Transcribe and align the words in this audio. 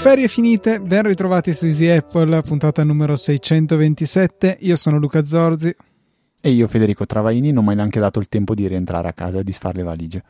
Ferie 0.00 0.28
finite, 0.28 0.80
ben 0.80 1.02
ritrovati 1.02 1.52
su 1.52 1.66
Easy 1.66 1.86
Apple, 1.86 2.40
puntata 2.40 2.82
numero 2.82 3.16
627. 3.16 4.56
Io 4.60 4.74
sono 4.74 4.98
Luca 4.98 5.26
Zorzi. 5.26 5.76
E 6.40 6.50
io, 6.50 6.66
Federico 6.68 7.04
Travaini, 7.04 7.52
non 7.52 7.64
mi 7.64 7.70
hai 7.70 7.76
neanche 7.76 8.00
dato 8.00 8.18
il 8.18 8.28
tempo 8.28 8.54
di 8.54 8.66
rientrare 8.66 9.08
a 9.08 9.12
casa 9.12 9.40
e 9.40 9.44
di 9.44 9.52
sfare 9.52 9.76
le 9.76 9.82
valigie. 9.82 10.24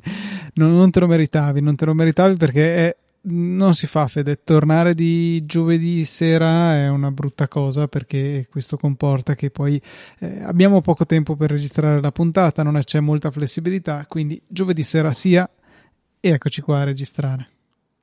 non, 0.54 0.76
non, 0.76 0.92
te 0.92 1.00
lo 1.00 1.08
meritavi, 1.08 1.60
non 1.60 1.74
te 1.74 1.84
lo 1.84 1.94
meritavi 1.94 2.36
perché 2.36 2.76
è, 2.76 2.96
non 3.30 3.74
si 3.74 3.86
fa, 3.86 4.06
Fede. 4.06 4.42
Tornare 4.42 4.94
di 4.94 5.44
giovedì 5.44 6.04
sera 6.04 6.74
è 6.74 6.88
una 6.88 7.10
brutta 7.10 7.48
cosa 7.48 7.88
perché 7.88 8.46
questo 8.50 8.76
comporta 8.76 9.34
che 9.34 9.50
poi 9.50 9.80
eh, 10.20 10.42
abbiamo 10.42 10.80
poco 10.80 11.06
tempo 11.06 11.36
per 11.36 11.50
registrare 11.50 12.00
la 12.00 12.12
puntata, 12.12 12.62
non 12.62 12.78
c'è 12.82 13.00
molta 13.00 13.30
flessibilità, 13.30 14.04
quindi 14.08 14.40
giovedì 14.46 14.82
sera 14.82 15.12
sia 15.12 15.48
e 16.20 16.28
eccoci 16.30 16.60
qua 16.60 16.80
a 16.80 16.84
registrare. 16.84 17.48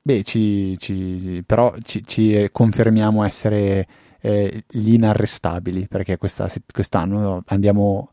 Beh, 0.02 0.22
ci, 0.22 0.78
ci, 0.78 1.42
però 1.44 1.74
ci, 1.82 2.04
ci, 2.06 2.48
confermiamo 2.52 3.24
essere 3.24 3.86
eh, 4.20 4.64
gli 4.68 4.92
inarrestabili 4.92 5.88
perché 5.88 6.16
questa, 6.16 6.48
quest'anno 6.72 7.42
andiamo 7.46 8.12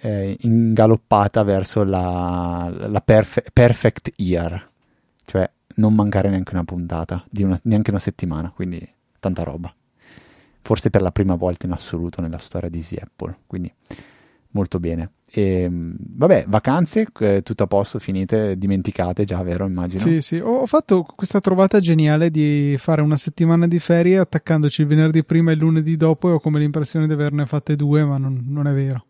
eh, 0.00 0.36
in 0.40 0.72
galoppata 0.72 1.42
verso 1.42 1.82
la, 1.82 2.72
la 2.72 3.00
perfe- 3.00 3.44
perfect 3.52 4.12
year, 4.16 4.70
cioè 5.24 5.50
non 5.76 5.94
mancare 5.94 6.28
neanche 6.28 6.54
una 6.54 6.64
puntata, 6.64 7.24
una, 7.38 7.58
neanche 7.64 7.90
una 7.90 7.98
settimana, 7.98 8.50
quindi 8.50 8.86
tanta 9.18 9.42
roba. 9.42 9.74
Forse 10.60 10.90
per 10.90 11.02
la 11.02 11.10
prima 11.10 11.34
volta 11.34 11.66
in 11.66 11.72
assoluto 11.72 12.20
nella 12.20 12.38
storia 12.38 12.68
di 12.68 12.78
Easy 12.78 12.96
Apple, 12.96 13.38
quindi 13.46 13.72
molto 14.52 14.78
bene. 14.78 15.12
E, 15.34 15.62
ehm, 15.62 15.96
vabbè, 15.98 16.44
vacanze, 16.46 17.06
eh, 17.20 17.42
tutto 17.42 17.62
a 17.62 17.66
posto, 17.66 17.98
finite, 17.98 18.56
dimenticate 18.56 19.24
già, 19.24 19.42
vero? 19.42 19.66
Immagino. 19.66 20.00
Sì, 20.00 20.20
sì. 20.20 20.36
Ho 20.36 20.66
fatto 20.66 21.02
questa 21.02 21.40
trovata 21.40 21.80
geniale 21.80 22.30
di 22.30 22.76
fare 22.78 23.00
una 23.00 23.16
settimana 23.16 23.66
di 23.66 23.78
ferie 23.78 24.18
attaccandoci 24.18 24.82
il 24.82 24.86
venerdì 24.86 25.24
prima 25.24 25.50
e 25.50 25.54
il 25.54 25.60
lunedì 25.60 25.96
dopo 25.96 26.28
e 26.28 26.32
ho 26.32 26.40
come 26.40 26.58
l'impressione 26.58 27.06
di 27.06 27.12
averne 27.12 27.46
fatte 27.46 27.76
due, 27.76 28.04
ma 28.04 28.18
non, 28.18 28.44
non 28.46 28.66
è 28.66 28.72
vero. 28.72 29.06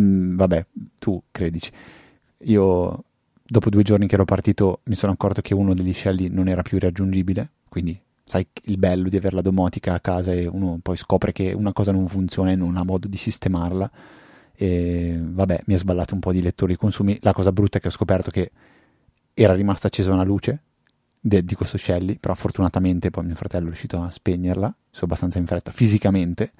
Mm, 0.00 0.36
vabbè, 0.36 0.66
tu 0.98 1.22
credici. 1.30 1.70
Io, 2.44 3.04
dopo 3.50 3.68
due 3.68 3.82
giorni 3.82 4.06
che 4.06 4.14
ero 4.14 4.24
partito, 4.24 4.80
mi 4.84 4.94
sono 4.94 5.12
accorto 5.12 5.40
che 5.40 5.54
uno 5.54 5.74
degli 5.74 5.92
scelli 5.92 6.28
non 6.28 6.46
era 6.46 6.62
più 6.62 6.78
raggiungibile, 6.78 7.50
quindi 7.68 8.00
sai 8.24 8.46
il 8.66 8.78
bello 8.78 9.08
di 9.08 9.16
avere 9.16 9.34
la 9.34 9.42
domotica 9.42 9.94
a 9.94 10.00
casa 10.00 10.32
e 10.32 10.46
uno 10.46 10.78
poi 10.80 10.96
scopre 10.96 11.32
che 11.32 11.52
una 11.52 11.72
cosa 11.72 11.90
non 11.90 12.06
funziona 12.06 12.52
e 12.52 12.54
non 12.54 12.76
ha 12.76 12.84
modo 12.84 13.08
di 13.08 13.16
sistemarla 13.16 13.90
e 14.54 15.18
vabbè, 15.20 15.62
mi 15.64 15.74
è 15.74 15.76
sballato 15.78 16.14
un 16.14 16.20
po' 16.20 16.30
di 16.30 16.40
lettori 16.40 16.76
consumi. 16.76 17.18
La 17.22 17.32
cosa 17.32 17.50
brutta 17.50 17.78
è 17.78 17.80
che 17.80 17.88
ho 17.88 17.90
scoperto 17.90 18.30
che 18.30 18.52
era 19.34 19.52
rimasta 19.54 19.88
accesa 19.88 20.12
una 20.12 20.22
luce 20.22 20.62
de- 21.18 21.44
di 21.44 21.54
questo 21.56 21.76
Shelly, 21.76 22.18
però 22.20 22.34
fortunatamente 22.34 23.10
poi 23.10 23.24
mio 23.24 23.34
fratello 23.34 23.64
è 23.64 23.68
riuscito 23.68 24.00
a 24.00 24.10
spegnerla, 24.10 24.72
sono 24.90 25.06
abbastanza 25.06 25.38
in 25.38 25.46
fretta 25.46 25.72
fisicamente. 25.72 26.52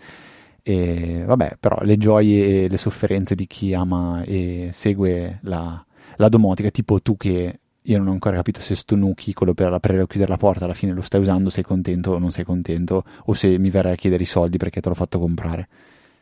E 0.62 1.22
vabbè, 1.24 1.56
però 1.60 1.78
le 1.82 1.96
gioie 1.98 2.64
e 2.64 2.68
le 2.68 2.78
sofferenze 2.78 3.36
di 3.36 3.46
chi 3.46 3.74
ama 3.74 4.22
e 4.24 4.70
segue 4.72 5.38
la, 5.42 5.84
la 6.20 6.28
domotica, 6.28 6.70
tipo 6.70 7.00
tu 7.00 7.16
che 7.16 7.58
io 7.82 7.98
non 7.98 8.08
ho 8.08 8.12
ancora 8.12 8.36
capito 8.36 8.60
se 8.60 8.74
sto 8.74 8.94
Nuki, 8.94 9.32
quello 9.32 9.54
per 9.54 9.72
aprire 9.72 10.02
o 10.02 10.06
chiudere 10.06 10.30
la 10.30 10.36
porta, 10.36 10.66
alla 10.66 10.74
fine 10.74 10.92
lo 10.92 11.00
stai 11.00 11.20
usando, 11.20 11.48
sei 11.48 11.64
contento 11.64 12.12
o 12.12 12.18
non 12.18 12.30
sei 12.30 12.44
contento, 12.44 13.04
o 13.24 13.32
se 13.32 13.58
mi 13.58 13.70
verrai 13.70 13.92
a 13.92 13.96
chiedere 13.96 14.22
i 14.22 14.26
soldi 14.26 14.58
perché 14.58 14.80
te 14.80 14.88
l'ho 14.88 14.94
fatto 14.94 15.18
comprare. 15.18 15.68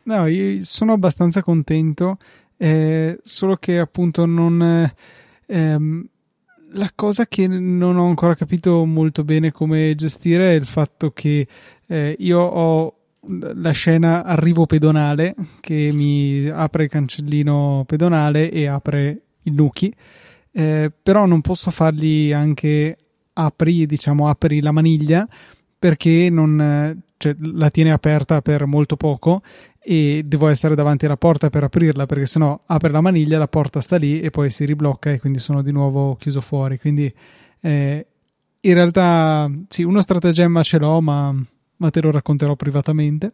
No, 0.03 0.25
io 0.27 0.59
sono 0.61 0.93
abbastanza 0.93 1.43
contento, 1.43 2.17
eh, 2.57 3.19
solo 3.21 3.57
che 3.57 3.77
appunto 3.77 4.25
non... 4.25 4.91
Ehm, 5.45 6.07
la 6.73 6.89
cosa 6.93 7.25
che 7.25 7.47
non 7.47 7.97
ho 7.97 8.07
ancora 8.07 8.35
capito 8.35 8.85
molto 8.85 9.23
bene 9.23 9.51
come 9.51 9.95
gestire 9.95 10.51
è 10.51 10.53
il 10.53 10.65
fatto 10.67 11.09
che 11.09 11.47
eh, 11.87 12.15
io 12.19 12.39
ho 12.39 12.93
la 13.55 13.71
scena 13.71 14.23
arrivo 14.23 14.67
pedonale 14.67 15.33
che 15.61 15.89
mi 15.91 16.47
apre 16.47 16.83
il 16.83 16.89
cancellino 16.89 17.83
pedonale 17.87 18.51
e 18.51 18.67
apre 18.67 19.23
il 19.43 19.53
Nuki, 19.53 19.93
eh, 20.51 20.91
però 21.01 21.25
non 21.25 21.41
posso 21.41 21.71
fargli 21.71 22.31
anche 22.31 22.97
apri, 23.33 23.85
diciamo, 23.85 24.27
apri 24.27 24.61
la 24.61 24.71
maniglia 24.71 25.27
perché 25.77 26.29
non, 26.29 27.01
cioè, 27.17 27.35
la 27.37 27.69
tiene 27.69 27.91
aperta 27.91 28.41
per 28.41 28.65
molto 28.65 28.95
poco 28.97 29.41
e 29.81 30.23
devo 30.25 30.47
essere 30.47 30.75
davanti 30.75 31.05
alla 31.05 31.17
porta 31.17 31.49
per 31.49 31.63
aprirla 31.63 32.05
perché 32.05 32.25
sennò 32.25 32.59
apre 32.65 32.91
la 32.91 33.01
maniglia, 33.01 33.37
la 33.37 33.47
porta 33.47 33.81
sta 33.81 33.97
lì 33.97 34.21
e 34.21 34.29
poi 34.29 34.49
si 34.49 34.65
riblocca 34.65 35.11
e 35.11 35.19
quindi 35.19 35.39
sono 35.39 35.61
di 35.61 35.71
nuovo 35.71 36.15
chiuso 36.15 36.41
fuori. 36.41 36.77
Quindi 36.77 37.11
eh, 37.61 38.05
in 38.61 38.73
realtà 38.73 39.49
sì, 39.67 39.83
uno 39.83 40.01
stratagemma 40.01 40.63
ce 40.63 40.77
l'ho, 40.77 41.01
ma 41.01 41.33
ma 41.79 41.89
te 41.89 42.01
lo 42.01 42.11
racconterò 42.11 42.55
privatamente. 42.55 43.31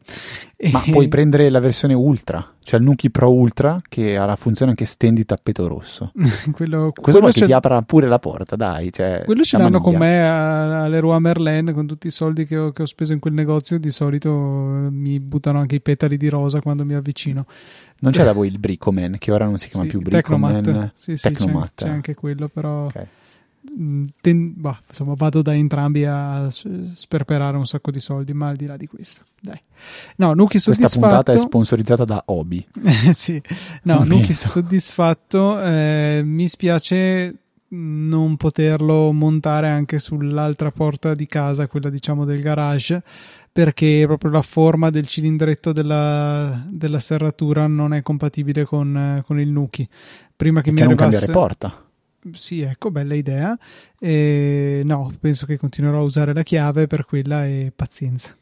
Ma 0.72 0.84
e... 0.84 0.92
puoi 0.92 1.08
prendere 1.08 1.50
la 1.50 1.60
versione 1.60 1.94
Ultra, 1.94 2.54
cioè 2.64 2.80
il 2.80 2.86
Nuki 2.86 3.10
Pro 3.10 3.32
Ultra 3.32 3.78
che 3.88 4.18
ha 4.18 4.26
la 4.26 4.36
funzione 4.36 4.72
anche 4.72 4.86
stendi 4.86 5.26
tappeto 5.26 5.68
rosso. 5.68 6.12
quello, 6.54 6.92
Cosa 7.00 7.20
vuoi 7.20 7.32
che 7.32 7.46
ti 7.46 7.54
apra 7.54 7.82
pure 7.82 8.08
la 8.08 8.20
porta, 8.20 8.56
dai. 8.56 8.94
Cioè, 8.94 9.24
quello 9.26 9.44
ce 9.44 9.58
l'hanno 9.58 9.82
con 9.82 9.96
me 9.96 10.28
all'Eroa 10.28 11.20
Merlin 11.20 11.72
con 11.74 11.88
tutti 11.88 12.08
i 12.08 12.12
soldi 12.12 12.46
che 12.46 12.58
ho, 12.58 12.72
che 12.72 12.84
ho, 12.84 12.86
speso 12.86 13.14
in 13.14 13.20
quel 13.20 13.34
negozio. 13.34 13.80
Di 13.80 13.92
solito 13.92 14.30
eh, 14.30 14.90
mi 14.92 15.20
buttano 15.20 15.60
anche 15.60 15.76
i 15.76 15.82
petali 15.82 16.18
di 16.18 16.30
rosa 16.30 16.62
quando 16.62 16.86
mi 16.86 16.94
avvicino. 16.94 17.46
Non 18.00 18.12
c'è 18.12 18.24
da 18.24 18.34
voi 18.34 18.50
il 18.50 18.60
Bricoman, 18.60 19.16
che 19.18 19.32
ora 19.32 19.46
non 19.46 19.58
si 19.58 19.70
chiama 19.70 19.86
sì, 19.86 19.90
più 19.90 20.02
Bricoman. 20.02 20.62
Tecnomat. 20.62 20.92
Sì, 20.96 21.18
sì, 21.18 21.30
Tecnomat. 21.30 21.72
C'è, 21.74 21.86
c'è 21.86 21.92
anche 21.92 22.14
quello, 22.14 22.48
però. 22.48 22.86
Okay 22.86 23.08
ten, 24.22 24.54
bah, 24.56 24.80
insomma, 24.88 25.14
vado 25.16 25.42
da 25.42 25.54
entrambi 25.56 26.06
a 26.06 26.50
sperperare 26.50 27.58
un 27.58 27.66
sacco 27.66 27.92
di 27.92 28.00
soldi, 28.00 28.34
ma 28.34 28.50
al 28.50 28.56
di 28.56 28.66
là 28.66 28.78
di 28.78 28.88
questo, 28.88 29.24
dai. 29.42 29.60
No, 30.18 30.34
Nuki 30.34 30.60
soddisfatto. 30.60 31.00
Questa 31.00 31.00
puntata 31.00 31.32
è 31.34 31.38
sponsorizzata 31.38 32.06
da 32.06 32.24
Obi. 32.28 32.66
sì, 33.12 33.42
no, 33.84 34.04
Nuki 34.04 34.34
soddisfatto. 34.34 35.62
Eh, 35.62 36.22
mi 36.24 36.48
spiace 36.48 37.40
non 37.68 38.38
poterlo 38.38 39.12
montare 39.12 39.68
anche 39.70 40.00
sull'altra 40.00 40.72
porta 40.72 41.14
di 41.14 41.26
casa, 41.28 41.68
quella 41.68 41.90
diciamo 41.90 42.24
del 42.24 42.42
garage, 42.42 43.04
perché 43.52 44.04
proprio 44.06 44.32
la 44.32 44.42
forma 44.42 44.90
del 44.90 45.08
cilindretto 45.08 45.72
della, 45.72 46.64
della 46.70 47.00
serratura 47.00 47.68
non 47.68 47.94
è 47.94 48.02
compatibile 48.02 48.66
con, 48.66 49.22
con 49.26 49.40
il 49.40 49.50
Nuki. 49.50 49.88
Prima 50.36 50.62
che 50.62 50.72
perché 50.72 50.86
mi 50.86 50.94
arrivasse... 50.94 51.28
non 51.28 51.28
cambiare 51.28 51.32
porta 51.32 51.85
sì, 52.32 52.62
ecco, 52.62 52.92
bella 52.92 53.14
idea. 53.14 53.58
E 54.00 54.82
no, 54.84 55.12
penso 55.20 55.46
che 55.46 55.58
continuerò 55.58 56.00
a 56.00 56.04
usare 56.04 56.34
la 56.34 56.44
chiave 56.44 56.88
per 56.88 57.06
quella 57.06 57.46
e 57.46 57.72
pazienza. 57.76 58.36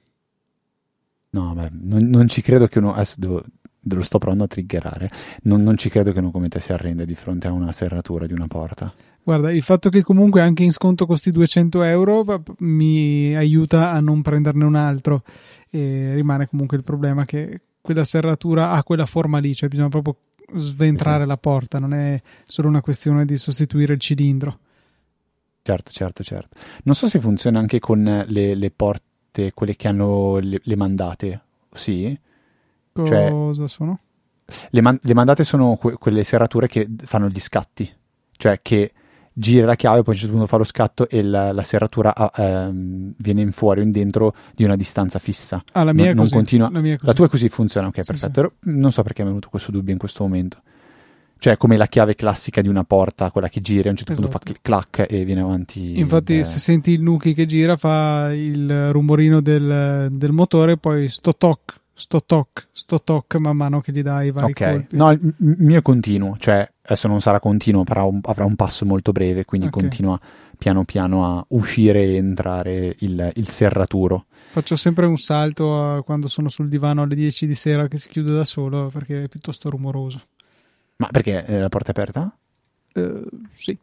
No, 1.31 1.53
beh, 1.53 1.69
non, 1.71 2.03
non 2.09 2.27
ci 2.27 2.41
credo 2.41 2.67
che 2.67 2.79
uno. 2.79 2.93
Adesso 2.93 3.16
devo, 3.17 3.43
lo 3.79 4.03
sto 4.03 4.17
provando 4.19 4.45
a 4.45 4.47
triggerare. 4.47 5.09
Non, 5.43 5.63
non, 5.63 5.77
ci 5.77 5.89
credo 5.89 6.11
che 6.11 6.19
uno 6.19 6.31
come 6.31 6.47
te 6.47 6.59
si 6.59 6.72
arrenda 6.72 7.05
di 7.05 7.16
fronte 7.16 7.47
a 7.47 7.51
una 7.51 7.72
serratura 7.72 8.25
di 8.25 8.33
una 8.33 8.47
porta. 8.47 8.93
Guarda, 9.23 9.51
il 9.51 9.61
fatto 9.61 9.89
che 9.89 10.03
comunque 10.03 10.41
anche 10.41 10.63
in 10.63 10.72
sconto 10.72 11.05
costi 11.05 11.31
200 11.31 11.81
euro 11.83 12.43
mi 12.59 13.33
aiuta 13.35 13.91
a 13.91 13.99
non 13.99 14.22
prenderne 14.22 14.63
un 14.63 14.75
altro. 14.75 15.23
E 15.69 16.13
rimane 16.13 16.47
comunque 16.47 16.77
il 16.77 16.83
problema 16.83 17.25
che 17.25 17.61
quella 17.81 18.03
serratura 18.03 18.72
ha 18.72 18.83
quella 18.83 19.05
forma 19.05 19.39
lì, 19.39 19.53
cioè 19.55 19.69
bisogna 19.69 19.89
proprio 19.89 20.16
sventrare 20.56 21.24
esatto. 21.24 21.30
la 21.30 21.38
porta, 21.38 21.80
non 21.80 21.94
è 21.94 22.22
solo 22.46 22.68
una 22.68 22.81
questione 22.81 23.25
di 23.25 23.38
sostituire 23.38 23.94
il 23.94 24.00
cilindro. 24.00 24.59
Certo, 25.62 25.91
certo, 25.91 26.24
certo. 26.24 26.58
Non 26.84 26.94
so 26.96 27.08
se 27.08 27.19
funziona 27.19 27.59
anche 27.59 27.80
con 27.80 28.25
le, 28.28 28.56
le 28.56 28.72
porte, 28.72 29.53
quelle 29.53 29.76
che 29.76 29.88
hanno 29.88 30.38
le, 30.40 30.59
le 30.61 30.76
mandate. 30.76 31.41
Sì? 31.72 32.20
Cioè, 32.94 33.29
Cosa 33.29 33.61
cioè, 33.61 33.70
sono? 33.70 34.00
Le, 34.70 34.82
man- 34.82 35.00
le 35.02 35.14
mandate 35.14 35.44
sono 35.44 35.76
que- 35.78 35.94
quelle 35.94 36.23
serrature 36.23 36.67
che 36.67 36.88
fanno 37.06 37.29
gli 37.29 37.40
scatti. 37.40 37.91
Cioè 38.35 38.59
che 38.61 38.91
gira 39.34 39.66
la 39.66 39.76
chiave, 39.76 40.03
poi 40.03 40.14
a 40.14 40.16
un 40.16 40.22
certo 40.22 40.32
punto 40.34 40.47
fa 40.47 40.58
lo 40.58 40.64
scatto 40.64 41.09
e 41.09 41.24
la, 41.24 41.52
la 41.52 41.64
serratura 41.64 42.14
ehm, 42.35 43.14
viene 43.18 43.41
in 43.41 43.52
fuori 43.52 43.80
o 43.80 43.84
in 43.84 43.91
dentro 43.91 44.34
di 44.56 44.64
una 44.64 44.76
distanza 44.76 45.20
fissa. 45.20 45.64
Ah, 45.74 45.84
la 45.84 45.94
mia 45.94 46.14
non, 46.14 46.18
così. 46.18 46.34
Continua... 46.34 46.70
La, 46.72 46.80
mia 46.80 46.94
è 46.94 46.96
così. 46.96 47.08
la 47.08 47.14
tua 47.14 47.26
è 47.26 47.30
così, 47.30 47.50
funziona, 47.50 47.88
ok, 47.88 48.00
sì, 48.03 48.12
perfetto. 48.12 48.53
Sì. 48.62 48.70
Non 48.72 48.91
so 48.91 49.02
perché 49.02 49.22
mi 49.22 49.28
è 49.28 49.32
venuto 49.32 49.50
questo 49.50 49.72
dubbio 49.72 49.91
in 49.91 50.00
questo 50.00 50.24
momento. 50.24 50.62
Cioè, 51.44 51.58
come 51.58 51.76
la 51.76 51.88
chiave 51.88 52.16
classica 52.16 52.62
di 52.62 52.70
una 52.70 52.85
porta, 52.85 53.30
quella 53.30 53.50
che 53.50 53.59
gira, 53.59 53.90
a 53.90 53.91
un 53.91 53.97
certo 53.97 54.14
esatto. 54.14 54.30
punto 54.30 54.46
fa 54.46 54.50
esatto. 54.50 54.59
clac 54.62 55.12
e 55.12 55.26
viene 55.26 55.41
avanti. 55.41 56.00
Infatti, 56.00 56.40
eh... 56.40 56.44
se 56.46 56.58
senti 56.59 56.91
il 56.91 57.02
Nuki 57.02 57.34
che 57.34 57.46
gira, 57.46 57.76
fa 57.76 58.34
il 58.34 58.94
rumorino 58.94 59.41
del, 59.41 60.08
del 60.09 60.32
motore, 60.32 60.78
poi 60.78 61.09
sto 61.09 61.35
toc, 61.35 61.82
sto 61.93 62.23
toc, 62.23 62.67
sto 62.72 63.01
toc 63.01 63.35
man 63.35 63.55
mano 63.55 63.81
che 63.81 63.91
gli 63.91 64.01
dai 64.01 64.28
i 64.28 64.31
vari 64.31 64.51
okay. 64.51 64.73
colpi. 64.73 64.95
No, 64.95 65.11
il 65.11 65.35
mio 65.37 65.79
è 65.79 65.81
continuo, 65.81 66.35
cioè 66.40 66.69
adesso 66.81 67.07
non 67.07 67.22
sarà 67.22 67.40
continuo, 67.40 67.84
però 67.84 68.11
avrà 68.23 68.45
un 68.45 68.55
passo 68.55 68.85
molto 68.85 69.11
breve, 69.11 69.45
quindi 69.45 69.67
okay. 69.67 69.81
continua 69.81 70.19
piano 70.57 70.85
piano 70.85 71.25
a 71.25 71.45
uscire 71.49 72.03
e 72.03 72.16
entrare 72.16 72.95
il, 72.99 73.31
il 73.35 73.47
serraturo. 73.47 74.25
Faccio 74.51 74.75
sempre 74.75 75.05
un 75.05 75.17
salto 75.17 76.01
quando 76.05 76.28
sono 76.28 76.47
sul 76.47 76.69
divano 76.69 77.01
alle 77.01 77.16
10 77.16 77.47
di 77.47 77.55
sera 77.55 77.87
che 77.87 77.97
si 77.97 78.07
chiude 78.07 78.34
da 78.34 78.46
solo 78.46 78.87
perché 78.87 79.23
è 79.23 79.28
piuttosto 79.28 79.69
rumoroso. 79.69 80.22
Ma 80.97 81.07
perché 81.11 81.43
è 81.43 81.59
la 81.59 81.69
porta 81.69 81.91
aperta? 81.91 82.37
Uh, 82.93 83.28
sì. 83.53 83.78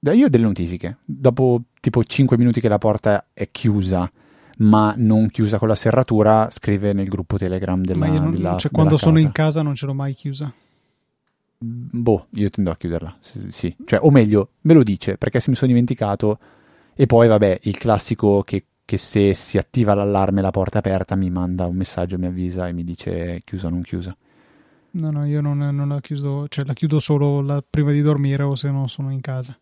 Io 0.00 0.26
ho 0.26 0.28
delle 0.28 0.44
notifiche. 0.44 0.98
Dopo 1.04 1.62
tipo 1.80 2.02
5 2.02 2.36
minuti 2.36 2.60
che 2.60 2.68
la 2.68 2.78
porta 2.78 3.26
è 3.32 3.50
chiusa, 3.50 4.10
ma 4.62 4.94
non 4.96 5.28
chiusa 5.28 5.58
con 5.58 5.68
la 5.68 5.74
serratura, 5.74 6.48
scrive 6.50 6.92
nel 6.92 7.08
gruppo 7.08 7.36
Telegram 7.36 7.82
della, 7.82 8.06
ma 8.06 8.12
io 8.12 8.20
non, 8.20 8.30
della 8.30 8.56
cioè, 8.56 8.70
quando 8.70 8.94
casa. 8.94 9.04
sono 9.04 9.18
in 9.18 9.32
casa 9.32 9.62
non 9.62 9.74
ce 9.74 9.86
l'ho 9.86 9.94
mai 9.94 10.14
chiusa. 10.14 10.52
Boh, 11.58 12.26
io 12.30 12.50
tendo 12.50 12.70
a 12.70 12.76
chiuderla, 12.76 13.16
sì, 13.20 13.50
sì. 13.50 13.76
Cioè, 13.84 14.00
o 14.02 14.10
meglio, 14.10 14.50
me 14.62 14.74
lo 14.74 14.82
dice, 14.82 15.16
perché 15.16 15.40
se 15.40 15.50
mi 15.50 15.56
sono 15.56 15.70
dimenticato, 15.70 16.38
e 16.94 17.06
poi 17.06 17.28
vabbè, 17.28 17.60
il 17.62 17.78
classico 17.78 18.42
che, 18.42 18.64
che 18.84 18.98
se 18.98 19.34
si 19.34 19.58
attiva 19.58 19.94
l'allarme 19.94 20.40
e 20.40 20.42
la 20.42 20.50
porta 20.50 20.76
è 20.76 20.78
aperta 20.78 21.14
mi 21.14 21.30
manda 21.30 21.66
un 21.66 21.76
messaggio, 21.76 22.18
mi 22.18 22.26
avvisa 22.26 22.66
e 22.66 22.72
mi 22.72 22.84
dice 22.84 23.42
chiusa 23.44 23.68
o 23.68 23.70
non 23.70 23.82
chiusa. 23.82 24.16
No, 24.94 25.10
no, 25.10 25.24
io 25.24 25.40
non, 25.40 25.58
non 25.58 25.88
la 25.88 26.00
chiudo, 26.00 26.46
cioè 26.48 26.64
la 26.64 26.74
chiudo 26.74 26.98
solo 26.98 27.40
la, 27.40 27.64
prima 27.68 27.92
di 27.92 28.02
dormire 28.02 28.42
o 28.42 28.54
se 28.54 28.70
no 28.70 28.86
sono 28.88 29.10
in 29.10 29.20
casa. 29.20 29.56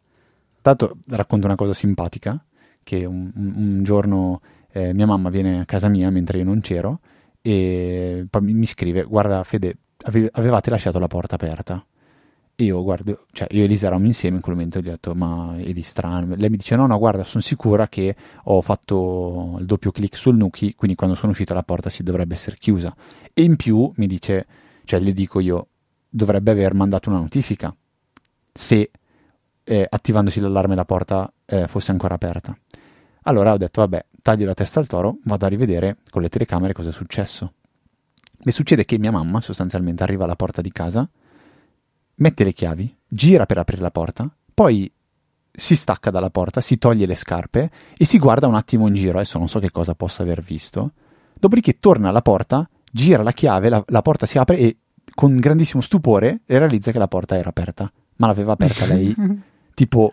Tanto 0.63 0.97
racconto 1.07 1.47
una 1.47 1.55
cosa 1.55 1.73
simpatica, 1.73 2.43
che 2.83 3.05
un, 3.05 3.31
un, 3.35 3.53
un 3.55 3.83
giorno 3.83 4.41
eh, 4.73 4.93
mia 4.93 5.07
mamma 5.07 5.31
viene 5.31 5.61
a 5.61 5.65
casa 5.65 5.89
mia 5.89 6.11
mentre 6.11 6.39
io 6.39 6.45
non 6.45 6.61
c'ero 6.61 7.01
e 7.43 8.27
mi 8.41 8.67
scrive, 8.67 9.05
guarda 9.05 9.43
Fede, 9.45 9.77
ave, 10.03 10.29
avevate 10.33 10.71
lasciato 10.71 10.99
la 10.99 11.07
porta 11.07 11.37
aperta. 11.37 11.85
Io 12.57 12.83
guardo, 12.83 13.25
cioè 13.33 13.49
io 13.53 13.63
e 13.63 13.65
Elisa 13.65 13.87
eravamo 13.87 14.07
insieme 14.07 14.37
in 14.37 14.43
quel 14.43 14.55
momento 14.55 14.79
e 14.79 14.83
gli 14.83 14.89
ho 14.89 14.91
detto 14.91 15.15
ma 15.15 15.57
è 15.57 15.73
di 15.73 15.83
strano. 15.83 16.35
Lei 16.35 16.51
mi 16.51 16.59
dice 16.59 16.77
no 16.77 16.87
no 16.87 16.99
guarda 16.99 17.25
sono 17.25 17.43
sicura 17.43 17.89
che 17.89 18.15
ho 18.45 18.61
fatto 18.61 19.57
il 19.59 19.65
doppio 19.65 19.91
clic 19.91 20.15
sul 20.15 20.37
Nuki 20.37 20.75
quindi 20.75 20.95
quando 20.95 21.17
sono 21.17 21.33
uscita 21.33 21.55
la 21.55 21.63
porta 21.63 21.89
si 21.89 22.03
dovrebbe 22.03 22.35
essere 22.35 22.57
chiusa. 22.59 22.95
E 23.33 23.43
in 23.43 23.57
più 23.57 23.91
mi 23.97 24.07
dice, 24.07 24.47
cioè 24.85 25.01
le 25.01 25.13
dico 25.15 25.41
io, 25.41 25.69
dovrebbe 26.11 26.51
aver 26.51 26.75
mandato 26.75 27.09
una 27.09 27.21
notifica 27.21 27.75
se 28.53 28.91
eh, 29.65 29.87
attivandosi 29.89 30.41
l'allarme 30.41 30.75
la 30.75 30.85
porta 30.85 31.33
eh, 31.47 31.67
fosse 31.67 31.93
ancora 31.93 32.15
aperta. 32.15 32.55
Allora 33.31 33.53
ho 33.53 33.57
detto 33.57 33.81
vabbè 33.81 34.07
taglio 34.23 34.47
la 34.47 34.55
testa 34.55 34.81
al 34.81 34.89
toro, 34.89 35.19
vado 35.25 35.47
a 35.47 35.49
rivedere 35.49 35.99
con 36.11 36.21
le 36.21 36.29
telecamere 36.29 36.73
cosa 36.73 36.89
è 36.89 36.93
successo. 36.93 37.53
Mi 38.43 38.51
succede 38.53 38.85
che 38.85 38.99
mia 38.99 39.13
mamma 39.13 39.41
sostanzialmente 39.41 40.03
arriva 40.03 40.25
alla 40.25 40.35
porta 40.37 40.61
di 40.61 40.73
casa 40.73 41.09
mette 42.21 42.45
le 42.45 42.53
chiavi, 42.53 42.97
gira 43.07 43.47
per 43.47 43.59
aprire 43.59 43.83
la 43.83 43.91
porta, 43.91 44.31
poi 44.53 44.91
si 45.53 45.77
stacca 45.77 46.11
dalla 46.11 46.31
porta, 46.31 46.61
si 46.61 46.79
toglie 46.79 47.07
le 47.07 47.15
scarpe 47.15 47.71
e 47.97 48.05
si 48.05 48.19
guarda 48.19 48.47
un 48.47 48.55
attimo 48.55 48.87
in 48.89 48.95
giro, 48.95 49.19
adesso 49.19 49.39
non 49.39 49.49
so 49.49 49.59
che 49.59 49.71
cosa 49.71 49.95
possa 49.95 50.23
aver 50.23 50.43
visto, 50.43 50.93
dopodiché 51.39 51.79
torna 51.81 52.11
alla 52.11 52.23
porta, 52.23 52.69
gira 52.91 53.23
la 53.23 53.33
chiave, 53.33 53.69
la, 53.69 53.83
la 53.87 54.03
porta 54.03 54.27
si 54.27 54.39
apre 54.39 54.59
e 54.59 54.77
con 55.15 55.37
grandissimo 55.37 55.81
stupore 55.81 56.41
realizza 56.47 56.93
che 56.93 56.99
la 56.99 57.09
porta 57.09 57.37
era 57.37 57.49
aperta, 57.49 57.91
ma 58.17 58.27
l'aveva 58.27 58.53
aperta 58.53 58.87
lei 58.87 59.15
tipo 59.75 60.13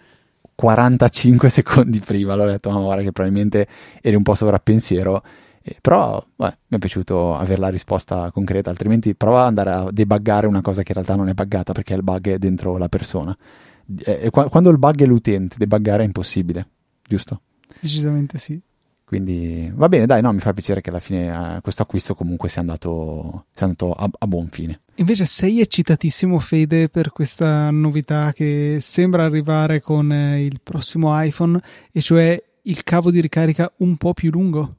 45 0.58 1.48
secondi 1.50 2.00
prima, 2.00 2.34
allora 2.34 2.50
ho 2.50 2.52
detto 2.54 2.72
ma 2.72 2.80
guarda 2.80 3.04
che 3.04 3.12
probabilmente 3.12 3.68
eri 4.02 4.16
un 4.16 4.24
po' 4.24 4.34
sovrappensiero 4.34 5.24
eh, 5.70 5.78
però 5.82 6.26
beh, 6.34 6.58
mi 6.68 6.78
è 6.78 6.80
piaciuto 6.80 7.36
avere 7.36 7.60
la 7.60 7.68
risposta 7.68 8.32
concreta, 8.32 8.70
altrimenti 8.70 9.14
prova 9.16 9.42
ad 9.42 9.48
andare 9.48 9.72
a 9.72 9.92
debuggare 9.92 10.48
una 10.48 10.62
cosa 10.62 10.82
che 10.82 10.94
in 10.94 10.96
realtà 10.96 11.16
non 11.16 11.28
è 11.28 11.34
buggata 11.34 11.74
perché 11.74 11.94
il 11.94 12.04
bug 12.04 12.30
è 12.30 12.38
dentro 12.38 12.78
la 12.78 12.88
persona. 12.88 13.38
Eh, 14.06 14.30
quando 14.30 14.70
il 14.70 14.78
bug 14.78 15.02
è 15.02 15.06
l'utente, 15.06 15.58
debuggare 15.58 16.04
è 16.04 16.06
impossibile, 16.06 16.70
giusto? 17.06 17.42
Decisamente 17.82 18.38
sì. 18.38 18.58
Quindi 19.04 19.70
va 19.74 19.90
bene, 19.90 20.06
dai, 20.06 20.22
no, 20.22 20.32
mi 20.32 20.40
fa 20.40 20.54
piacere 20.54 20.80
che 20.80 20.90
alla 20.90 21.00
fine 21.00 21.58
eh, 21.58 21.62
questo 21.62 21.82
acquisto 21.82 22.16
comunque 22.16 22.48
sia 22.48 22.62
andato, 22.62 23.48
sia 23.54 23.66
andato 23.66 23.92
a, 23.92 24.10
a, 24.20 24.26
buon 24.26 24.48
fine. 24.48 24.80
Invece 25.00 25.26
sei 25.26 25.60
eccitatissimo, 25.62 26.40
Fede, 26.40 26.90
per 26.90 27.12
questa 27.12 27.70
novità 27.70 28.34
che 28.34 28.78
sembra 28.82 29.26
arrivare 29.26 29.80
con 29.80 30.12
eh, 30.12 30.44
il 30.44 30.60
prossimo 30.64 31.12
iPhone, 31.22 31.60
e 31.92 32.02
cioè 32.02 32.44
il 32.64 32.84
cavo 32.84 33.12
di 33.12 33.22
ricarica 33.22 33.72
un 33.78 33.96
po' 33.98 34.14
più 34.14 34.32
lungo. 34.32 34.74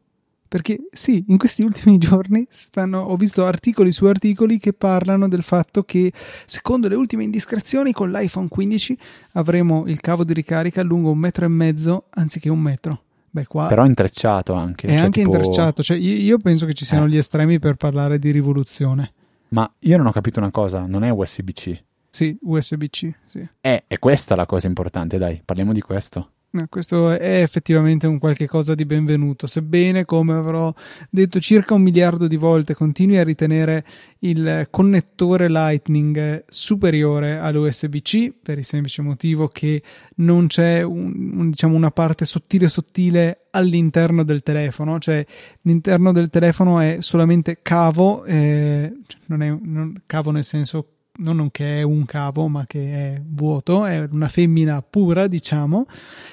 Perché 0.48 0.88
sì, 0.90 1.24
in 1.28 1.38
questi 1.38 1.62
ultimi 1.62 1.98
giorni 1.98 2.44
stanno, 2.50 3.02
ho 3.02 3.16
visto 3.16 3.44
articoli 3.44 3.92
su 3.92 4.06
articoli 4.06 4.58
che 4.58 4.72
parlano 4.72 5.28
del 5.28 5.44
fatto 5.44 5.84
che, 5.84 6.12
secondo 6.46 6.88
le 6.88 6.96
ultime 6.96 7.22
indiscrezioni, 7.22 7.92
con 7.92 8.10
l'iPhone 8.10 8.48
15 8.48 8.98
avremo 9.34 9.84
il 9.86 10.00
cavo 10.00 10.24
di 10.24 10.32
ricarica 10.32 10.82
lungo 10.82 11.12
un 11.12 11.18
metro 11.18 11.44
e 11.44 11.48
mezzo 11.48 12.06
anziché 12.10 12.48
un 12.48 12.60
metro. 12.60 13.02
Beh, 13.30 13.46
qua 13.46 13.68
Però 13.68 13.86
intrecciato 13.86 14.54
anche. 14.54 14.88
È 14.88 14.90
cioè, 14.90 14.98
anche 14.98 15.22
tipo... 15.22 15.36
intrecciato. 15.36 15.82
Cioè, 15.84 15.96
io 15.96 16.38
penso 16.38 16.66
che 16.66 16.72
ci 16.72 16.84
siano 16.84 17.04
eh. 17.04 17.10
gli 17.10 17.16
estremi 17.18 17.60
per 17.60 17.76
parlare 17.76 18.18
di 18.18 18.32
rivoluzione. 18.32 19.12
Ma 19.50 19.70
io 19.80 19.96
non 19.96 20.06
ho 20.06 20.12
capito 20.12 20.38
una 20.38 20.50
cosa, 20.50 20.86
non 20.86 21.04
è 21.04 21.10
USB-C. 21.10 21.84
Sì, 22.10 22.36
USB-C. 22.40 23.12
Sì. 23.26 23.48
È, 23.60 23.84
è 23.86 23.98
questa 23.98 24.34
la 24.34 24.46
cosa 24.46 24.66
importante, 24.66 25.18
dai, 25.18 25.40
parliamo 25.44 25.72
di 25.72 25.80
questo. 25.80 26.32
Questo 26.68 27.10
è 27.10 27.42
effettivamente 27.42 28.06
un 28.06 28.18
qualche 28.18 28.46
cosa 28.46 28.74
di 28.74 28.84
benvenuto, 28.84 29.46
sebbene, 29.46 30.04
come 30.04 30.34
avrò 30.34 30.72
detto 31.10 31.40
circa 31.40 31.74
un 31.74 31.82
miliardo 31.82 32.26
di 32.26 32.36
volte, 32.36 32.74
continui 32.74 33.18
a 33.18 33.24
ritenere 33.24 33.84
il 34.20 34.66
connettore 34.70 35.48
Lightning 35.48 36.44
superiore 36.48 37.38
all'USB-C 37.38 38.32
per 38.42 38.58
il 38.58 38.64
semplice 38.64 39.02
motivo 39.02 39.48
che 39.48 39.82
non 40.16 40.48
c'è 40.48 40.82
un, 40.82 41.32
un, 41.38 41.50
diciamo, 41.50 41.76
una 41.76 41.90
parte 41.90 42.24
sottile 42.24 42.68
sottile 42.68 43.46
all'interno 43.50 44.24
del 44.24 44.42
telefono, 44.42 44.98
cioè 44.98 45.24
l'interno 45.62 46.12
del 46.12 46.30
telefono 46.30 46.80
è 46.80 46.98
solamente 47.00 47.60
cavo, 47.62 48.24
eh, 48.24 48.92
non 49.26 49.42
è 49.42 49.56
non, 49.60 50.02
cavo 50.06 50.30
nel 50.30 50.44
senso 50.44 50.97
non 51.18 51.50
che 51.50 51.80
è 51.80 51.82
un 51.82 52.04
cavo, 52.04 52.48
ma 52.48 52.64
che 52.66 52.92
è 52.92 53.22
vuoto, 53.24 53.84
è 53.84 54.06
una 54.10 54.28
femmina 54.28 54.82
pura, 54.82 55.26
diciamo, 55.26 55.86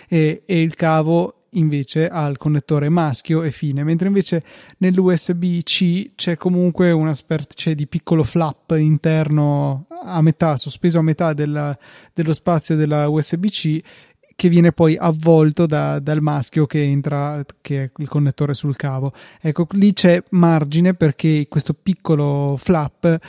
e, 0.08 0.44
e 0.46 0.62
il 0.62 0.76
cavo 0.76 1.46
invece 1.56 2.08
ha 2.08 2.26
il 2.28 2.38
connettore 2.38 2.90
maschio 2.90 3.44
e 3.44 3.52
fine, 3.52 3.84
mentre 3.84 4.08
invece 4.08 4.44
nell'USB-C 4.78 6.12
c'è 6.16 6.38
comunque 6.38 6.92
una 6.92 7.14
specie 7.14 7.76
di 7.76 7.88
piccolo 7.88 8.24
flap 8.24 8.76
interno 8.78 9.86
a 10.04 10.22
metà, 10.22 10.58
sospeso 10.58 11.00
a 11.00 11.04
metà 11.04 11.34
della, 11.34 11.78
dello 12.14 12.34
spazio 12.34 12.76
della 12.76 13.08
USB-C 13.08 13.80
che 14.36 14.50
viene 14.50 14.74
poi 14.74 14.98
avvolto 14.98 15.66
da, 15.66 16.00
dal 16.00 16.22
maschio 16.22 16.66
che 16.66 16.84
entra, 16.84 17.44
che 17.62 17.84
è 17.84 17.92
il 17.98 18.10
connettore 18.10 18.54
sul 18.54 18.76
cavo. 18.76 19.14
Ecco, 19.40 19.66
lì 19.72 19.94
c'è 19.94 20.22
margine 20.32 20.94
perché 20.94 21.48
questo 21.48 21.74
piccolo 21.74 22.58
flap 22.58 23.20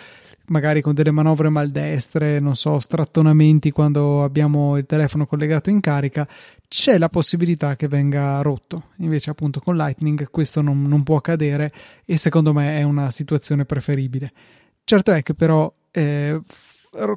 magari 0.48 0.80
con 0.80 0.94
delle 0.94 1.10
manovre 1.10 1.48
maldestre, 1.48 2.38
non 2.40 2.54
so, 2.54 2.78
strattonamenti 2.78 3.70
quando 3.70 4.22
abbiamo 4.22 4.76
il 4.76 4.86
telefono 4.86 5.26
collegato 5.26 5.70
in 5.70 5.80
carica, 5.80 6.26
c'è 6.68 6.98
la 6.98 7.08
possibilità 7.08 7.76
che 7.76 7.88
venga 7.88 8.40
rotto. 8.42 8.90
Invece, 8.98 9.30
appunto, 9.30 9.60
con 9.60 9.76
Lightning 9.76 10.30
questo 10.30 10.60
non, 10.60 10.82
non 10.82 11.02
può 11.02 11.16
accadere 11.16 11.72
e 12.04 12.16
secondo 12.16 12.52
me 12.52 12.78
è 12.78 12.82
una 12.82 13.10
situazione 13.10 13.64
preferibile. 13.64 14.32
Certo 14.84 15.12
è 15.12 15.22
che 15.22 15.34
però 15.34 15.72
eh, 15.90 16.40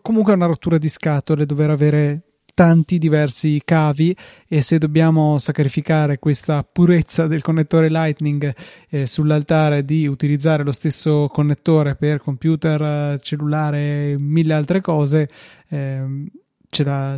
comunque 0.01 0.33
è 0.33 0.35
una 0.35 0.45
rottura 0.45 0.77
di 0.77 0.89
scatole 0.89 1.45
dover 1.45 1.69
avere 1.69 2.21
tanti 2.59 2.97
diversi 2.97 3.61
cavi 3.63 4.13
e 4.45 4.61
se 4.61 4.79
dobbiamo 4.79 5.37
sacrificare 5.37 6.19
questa 6.19 6.61
purezza 6.69 7.25
del 7.25 7.41
connettore 7.41 7.87
Lightning 7.87 8.53
eh, 8.89 9.07
sull'altare 9.07 9.85
di 9.85 10.05
utilizzare 10.07 10.63
lo 10.63 10.73
stesso 10.73 11.29
connettore 11.31 11.95
per 11.95 12.19
computer, 12.19 13.17
cellulare 13.21 14.11
e 14.11 14.15
mille 14.19 14.53
altre 14.53 14.81
cose, 14.81 15.29
eh, 15.69 16.03
ce, 16.69 16.83
la, 16.83 17.17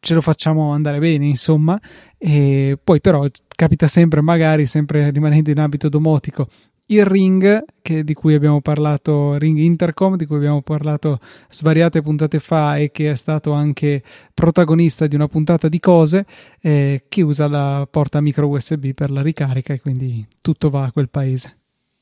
ce 0.00 0.14
lo 0.14 0.20
facciamo 0.20 0.72
andare 0.72 0.98
bene, 0.98 1.26
insomma. 1.26 1.80
E 2.18 2.76
poi 2.82 3.00
però 3.00 3.28
capita 3.54 3.86
sempre, 3.86 4.22
magari 4.22 4.66
sempre 4.66 5.08
rimanendo 5.12 5.52
in 5.52 5.60
ambito 5.60 5.88
domotico, 5.88 6.48
il 6.86 7.04
ring 7.04 7.64
che, 7.80 8.04
di 8.04 8.14
cui 8.14 8.34
abbiamo 8.34 8.60
parlato, 8.60 9.36
ring 9.38 9.58
intercom 9.58 10.16
di 10.16 10.26
cui 10.26 10.36
abbiamo 10.36 10.62
parlato 10.62 11.18
svariate 11.48 12.02
puntate 12.02 12.40
fa 12.40 12.76
e 12.76 12.90
che 12.90 13.10
è 13.10 13.14
stato 13.14 13.52
anche 13.52 14.02
protagonista 14.34 15.06
di 15.06 15.14
una 15.14 15.28
puntata 15.28 15.68
di 15.68 15.80
cose 15.80 16.26
eh, 16.60 17.04
che 17.08 17.22
usa 17.22 17.48
la 17.48 17.86
porta 17.90 18.20
micro 18.20 18.48
USB 18.48 18.92
per 18.92 19.10
la 19.10 19.22
ricarica 19.22 19.72
e 19.72 19.80
quindi 19.80 20.26
tutto 20.40 20.68
va 20.68 20.84
a 20.84 20.92
quel 20.92 21.08
paese. 21.08 21.56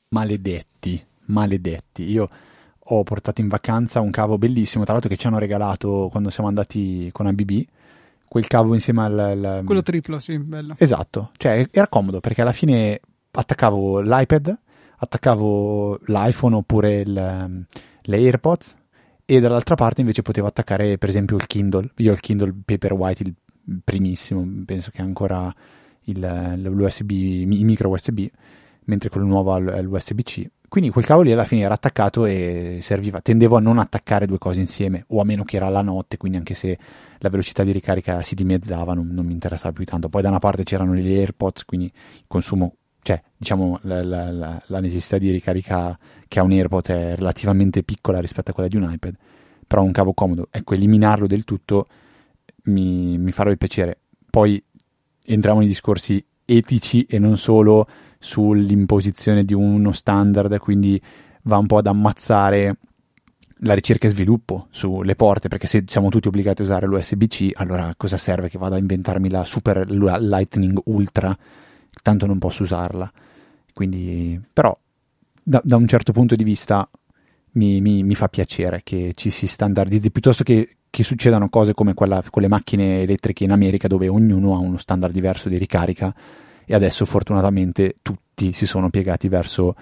Maledetti, 0.09 1.01
maledetti. 1.25 2.09
Io 2.11 2.29
ho 2.77 3.03
portato 3.03 3.39
in 3.39 3.47
vacanza 3.47 4.01
un 4.01 4.11
cavo 4.11 4.37
bellissimo, 4.37 4.83
tra 4.83 4.93
l'altro 4.93 5.09
che 5.09 5.17
ci 5.17 5.27
hanno 5.27 5.39
regalato 5.39 6.09
quando 6.11 6.29
siamo 6.29 6.49
andati 6.49 7.09
con 7.13 7.27
ABB 7.27 7.51
quel 8.33 8.47
cavo 8.47 8.73
insieme 8.73 9.03
al, 9.03 9.19
al... 9.19 9.61
quello 9.63 9.83
triplo, 9.83 10.17
sì, 10.17 10.39
bello. 10.39 10.73
Esatto, 10.79 11.29
cioè 11.37 11.67
era 11.69 11.87
comodo 11.87 12.19
perché 12.19 12.41
alla 12.41 12.51
fine 12.51 12.99
attaccavo 13.29 13.99
l'iPad 14.01 14.57
attaccavo 15.03 15.99
l'iPhone 16.05 16.55
oppure 16.55 17.01
il, 17.01 17.15
um, 17.45 17.63
le 18.01 18.17
AirPods 18.17 18.77
e 19.25 19.39
dall'altra 19.39 19.75
parte 19.75 20.01
invece 20.01 20.21
potevo 20.21 20.47
attaccare 20.47 20.97
per 20.97 21.09
esempio 21.09 21.37
il 21.37 21.47
Kindle. 21.47 21.91
Io 21.97 22.11
ho 22.11 22.13
il 22.13 22.19
Kindle 22.19 22.53
Paperwhite, 22.65 23.23
il 23.23 23.33
primissimo, 23.83 24.45
penso 24.65 24.91
che 24.91 25.01
ancora 25.01 25.53
il, 26.05 26.53
l'USB, 26.57 27.11
i 27.11 27.45
micro 27.45 27.89
USB, 27.89 28.25
mentre 28.85 29.09
quello 29.09 29.25
nuovo 29.25 29.55
è 29.55 29.81
l'USB-C. 29.81 30.49
Quindi 30.67 30.89
quel 30.89 31.05
cavo 31.05 31.21
lì 31.21 31.31
alla 31.31 31.45
fine 31.45 31.61
era 31.61 31.75
attaccato 31.75 32.25
e 32.25 32.79
serviva. 32.81 33.21
Tendevo 33.21 33.57
a 33.57 33.59
non 33.59 33.77
attaccare 33.77 34.25
due 34.25 34.39
cose 34.39 34.59
insieme, 34.59 35.05
o 35.09 35.21
a 35.21 35.23
meno 35.23 35.43
che 35.43 35.57
era 35.57 35.69
la 35.69 35.83
notte, 35.83 36.17
quindi 36.17 36.39
anche 36.39 36.55
se 36.55 36.77
la 37.19 37.29
velocità 37.29 37.63
di 37.63 37.71
ricarica 37.71 38.23
si 38.23 38.33
dimezzava, 38.33 38.95
non, 38.95 39.07
non 39.07 39.23
mi 39.23 39.33
interessava 39.33 39.71
più 39.71 39.85
tanto. 39.85 40.09
Poi 40.09 40.23
da 40.23 40.29
una 40.29 40.39
parte 40.39 40.63
c'erano 40.63 40.95
gli 40.95 41.13
AirPods, 41.13 41.63
quindi 41.65 41.85
il 41.85 42.23
consumo, 42.25 42.77
cioè 43.03 43.21
diciamo 43.37 43.79
la, 43.83 44.03
la, 44.03 44.63
la, 44.65 44.79
necessità 44.79 45.17
di 45.17 45.29
ricarica 45.29 45.97
che 46.27 46.39
ha 46.39 46.43
un 46.43 46.51
AirPods 46.51 46.89
è 46.89 47.15
relativamente 47.15 47.83
piccola 47.83 48.19
rispetto 48.19 48.51
a 48.51 48.53
quella 48.53 48.69
di 48.69 48.77
un 48.77 48.89
iPad, 48.89 49.15
però 49.67 49.83
un 49.83 49.91
cavo 49.91 50.13
comodo. 50.13 50.47
Ecco, 50.49 50.73
eliminarlo 50.73 51.27
del 51.27 51.43
tutto 51.43 51.85
mi, 52.63 53.17
mi 53.17 53.31
farebbe 53.31 53.57
piacere. 53.57 53.97
Poi 54.29 54.61
entriamo 55.25 55.59
nei 55.59 55.67
discorsi 55.67 56.23
etici 56.45 57.03
e 57.03 57.19
non 57.19 57.37
solo 57.37 57.87
sull'imposizione 58.17 59.43
di 59.43 59.53
uno 59.53 59.91
standard, 59.91 60.57
quindi 60.59 60.99
va 61.43 61.57
un 61.57 61.67
po' 61.67 61.77
ad 61.77 61.87
ammazzare 61.87 62.77
la 63.65 63.73
ricerca 63.73 64.07
e 64.07 64.11
sviluppo 64.11 64.67
sulle 64.71 65.15
porte, 65.15 65.47
perché 65.47 65.67
se 65.67 65.83
siamo 65.87 66.09
tutti 66.09 66.27
obbligati 66.27 66.61
a 66.61 66.65
usare 66.65 66.85
l'USB-C, 66.85 67.51
allora 67.55 67.93
cosa 67.97 68.17
serve 68.17 68.49
che 68.49 68.57
vado 68.57 68.75
a 68.75 68.77
inventarmi 68.77 69.29
la 69.29 69.43
Super 69.45 69.89
Lightning 69.89 70.79
Ultra? 70.85 71.37
Tanto 72.01 72.25
non 72.25 72.37
posso 72.39 72.63
usarla. 72.63 73.11
Quindi, 73.73 74.39
però, 74.51 74.75
da, 75.41 75.61
da 75.63 75.75
un 75.75 75.87
certo 75.87 76.11
punto 76.11 76.35
di 76.35 76.43
vista 76.43 76.87
mi, 77.53 77.81
mi, 77.81 78.03
mi, 78.03 78.15
fa 78.15 78.29
piacere 78.29 78.81
che 78.83 79.11
ci 79.15 79.29
si 79.29 79.47
standardizzi 79.47 80.11
piuttosto 80.11 80.43
che, 80.43 80.77
che 80.89 81.03
succedano 81.03 81.49
cose 81.49 81.73
come 81.73 81.93
quella 81.93 82.23
con 82.29 82.41
le 82.41 82.47
macchine 82.47 83.01
elettriche 83.01 83.43
in 83.43 83.51
America 83.51 83.87
dove 83.87 84.07
ognuno 84.07 84.55
ha 84.55 84.59
uno 84.59 84.77
standard 84.77 85.13
diverso 85.13 85.49
di 85.49 85.57
ricarica 85.57 86.13
e 86.65 86.73
adesso 86.73 87.05
fortunatamente 87.05 87.97
tutti 88.01 88.53
si 88.53 88.65
sono 88.65 88.89
piegati 88.89 89.27
verso 89.27 89.75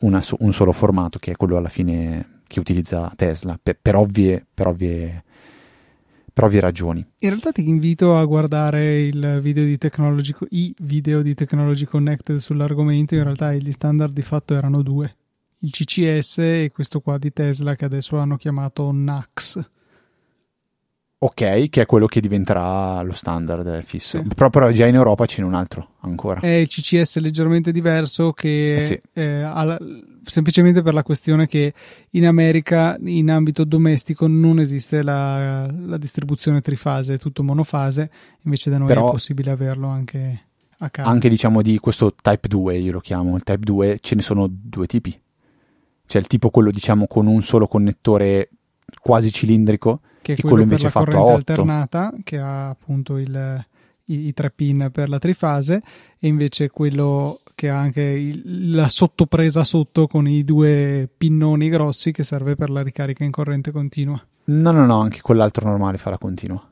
una, 0.00 0.22
un 0.38 0.52
solo 0.52 0.72
formato 0.72 1.18
che 1.18 1.32
è 1.32 1.36
quello 1.36 1.56
alla 1.56 1.68
fine 1.68 2.40
che 2.46 2.60
utilizza 2.60 3.12
Tesla 3.16 3.58
per, 3.62 3.78
per, 3.80 3.96
ovvie, 3.96 4.44
per, 4.52 4.66
ovvie, 4.68 5.24
per 6.40 6.44
ovvie 6.44 6.60
ragioni. 6.60 7.06
In 7.18 7.28
realtà 7.28 7.52
ti 7.52 7.68
invito 7.68 8.16
a 8.16 8.24
guardare 8.24 9.02
il 9.02 9.40
video 9.42 9.64
di 9.64 9.76
Technology, 9.76 10.32
i 10.50 10.74
video 10.78 11.20
di 11.20 11.34
Technology 11.34 11.84
Connected 11.84 12.38
sull'argomento, 12.38 13.14
in 13.14 13.24
realtà 13.24 13.52
gli 13.52 13.72
standard 13.72 14.12
di 14.12 14.22
fatto 14.22 14.54
erano 14.54 14.82
due, 14.82 15.14
il 15.58 15.70
CCS 15.70 16.38
e 16.38 16.70
questo 16.72 17.00
qua 17.00 17.18
di 17.18 17.32
Tesla 17.32 17.74
che 17.74 17.84
adesso 17.84 18.16
hanno 18.16 18.36
chiamato 18.36 18.90
NAX 18.90 19.60
ok, 21.22 21.68
che 21.68 21.82
è 21.82 21.86
quello 21.86 22.06
che 22.06 22.20
diventerà 22.20 23.02
lo 23.02 23.12
standard 23.12 23.82
fisso. 23.82 24.22
Sì. 24.22 24.34
Però, 24.34 24.48
però, 24.48 24.70
già 24.70 24.86
in 24.86 24.94
Europa 24.94 25.26
ce 25.26 25.42
n'è 25.42 25.46
un 25.46 25.52
altro 25.52 25.96
ancora. 26.00 26.40
È 26.40 26.46
il 26.46 26.66
CCS 26.66 27.18
leggermente 27.18 27.72
diverso 27.72 28.32
che 28.32 28.76
eh 28.76 28.80
sì. 28.80 29.00
eh, 29.12 29.40
la, 29.42 29.78
semplicemente 30.24 30.82
per 30.82 30.94
la 30.94 31.02
questione 31.02 31.46
che 31.46 31.72
in 32.10 32.26
America 32.26 32.96
in 33.04 33.30
ambito 33.30 33.64
domestico 33.64 34.26
non 34.26 34.58
esiste 34.58 35.02
la, 35.02 35.66
la 35.66 35.96
distribuzione 35.96 36.60
trifase, 36.60 37.14
è 37.14 37.18
tutto 37.18 37.42
monofase, 37.42 38.10
invece 38.42 38.70
da 38.70 38.78
noi 38.78 38.88
però, 38.88 39.08
è 39.08 39.10
possibile 39.10 39.50
averlo 39.50 39.88
anche 39.88 40.46
a 40.78 40.90
casa. 40.90 41.08
Anche 41.08 41.28
diciamo 41.28 41.62
di 41.62 41.78
questo 41.78 42.14
Type 42.14 42.48
2, 42.48 42.78
io 42.78 42.92
lo 42.92 43.00
chiamo, 43.00 43.36
il 43.36 43.42
Type 43.42 43.64
2 43.64 43.98
ce 44.00 44.14
ne 44.14 44.22
sono 44.22 44.48
due 44.50 44.86
tipi. 44.86 45.18
C'è 46.06 46.18
il 46.18 46.26
tipo 46.26 46.50
quello 46.50 46.70
diciamo 46.70 47.06
con 47.06 47.26
un 47.26 47.40
solo 47.42 47.68
connettore 47.68 48.50
quasi 49.00 49.32
cilindrico 49.32 50.00
che 50.22 50.32
è 50.32 50.36
quello, 50.36 50.48
quello 50.48 50.62
invece 50.62 50.90
per 50.90 51.08
la 51.08 51.14
corrente 51.14 51.52
alternata 51.52 52.12
che 52.24 52.38
ha 52.38 52.68
appunto 52.68 53.16
il, 53.16 53.64
i, 54.12 54.26
i, 54.26 54.32
tre 54.32 54.50
pin 54.50 54.90
per 54.92 55.08
la 55.08 55.18
trifase 55.18 55.82
e 56.18 56.28
invece 56.28 56.70
quello 56.70 57.40
che 57.54 57.68
ha 57.68 57.78
anche 57.78 58.02
il, 58.02 58.74
la 58.74 58.88
sottopresa 58.88 59.64
sotto 59.64 60.06
con 60.06 60.26
i 60.26 60.44
due 60.44 61.08
pinnoni 61.16 61.68
grossi 61.68 62.12
che 62.12 62.22
serve 62.22 62.56
per 62.56 62.70
la 62.70 62.82
ricarica 62.82 63.24
in 63.24 63.30
corrente 63.30 63.70
continua. 63.70 64.22
No, 64.44 64.70
no, 64.72 64.86
no, 64.86 65.00
anche 65.00 65.20
quell'altro 65.20 65.68
normale 65.68 65.98
fa 65.98 66.10
la 66.10 66.18
continua. 66.18 66.66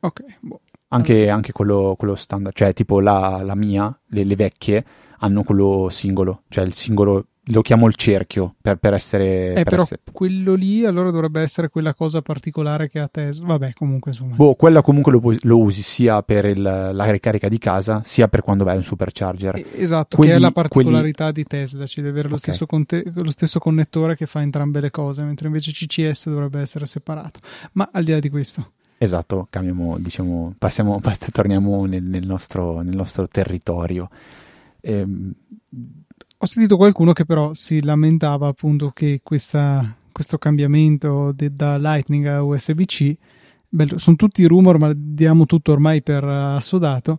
Ok, 0.00 0.22
boh. 0.40 0.60
Anche, 0.88 1.28
anche 1.28 1.52
quello, 1.52 1.94
quello, 1.98 2.14
standard, 2.14 2.54
cioè 2.54 2.72
tipo 2.72 3.00
la, 3.00 3.42
la 3.42 3.56
mia, 3.56 3.98
le, 4.06 4.24
le 4.24 4.36
vecchie 4.36 4.84
hanno 5.18 5.42
quello 5.42 5.88
singolo, 5.90 6.42
cioè 6.48 6.64
il 6.64 6.74
singolo 6.74 7.26
lo 7.50 7.62
chiamo 7.62 7.86
il 7.86 7.94
cerchio 7.94 8.54
per, 8.60 8.76
per 8.76 8.94
essere. 8.94 9.50
Eh, 9.50 9.54
per 9.54 9.64
però 9.64 9.82
essere... 9.82 10.00
quello 10.12 10.54
lì 10.54 10.84
allora 10.84 11.10
dovrebbe 11.10 11.40
essere 11.42 11.68
quella 11.68 11.94
cosa 11.94 12.22
particolare 12.22 12.88
che 12.88 12.98
ha 12.98 13.08
Tesla. 13.08 13.46
Vabbè, 13.46 13.72
comunque 13.74 14.10
insomma. 14.12 14.34
Boh, 14.34 14.54
quella 14.54 14.82
comunque 14.82 15.12
lo, 15.12 15.36
lo 15.40 15.58
usi 15.58 15.82
sia 15.82 16.22
per 16.22 16.46
il, 16.46 16.62
la 16.62 17.10
ricarica 17.10 17.48
di 17.48 17.58
casa, 17.58 18.02
sia 18.04 18.28
per 18.28 18.42
quando 18.42 18.64
vai 18.64 18.74
a 18.74 18.78
un 18.78 18.84
supercharger. 18.84 19.56
Eh, 19.56 19.66
esatto, 19.76 20.16
quelli, 20.16 20.32
che 20.32 20.36
è 20.36 20.40
la 20.40 20.50
particolarità 20.50 21.30
quelli... 21.30 21.42
di 21.42 21.44
Tesla, 21.44 21.86
ci 21.86 22.00
deve 22.00 22.10
avere 22.10 22.28
lo, 22.28 22.36
okay. 22.36 22.52
stesso 22.52 22.66
conte- 22.66 23.04
lo 23.14 23.30
stesso 23.30 23.58
connettore 23.58 24.16
che 24.16 24.26
fa 24.26 24.40
entrambe 24.40 24.80
le 24.80 24.90
cose, 24.90 25.22
mentre 25.22 25.46
invece 25.46 25.72
CCS 25.72 26.28
dovrebbe 26.28 26.60
essere 26.60 26.86
separato. 26.86 27.40
Ma 27.72 27.88
al 27.92 28.04
di 28.04 28.10
là 28.10 28.18
di 28.18 28.28
questo. 28.28 28.72
Esatto, 28.98 29.46
cambiamo, 29.50 29.98
diciamo, 29.98 30.54
passiamo, 30.58 31.00
torniamo 31.30 31.84
nel, 31.84 32.02
nel, 32.02 32.26
nostro, 32.26 32.80
nel 32.80 32.96
nostro 32.96 33.28
territorio. 33.28 34.08
Ehm, 34.80 35.32
ho 36.38 36.46
sentito 36.46 36.76
qualcuno 36.76 37.12
che 37.12 37.24
però 37.24 37.54
si 37.54 37.82
lamentava 37.82 38.48
appunto 38.48 38.90
che 38.90 39.20
questa, 39.22 39.96
questo 40.12 40.38
cambiamento 40.38 41.32
de, 41.32 41.54
da 41.54 41.78
Lightning 41.78 42.26
a 42.26 42.42
USB-C, 42.42 43.16
bello, 43.68 43.98
sono 43.98 44.16
tutti 44.16 44.44
rumor, 44.44 44.78
ma 44.78 44.92
diamo 44.94 45.46
tutto 45.46 45.72
ormai 45.72 46.02
per 46.02 46.24
assodato. 46.24 47.18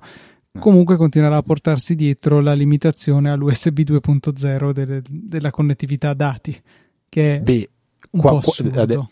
Comunque 0.60 0.98
continuerà 0.98 1.38
a 1.38 1.44
portarsi 1.44 1.94
dietro 1.94 2.40
la 2.40 2.54
limitazione 2.54 3.30
all'USB 3.30 3.80
2.0 3.82 4.72
delle, 4.72 5.02
della 5.08 5.52
connettività 5.52 6.16
dati, 6.16 6.60
che 7.08 7.36
è 7.36 7.40
Beh, 7.42 7.70
un 8.12 8.22
qua, 8.22 8.40
po' 8.40 8.54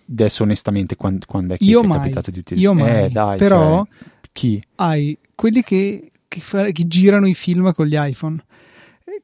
adesso 0.09 0.41
onestamente 0.41 0.95
quando, 0.95 1.25
quando 1.27 1.53
è 1.53 1.57
che 1.57 1.63
io 1.63 1.81
ti 1.81 1.87
mai, 1.87 1.97
è 1.97 1.99
capitato 2.01 2.31
di 2.31 2.39
utilizzare? 2.39 2.75
Io 2.75 2.83
mai, 2.83 3.03
eh, 3.03 3.09
dai, 3.09 3.37
però 3.37 3.85
cioè, 3.85 4.07
chi? 4.31 4.63
hai 4.77 5.15
quelli 5.35 5.61
che, 5.61 6.11
che, 6.27 6.39
fa, 6.39 6.65
che 6.65 6.87
girano 6.87 7.27
i 7.27 7.35
film 7.35 7.71
con 7.73 7.85
gli 7.85 7.95
iPhone 7.95 8.43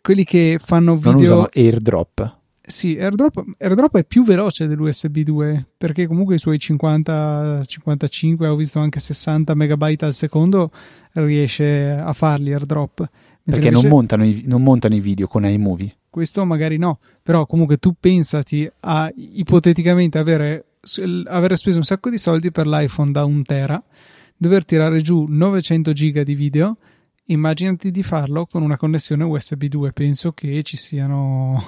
quelli 0.02 0.24
che 0.24 0.58
fanno 0.64 0.96
video... 0.96 1.12
Non 1.12 1.22
usano 1.22 1.50
AirDrop? 1.54 2.40
Sì, 2.72 2.96
AirDrop, 2.98 3.44
AirDrop 3.58 3.98
è 3.98 4.06
più 4.06 4.24
veloce 4.24 4.68
dell'USB 4.68 5.20
2 5.20 5.66
perché 5.78 6.08
comunque 6.08 6.36
i 6.36 6.40
suoi 6.40 6.60
50, 6.60 7.64
55, 7.66 8.48
ho 8.48 8.56
visto 8.56 8.80
anche 8.80 9.00
60 9.00 9.54
megabyte 9.56 10.06
al 10.06 10.14
secondo 10.14 10.72
riesce 11.14 11.92
a 11.92 12.14
farli 12.14 12.54
AirDrop. 12.54 13.10
Perché 13.44 13.68
invece, 13.68 13.88
non, 13.88 13.92
montano 13.92 14.26
i, 14.26 14.44
non 14.46 14.64
montano 14.64 14.96
i 14.96 15.00
video 15.00 15.28
con 15.28 15.46
iMovie? 15.46 15.98
Questo 16.10 16.46
magari 16.46 16.78
no, 16.78 17.00
però 17.24 17.46
comunque 17.46 17.78
tu 17.78 17.96
pensati 18.00 18.70
a 18.82 19.12
ipoteticamente 19.16 20.18
avere, 20.18 20.66
avere 21.26 21.56
speso 21.56 21.78
un 21.78 21.84
sacco 21.84 22.10
di 22.10 22.18
soldi 22.18 22.52
per 22.52 22.68
l'iPhone 22.68 23.12
da 23.12 23.26
un 23.26 23.44
tera, 23.44 23.82
dover 24.38 24.64
tirare 24.66 25.02
giù 25.02 25.26
900 25.28 25.94
giga 25.94 26.24
di 26.24 26.36
video 26.36 26.78
immaginati 27.32 27.92
di 27.92 28.04
farlo 28.04 28.46
con 28.46 28.62
una 28.62 28.78
connessione 28.78 29.24
USB 29.24 29.66
2. 29.66 29.92
Penso 29.92 30.32
che 30.34 30.62
ci 30.64 30.78
siano 30.78 31.64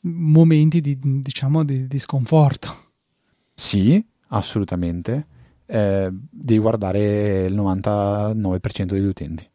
momenti 0.00 0.80
di, 0.80 0.98
diciamo, 1.00 1.64
di, 1.64 1.86
di 1.86 1.98
sconforto. 1.98 2.92
Sì, 3.54 4.04
assolutamente. 4.28 5.26
Eh, 5.66 6.10
devi 6.10 6.60
guardare 6.60 7.44
il 7.44 7.54
99% 7.54 8.84
degli 8.84 9.06
utenti. 9.06 9.48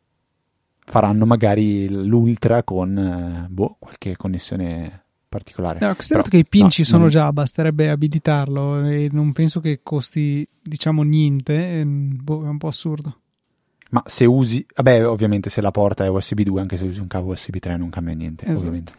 Faranno 0.86 1.26
magari 1.26 1.88
l'ultra 1.88 2.64
con 2.64 2.98
eh, 2.98 3.48
boh, 3.48 3.76
qualche 3.78 4.16
connessione 4.16 5.04
particolare. 5.30 5.80
No, 5.80 5.94
considerato 5.94 6.30
Però, 6.30 6.42
che 6.42 6.48
i 6.48 6.50
pin 6.50 6.64
no, 6.64 6.70
ci 6.70 6.84
sono 6.84 7.04
non... 7.04 7.10
già, 7.10 7.32
basterebbe 7.32 7.90
abilitarlo 7.90 8.84
e 8.86 9.10
non 9.12 9.32
penso 9.32 9.60
che 9.60 9.82
costi, 9.84 10.48
diciamo, 10.62 11.04
niente. 11.04 11.84
Boh, 11.86 12.44
è 12.44 12.48
un 12.48 12.58
po' 12.58 12.68
assurdo. 12.68 13.20
Ma 13.90 14.04
se 14.06 14.26
usi, 14.26 14.66
vabbè, 14.76 15.08
ovviamente 15.08 15.50
se 15.50 15.62
la 15.62 15.72
porta 15.72 16.06
è 16.06 16.10
USB 16.10 16.42
2, 16.42 16.62
anche 16.62 16.78
se 16.78 16.86
usi 16.86 17.00
un 17.00 17.08
cavo 17.08 17.32
USB 17.32 17.58
3 17.58 17.78
non 17.78 17.90
cambia 17.90 18.14
niente, 18.14 18.46
esatto. 18.46 18.60
ovviamente. 18.60 18.94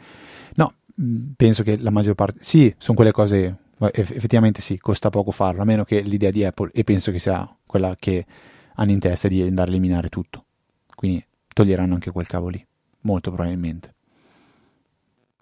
No, 0.55 0.75
mm, 1.01 1.31
penso 1.37 1.63
che 1.63 1.77
la 1.79 1.91
maggior 1.91 2.15
parte, 2.15 2.41
sì, 2.43 2.75
sono 2.79 2.97
quelle 2.97 3.13
cose, 3.13 3.57
effettivamente 3.93 4.61
sì, 4.61 4.79
costa 4.79 5.11
poco 5.11 5.31
farlo, 5.31 5.63
a 5.63 5.65
meno 5.65 5.85
che 5.85 6.01
l'idea 6.01 6.31
di 6.31 6.45
Apple, 6.45 6.71
e 6.73 6.83
penso 6.83 7.13
che 7.13 7.21
sia 7.21 7.49
quella 7.65 7.95
che 7.99 8.27
hanno 8.75 8.91
in 8.91 8.99
testa 8.99 9.29
di 9.29 9.43
andare 9.43 9.69
a 9.69 9.73
eliminare 9.73 10.09
tutto. 10.09 10.45
Quindi 10.95 11.25
toglieranno 11.55 11.95
anche 11.95 12.11
quel 12.11 12.27
cavo 12.27 12.49
lì, 12.49 12.65
molto 13.03 13.31
probabilmente. 13.31 13.95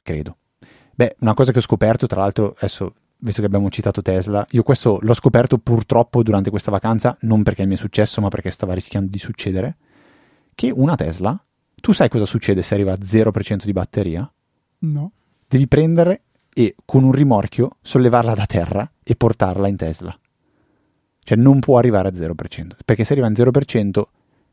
Credo. 0.02 0.36
Beh, 0.94 1.16
una 1.20 1.34
cosa 1.34 1.52
che 1.52 1.58
ho 1.58 1.62
scoperto, 1.62 2.06
tra 2.06 2.20
l'altro, 2.20 2.54
adesso 2.58 2.92
visto 3.18 3.40
che 3.40 3.46
abbiamo 3.46 3.68
citato 3.70 4.02
Tesla, 4.02 4.46
io 4.50 4.62
questo 4.62 4.98
l'ho 5.00 5.14
scoperto 5.14 5.58
purtroppo 5.58 6.22
durante 6.22 6.50
questa 6.50 6.70
vacanza, 6.70 7.16
non 7.22 7.42
perché 7.42 7.66
mi 7.66 7.74
è 7.74 7.76
successo, 7.76 8.20
ma 8.20 8.28
perché 8.28 8.50
stava 8.50 8.74
rischiando 8.74 9.10
di 9.10 9.18
succedere, 9.18 9.76
che 10.54 10.70
una 10.70 10.94
Tesla, 10.94 11.40
tu 11.74 11.92
sai 11.92 12.08
cosa 12.08 12.24
succede 12.24 12.62
se 12.62 12.74
arriva 12.74 12.92
a 12.92 12.98
0% 12.98 13.64
di 13.64 13.72
batteria? 13.72 14.32
No. 14.80 15.12
Devi 15.46 15.66
prendere 15.66 16.22
e 16.52 16.74
con 16.84 17.04
un 17.04 17.12
rimorchio 17.12 17.76
sollevarla 17.80 18.34
da 18.34 18.46
terra 18.46 18.90
e 19.02 19.14
portarla 19.14 19.68
in 19.68 19.76
Tesla. 19.76 20.18
cioè 21.28 21.36
non 21.36 21.60
può 21.60 21.76
arrivare 21.76 22.08
a 22.08 22.12
0%, 22.12 22.32
perché 22.86 23.04
se 23.04 23.12
arriva 23.12 23.26
a 23.26 23.30
0% 23.30 24.02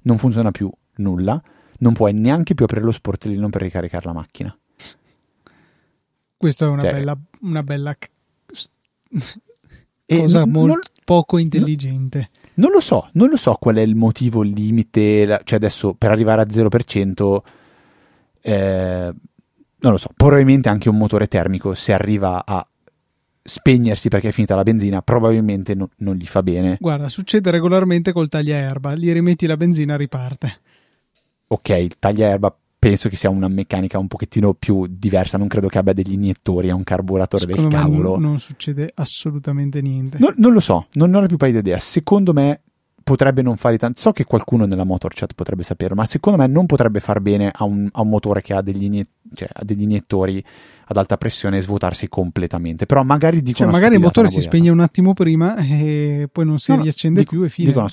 non 0.01 0.17
funziona 0.17 0.51
più 0.51 0.69
nulla, 0.97 1.41
non 1.79 1.93
puoi 1.93 2.13
neanche 2.13 2.53
più 2.53 2.65
aprire 2.65 2.83
lo 2.83 2.91
sportellino 2.91 3.49
per 3.49 3.61
ricaricare 3.61 4.05
la 4.05 4.13
macchina. 4.13 4.57
Questa 6.35 6.65
è 6.65 6.67
una 6.67 6.81
cioè, 6.81 6.91
bella, 6.91 7.17
una 7.41 7.63
bella 7.63 7.95
cosa 10.05 10.39
non, 10.39 10.49
molto 10.49 10.73
non, 10.73 10.81
poco 11.03 11.37
intelligente. 11.37 12.29
Non 12.55 12.71
lo 12.71 12.79
so, 12.79 13.09
non 13.13 13.29
lo 13.29 13.37
so 13.37 13.55
qual 13.59 13.75
è 13.75 13.81
il 13.81 13.95
motivo, 13.95 14.43
il 14.43 14.51
limite, 14.51 15.41
cioè 15.43 15.57
adesso 15.57 15.93
per 15.93 16.11
arrivare 16.11 16.41
a 16.41 16.45
0%, 16.45 17.37
eh, 18.41 19.13
non 19.77 19.91
lo 19.91 19.97
so, 19.97 20.09
probabilmente 20.15 20.69
anche 20.69 20.89
un 20.89 20.97
motore 20.97 21.27
termico 21.27 21.73
se 21.73 21.93
arriva 21.93 22.45
a 22.45 22.65
spegnersi 23.47 24.09
perché 24.09 24.29
è 24.29 24.31
finita 24.31 24.55
la 24.55 24.63
benzina, 24.63 25.01
probabilmente 25.01 25.75
no, 25.75 25.89
non 25.97 26.15
gli 26.15 26.25
fa 26.25 26.41
bene. 26.41 26.77
Guarda, 26.79 27.09
succede 27.09 27.51
regolarmente 27.51 28.11
col 28.11 28.29
tagliaerba, 28.29 28.95
gli 28.95 29.11
rimetti 29.11 29.45
la 29.45 29.57
benzina, 29.57 29.95
riparte. 29.95 30.61
Ok, 31.47 31.69
il 31.69 31.95
tagliaerba 31.99 32.57
penso 32.89 33.09
che 33.09 33.15
sia 33.15 33.31
una 33.31 33.47
meccanica 33.47 33.97
un 33.97 34.07
pochettino 34.07 34.53
più 34.53 34.85
diversa, 34.87 35.39
non 35.39 35.47
credo 35.47 35.67
che 35.67 35.79
abbia 35.79 35.93
degli 35.93 36.13
iniettori 36.13 36.69
a 36.69 36.75
un 36.75 36.83
carburatore 36.83 37.47
Secondo 37.47 37.69
del 37.69 37.79
cavolo. 37.79 38.11
Non, 38.11 38.21
non 38.21 38.39
succede 38.39 38.91
assolutamente 38.93 39.81
niente. 39.81 40.19
No, 40.19 40.31
non 40.37 40.53
lo 40.53 40.59
so, 40.59 40.85
non, 40.93 41.09
non 41.09 41.23
ho 41.23 41.25
più 41.25 41.37
paio 41.37 41.57
idea. 41.57 41.79
Secondo 41.79 42.31
me 42.31 42.61
potrebbe 43.03 43.41
non 43.41 43.57
fare 43.57 43.79
tanto. 43.79 43.99
So 43.99 44.11
che 44.11 44.25
qualcuno 44.25 44.65
nella 44.65 44.83
motor 44.83 45.13
chat 45.15 45.33
potrebbe 45.33 45.63
saperlo, 45.63 45.95
ma 45.95 46.05
secondo 46.05 46.37
me 46.37 46.47
non 46.47 46.67
potrebbe 46.67 46.99
far 46.99 47.21
bene 47.21 47.51
a 47.51 47.63
un, 47.63 47.89
a 47.91 48.01
un 48.01 48.07
motore 48.07 48.43
che 48.43 48.53
ha 48.53 48.61
degli, 48.61 48.83
iniet- 48.83 49.09
cioè, 49.33 49.49
ha 49.51 49.63
degli, 49.63 49.81
iniettori 49.81 50.43
ad 50.87 50.97
alta 50.97 51.17
pressione 51.17 51.61
svuotarsi 51.61 52.07
completamente. 52.07 52.85
Però 52.85 53.01
magari 53.01 53.41
dico 53.41 53.57
cioè, 53.57 53.71
magari 53.71 53.95
il 53.95 54.01
motore 54.01 54.27
si 54.27 54.41
spegne 54.41 54.69
un 54.69 54.79
attimo 54.79 55.13
prima 55.13 55.55
e 55.57 56.29
poi 56.31 56.45
non 56.45 56.59
si 56.59 56.75
no, 56.75 56.83
riaccende 56.83 57.21
dico, 57.21 57.31
più 57.31 57.43
e 57.43 57.49
fine. 57.49 57.67
Dico 57.71 57.87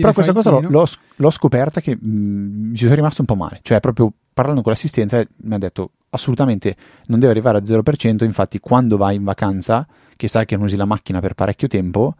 Però 0.00 0.12
questa 0.12 0.32
cosa 0.32 0.50
l'ho, 0.50 0.60
l'ho, 0.60 0.86
l'ho, 1.16 1.30
scoperta 1.30 1.80
che 1.80 1.96
mh, 1.96 2.08
mm, 2.08 2.74
ci 2.74 2.84
sono 2.84 2.94
rimasto 2.94 3.22
un 3.22 3.26
po' 3.26 3.34
male. 3.34 3.58
Cioè, 3.62 3.80
proprio 3.80 4.12
parlando 4.36 4.60
con 4.60 4.70
l'assistenza 4.70 5.24
mi 5.44 5.54
ha 5.54 5.58
detto 5.58 5.92
assolutamente 6.10 6.76
non 7.06 7.18
deve 7.18 7.32
arrivare 7.32 7.56
a 7.56 7.62
0%, 7.62 8.22
infatti 8.22 8.58
quando 8.60 8.98
vai 8.98 9.16
in 9.16 9.24
vacanza, 9.24 9.86
che 10.14 10.28
sai 10.28 10.44
che 10.44 10.56
non 10.56 10.66
usi 10.66 10.76
la 10.76 10.84
macchina 10.84 11.20
per 11.20 11.32
parecchio 11.32 11.68
tempo, 11.68 12.14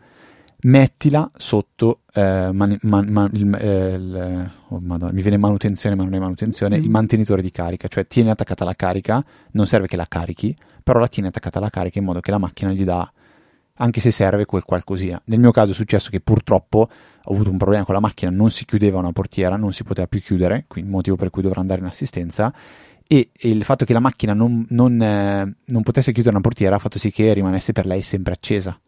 mettila 0.63 1.31
sotto 1.37 2.01
eh, 2.15 2.49
man, 2.55 2.79
man, 2.81 3.07
man, 3.11 3.31
il, 3.35 3.55
eh, 3.55 3.95
il, 3.97 4.51
oh 4.69 4.81
Madonna, 4.81 5.13
mi 5.13 5.21
viene 5.21 5.37
manutenzione 5.37 5.95
ma 5.95 6.05
non 6.05 6.15
è 6.15 6.19
manutenzione, 6.19 6.79
mm. 6.79 6.83
il 6.83 6.89
mantenitore 6.89 7.43
di 7.43 7.51
carica, 7.51 7.87
cioè 7.87 8.07
tieni 8.07 8.31
attaccata 8.31 8.65
la 8.65 8.75
carica, 8.75 9.23
non 9.51 9.67
serve 9.67 9.87
che 9.87 9.97
la 9.97 10.07
carichi, 10.09 10.57
però 10.83 10.99
la 10.99 11.09
tieni 11.09 11.29
attaccata 11.29 11.59
alla 11.59 11.69
carica 11.69 11.99
in 11.99 12.07
modo 12.07 12.21
che 12.21 12.31
la 12.31 12.39
macchina 12.39 12.73
gli 12.73 12.85
dà, 12.85 13.13
anche 13.77 14.01
se 14.01 14.11
serve 14.11 14.45
quel 14.45 14.65
qualcosina. 14.65 15.21
Nel 15.27 15.41
mio 15.41 15.51
caso 15.51 15.73
è 15.73 15.75
successo 15.75 16.11
che 16.11 16.21
purtroppo 16.21 16.89
ho 17.29 17.33
avuto 17.33 17.51
un 17.51 17.57
problema 17.57 17.85
con 17.85 17.95
la 17.95 18.01
macchina, 18.01 18.31
non 18.31 18.51
si 18.51 18.65
chiudeva 18.65 18.99
una 18.99 19.13
portiera, 19.13 19.57
non 19.57 19.73
si 19.73 19.83
poteva 19.83 20.07
più 20.07 20.21
chiudere, 20.21 20.65
quindi 20.69 20.91
motivo 20.91 21.17
per 21.17 21.31
cui 21.31 21.43
dovrò 21.43 21.61
andare 21.61 21.81
in 21.81 21.87
assistenza. 21.87 22.53
E, 23.09 23.31
il 23.41 23.65
fatto 23.65 23.85
che 23.85 23.93
la 23.93 24.01
macchina 24.01 24.35
non, 24.35 24.67
non, 24.71 25.01
eh, 25.01 25.57
non 25.65 25.83
potesse 25.83 26.13
chiudere 26.13 26.35
una 26.35 26.43
portiera 26.43 26.77
ha 26.77 26.79
fatto 26.79 26.99
sì 26.99 27.11
che 27.11 27.33
rimanesse 27.33 27.73
per 27.73 27.87
lei 27.87 28.03
sempre 28.03 28.33
accesa 28.33 28.79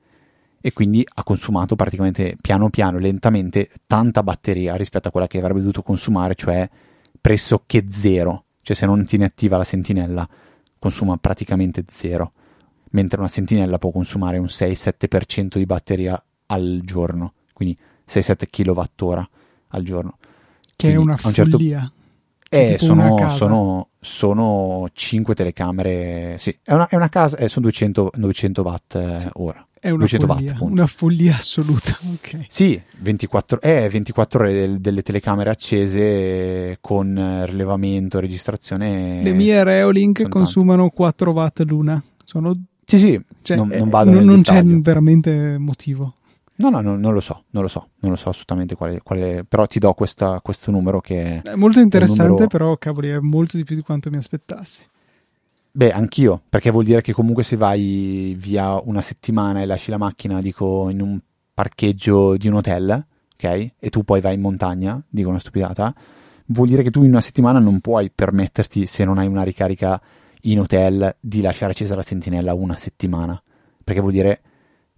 e 0.60 0.72
quindi 0.72 1.06
ha 1.14 1.22
consumato 1.22 1.76
praticamente 1.76 2.36
piano 2.40 2.68
piano, 2.68 2.98
lentamente, 2.98 3.70
tanta 3.86 4.22
batteria 4.22 4.74
rispetto 4.74 5.08
a 5.08 5.10
quella 5.10 5.28
che 5.28 5.38
avrebbe 5.38 5.60
dovuto 5.60 5.82
consumare, 5.82 6.34
cioè 6.34 6.68
pressoché 7.20 7.86
zero. 7.90 8.44
Cioè 8.62 8.76
se 8.76 8.86
non 8.86 9.04
tiene 9.06 9.24
attiva 9.24 9.56
la 9.56 9.64
sentinella 9.64 10.28
consuma 10.78 11.16
praticamente 11.16 11.84
zero, 11.88 12.32
mentre 12.90 13.18
una 13.18 13.28
sentinella 13.28 13.78
può 13.78 13.90
consumare 13.90 14.38
un 14.38 14.46
6-7% 14.46 15.56
di 15.56 15.66
batteria 15.66 16.22
al 16.46 16.80
giorno, 16.84 17.34
quindi 17.52 17.76
6-7 18.08 18.48
kWh 18.50 19.28
al 19.68 19.82
giorno. 19.82 20.18
Che 20.74 20.92
quindi, 20.92 20.96
è 20.96 20.96
una 20.96 21.16
follia. 21.16 21.34
Certo... 21.34 21.96
Eh, 22.50 22.78
sono, 22.78 23.28
sono, 23.28 23.88
sono, 24.00 24.88
5 24.90 25.34
telecamere, 25.34 26.36
sì, 26.38 26.56
è 26.62 26.72
una, 26.72 26.88
è 26.88 26.96
una 26.96 27.10
casa, 27.10 27.36
eh, 27.36 27.46
sono 27.46 27.66
200, 27.66 28.12
200 28.14 28.62
watt 28.62 28.94
eh, 28.94 29.20
sì. 29.20 29.28
ora. 29.34 29.66
È 29.80 29.90
una 29.90 30.06
follia, 30.06 30.56
watt, 30.58 30.70
una 30.70 30.86
follia 30.86 31.36
assoluta. 31.36 31.98
Okay. 32.18 32.46
Sì, 32.48 32.80
24, 33.00 33.60
è 33.60 33.88
24 33.88 34.40
ore 34.40 34.52
del, 34.52 34.80
delle 34.80 35.02
telecamere 35.02 35.50
accese 35.50 36.78
con 36.80 37.44
rilevamento, 37.46 38.18
registrazione. 38.18 39.22
Le 39.22 39.32
mie 39.32 39.62
Reolink 39.62 40.26
consumano 40.28 40.82
tanto. 40.82 40.96
4 40.96 41.30
watt 41.32 41.60
l'una. 41.66 42.02
Sono... 42.24 42.58
Sì, 42.90 42.96
sì, 42.96 43.20
cioè, 43.42 43.54
non, 43.58 43.68
non, 43.68 43.90
vado 43.90 44.10
non, 44.10 44.24
non 44.24 44.40
c'è 44.40 44.64
veramente 44.64 45.58
motivo. 45.58 46.14
No, 46.54 46.70
no, 46.70 46.80
no, 46.80 46.96
non 46.96 47.12
lo 47.12 47.20
so, 47.20 47.44
non 47.50 47.62
lo 47.62 47.68
so, 47.68 47.90
non 47.98 48.12
lo 48.12 48.16
so 48.16 48.30
assolutamente 48.30 48.76
quale, 48.76 49.02
quale 49.02 49.44
però 49.46 49.66
ti 49.66 49.78
do 49.78 49.92
questa, 49.92 50.40
questo 50.40 50.70
numero 50.70 50.98
che 51.02 51.42
è 51.42 51.54
molto 51.54 51.80
interessante, 51.80 52.30
numero... 52.30 52.46
però 52.46 52.76
cavoli, 52.78 53.10
è 53.10 53.18
molto 53.18 53.58
di 53.58 53.64
più 53.64 53.76
di 53.76 53.82
quanto 53.82 54.08
mi 54.08 54.16
aspettassi. 54.16 54.84
Beh, 55.70 55.92
anch'io, 55.92 56.40
perché 56.48 56.70
vuol 56.70 56.84
dire 56.84 57.02
che 57.02 57.12
comunque 57.12 57.44
se 57.44 57.56
vai 57.56 58.34
via 58.38 58.80
una 58.82 59.02
settimana 59.02 59.60
e 59.60 59.66
lasci 59.66 59.90
la 59.90 59.98
macchina, 59.98 60.40
dico, 60.40 60.88
in 60.88 61.02
un 61.02 61.18
parcheggio 61.52 62.38
di 62.38 62.48
un 62.48 62.54
hotel, 62.54 63.04
ok? 63.34 63.70
E 63.78 63.90
tu 63.90 64.02
poi 64.02 64.22
vai 64.22 64.32
in 64.32 64.40
montagna, 64.40 64.98
dico 65.06 65.28
una 65.28 65.38
stupidata, 65.38 65.94
vuol 66.46 66.68
dire 66.68 66.82
che 66.82 66.90
tu 66.90 67.02
in 67.02 67.10
una 67.10 67.20
settimana 67.20 67.58
non 67.58 67.80
puoi 67.80 68.10
permetterti, 68.10 68.86
se 68.86 69.04
non 69.04 69.18
hai 69.18 69.26
una 69.26 69.42
ricarica 69.42 70.00
in 70.42 70.60
hotel, 70.60 71.16
di 71.20 71.40
lasciare 71.40 71.72
accesa 71.72 71.94
la 71.94 72.02
sentinella 72.02 72.54
una 72.54 72.76
settimana. 72.76 73.40
Perché 73.82 74.00
vuol 74.00 74.12
dire 74.12 74.40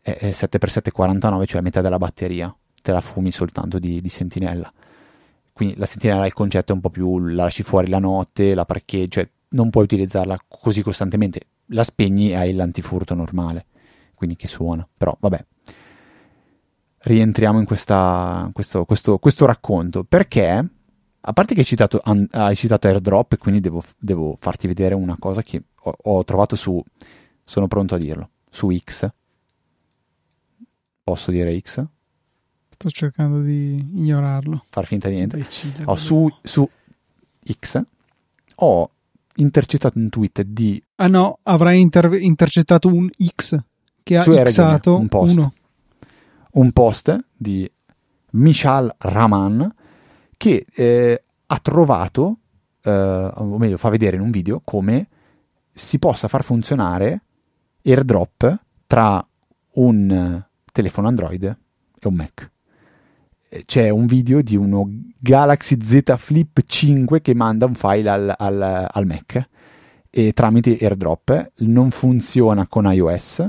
eh, 0.03 0.33
7x7 0.33 0.91
49, 0.91 1.47
cioè 1.47 1.61
metà 1.61 1.81
della 1.81 1.99
batteria, 1.99 2.55
te 2.83 2.93
la 2.93 3.01
fumi 3.01 3.31
soltanto 3.31 3.79
di, 3.79 4.01
di 4.01 4.09
sentinella. 4.09 4.73
Quindi 5.53 5.77
la 5.77 5.87
sentinella 5.87 6.27
il 6.27 6.33
concetto 6.33 6.73
è 6.73 6.75
un 6.75 6.81
po' 6.81 6.91
più 6.91 7.19
la 7.19 7.45
lasci 7.45 7.63
fuori 7.63 7.89
la 7.89 7.99
notte, 7.99 8.55
la 8.55 8.65
parcheggi, 8.65 9.11
cioè 9.11 9.29
non 9.51 9.71
puoi 9.71 9.85
utilizzarla 9.85 10.39
così 10.49 10.83
costantemente, 10.83 11.41
la 11.67 11.85
spegni 11.85 12.31
e 12.31 12.37
hai 12.37 12.53
l'antifurto 12.55 13.15
normale, 13.15 13.67
quindi 14.15 14.37
che 14.37 14.49
suona, 14.49 14.87
però 14.97 15.17
vabbè. 15.19 15.45
Rientriamo 17.03 17.59
in 17.59 17.65
questa, 17.65 18.51
questo, 18.53 18.85
questo, 18.85 19.19
questo 19.19 19.47
racconto, 19.47 20.05
perché 20.05 20.67
a 21.23 21.33
parte 21.33 21.55
che 21.55 21.61
hai 21.61 21.67
citato, 21.67 22.01
hai 22.31 22.57
citato 22.57 22.87
airdrop, 22.87 23.37
quindi 23.37 23.61
devo, 23.61 23.83
devo, 23.99 24.37
farti 24.39 24.67
vedere 24.67 24.95
una 24.95 25.17
cosa 25.19 25.43
che 25.43 25.63
ho, 25.75 25.95
ho, 26.03 26.25
trovato 26.25 26.57
su, 26.57 26.83
sono 27.45 27.69
pronto 27.69 27.95
a 27.95 27.99
dirlo, 27.99 28.31
su 28.51 28.75
X. 28.75 29.11
Posso 31.03 31.31
dire 31.31 31.59
X? 31.59 31.85
Sto 32.69 32.89
cercando 32.89 33.43
di 33.43 33.77
ignorarlo. 33.77 34.65
Far 34.71 34.87
finta 34.87 35.09
di 35.09 35.17
niente. 35.17 35.45
Ho 35.85 35.97
su, 35.97 36.29
su 36.43 36.69
X 37.53 37.85
ho 38.63 38.91
intercettato 39.37 39.99
un 39.99 40.09
tweet 40.09 40.43
di... 40.43 40.83
Ah 40.97 41.07
no, 41.07 41.39
avrai 41.43 41.81
inter- 41.81 42.19
intercettato 42.21 42.89
un 42.89 43.09
X 43.09 43.59
che 44.03 44.17
ha 44.17 44.43
xato 44.43 44.97
un 44.97 45.09
post. 45.09 45.37
Uno. 45.37 45.53
Un 46.53 46.73
post 46.73 47.25
di 47.37 47.71
Michal 48.33 48.95
Raman 48.99 49.75
che 50.41 50.65
eh, 50.73 51.23
ha 51.45 51.59
trovato, 51.59 52.39
eh, 52.83 52.91
o 52.91 53.59
meglio 53.59 53.77
fa 53.77 53.91
vedere 53.91 54.17
in 54.17 54.23
un 54.23 54.31
video, 54.31 54.63
come 54.65 55.07
si 55.71 55.99
possa 55.99 56.29
far 56.29 56.43
funzionare 56.43 57.21
AirDrop 57.85 58.59
tra 58.87 59.23
un 59.73 60.43
telefono 60.73 61.09
Android 61.09 61.45
e 61.45 62.09
un 62.09 62.15
Mac. 62.15 62.51
C'è 63.67 63.91
un 63.91 64.07
video 64.07 64.41
di 64.41 64.57
uno 64.57 64.89
Galaxy 65.19 65.77
Z 65.79 66.17
Flip 66.17 66.63
5 66.65 67.21
che 67.21 67.35
manda 67.35 67.67
un 67.67 67.75
file 67.75 68.09
al, 68.09 68.35
al, 68.35 68.89
al 68.91 69.07
Mac 69.07 69.47
e 70.09 70.33
tramite 70.33 70.79
AirDrop 70.81 71.51
non 71.57 71.91
funziona 71.91 72.67
con 72.67 72.91
iOS 72.91 73.47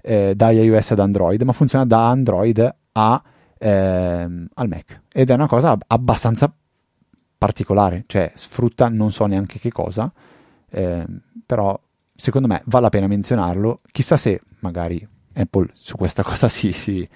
eh, 0.00 0.32
da 0.34 0.50
iOS 0.50 0.92
ad 0.92 1.00
Android 1.00 1.42
ma 1.42 1.52
funziona 1.52 1.84
da 1.84 2.08
Android 2.08 2.76
a, 2.92 3.22
eh, 3.64 4.46
al 4.54 4.68
Mac. 4.68 5.00
Ed 5.12 5.30
è 5.30 5.34
una 5.34 5.48
cosa 5.48 5.76
abbastanza 5.86 6.52
particolare. 7.38 8.04
Cioè 8.06 8.32
sfrutta 8.34 8.88
non 8.88 9.10
so 9.10 9.26
neanche 9.26 9.58
che 9.58 9.70
cosa 9.70 10.12
eh, 10.74 11.04
però 11.46 11.78
secondo 12.14 12.48
me 12.48 12.62
vale 12.66 12.84
la 12.84 12.90
pena 12.90 13.06
menzionarlo. 13.06 13.80
Chissà 13.92 14.16
se 14.16 14.40
magari 14.60 15.06
Apple 15.34 15.68
su 15.74 15.96
questa 15.96 16.22
cosa 16.24 16.48
si, 16.48 16.72
si 16.72 17.08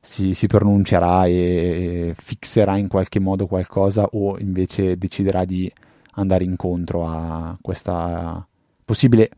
si, 0.00 0.32
si 0.32 0.46
pronuncerà 0.46 1.26
e 1.26 2.14
fixerà 2.16 2.76
in 2.76 2.86
qualche 2.88 3.18
modo 3.18 3.46
qualcosa 3.46 4.08
o 4.12 4.38
invece 4.38 4.96
deciderà 4.96 5.44
di 5.44 5.70
andare 6.12 6.44
incontro 6.44 7.06
a 7.06 7.58
questa 7.60 8.46
possibile 8.84 9.30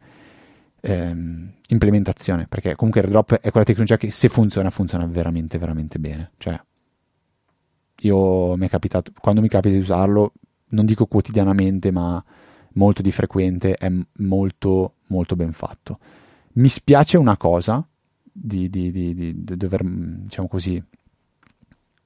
ehm, 0.81 1.53
implementazione 1.69 2.47
perché 2.49 2.75
comunque 2.77 3.03
AirDrop 3.03 3.35
è 3.35 3.51
quella 3.51 3.67
tecnologia 3.67 3.97
che 3.97 4.11
se 4.11 4.29
funziona 4.29 4.71
funziona 4.71 5.07
veramente 5.07 5.59
veramente 5.59 5.99
bene 5.99 6.33
cioè 6.39 6.61
io 8.03 8.57
mi 8.57 8.67
è 8.67 8.69
capitato 8.69 9.13
quando 9.21 9.41
mi 9.41 9.49
capita 9.49 9.75
di 9.75 9.81
usarlo 9.81 10.33
non 10.69 10.87
dico 10.87 11.07
quotidianamente 11.07 11.91
ma 11.91 12.23
molto 12.75 13.03
di 13.03 13.13
frequente 13.13 13.75
è 13.75 13.93
molto 14.19 14.95
molto 15.07 15.37
ben 15.37 15.53
fatto 15.53 15.99
mi 16.53 16.69
spiace 16.69 17.17
una 17.17 17.37
cosa 17.37 17.85
di, 18.33 18.71
di, 18.71 18.91
di, 18.91 19.15
di 19.15 19.57
dover, 19.57 19.85
diciamo 19.85 20.49
così, 20.49 20.83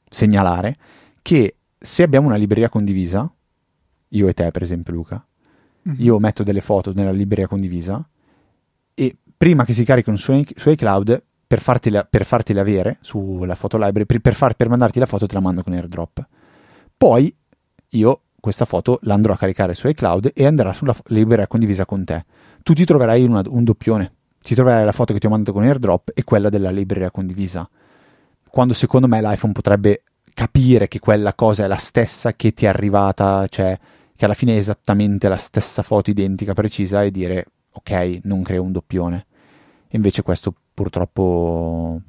segnalare 0.09 0.77
che 1.23 1.57
se 1.79 2.03
abbiamo 2.03 2.27
una 2.27 2.37
libreria 2.37 2.69
condivisa, 2.69 3.31
io 4.09 4.29
e 4.29 4.33
te 4.33 4.51
per 4.51 4.63
esempio 4.63 4.93
Luca, 4.93 5.25
mm-hmm. 5.89 6.01
io 6.01 6.19
metto 6.19 6.43
delle 6.43 6.61
foto 6.61 6.93
nella 6.93 7.13
libreria 7.13 7.47
condivisa 7.47 8.07
prima 9.45 9.67
che 9.67 9.75
si 9.75 9.85
carichino 9.85 10.17
su, 10.17 10.43
su 10.57 10.71
iCloud 10.71 11.23
per 11.47 11.61
fartele, 11.61 12.07
per 12.09 12.25
fartele 12.25 12.61
avere 12.61 12.97
sulla 13.03 13.55
foto 13.55 13.77
library, 13.77 14.07
per, 14.07 14.21
per, 14.21 14.35
far, 14.35 14.55
per 14.55 14.71
mandarti 14.71 14.99
la 14.99 15.05
foto 15.05 15.27
te 15.27 15.35
la 15.35 15.41
mando 15.41 15.63
con 15.63 15.75
AirDrop. 15.75 16.27
Poi 16.97 17.37
io 17.91 18.21
questa 18.41 18.65
foto 18.65 19.01
la 19.03 19.13
andrò 19.13 19.35
a 19.35 19.37
caricare 19.37 19.75
su 19.75 19.87
iCloud 19.87 20.31
e 20.33 20.47
andrà 20.47 20.73
sulla 20.73 20.97
libreria 21.09 21.47
condivisa 21.47 21.85
con 21.85 22.07
te. 22.07 22.25
Tu 22.63 22.73
ti 22.73 22.87
troverai 22.87 23.23
una, 23.23 23.43
un 23.47 23.65
doppione. 23.65 24.15
Ti 24.41 24.55
troverai 24.55 24.83
la 24.83 24.93
foto 24.93 25.13
che 25.13 25.19
ti 25.19 25.27
ho 25.27 25.29
mandato 25.29 25.53
con 25.53 25.63
AirDrop 25.65 26.13
e 26.15 26.25
quella 26.25 26.49
della 26.49 26.71
libreria 26.71 27.11
condivisa. 27.11 27.69
Quando 28.49 28.73
secondo 28.73 29.09
me 29.09 29.21
l'iPhone 29.21 29.53
potrebbe 29.53 30.05
capire 30.33 30.89
che 30.89 31.01
quella 31.01 31.35
cosa 31.35 31.65
è 31.65 31.67
la 31.67 31.77
stessa 31.77 32.33
che 32.33 32.55
ti 32.55 32.65
è 32.65 32.69
arrivata, 32.69 33.47
cioè 33.49 33.79
che 34.17 34.25
alla 34.25 34.33
fine 34.33 34.55
è 34.55 34.57
esattamente 34.57 35.29
la 35.29 35.37
stessa 35.37 35.83
foto 35.83 36.09
identica, 36.09 36.55
precisa 36.55 37.03
e 37.03 37.11
dire 37.11 37.45
ok, 37.73 38.21
non 38.23 38.43
creo 38.43 38.63
un 38.63 38.73
doppione. 38.73 39.27
Invece 39.95 40.23
questo 40.23 40.55
purtroppo 40.73 42.01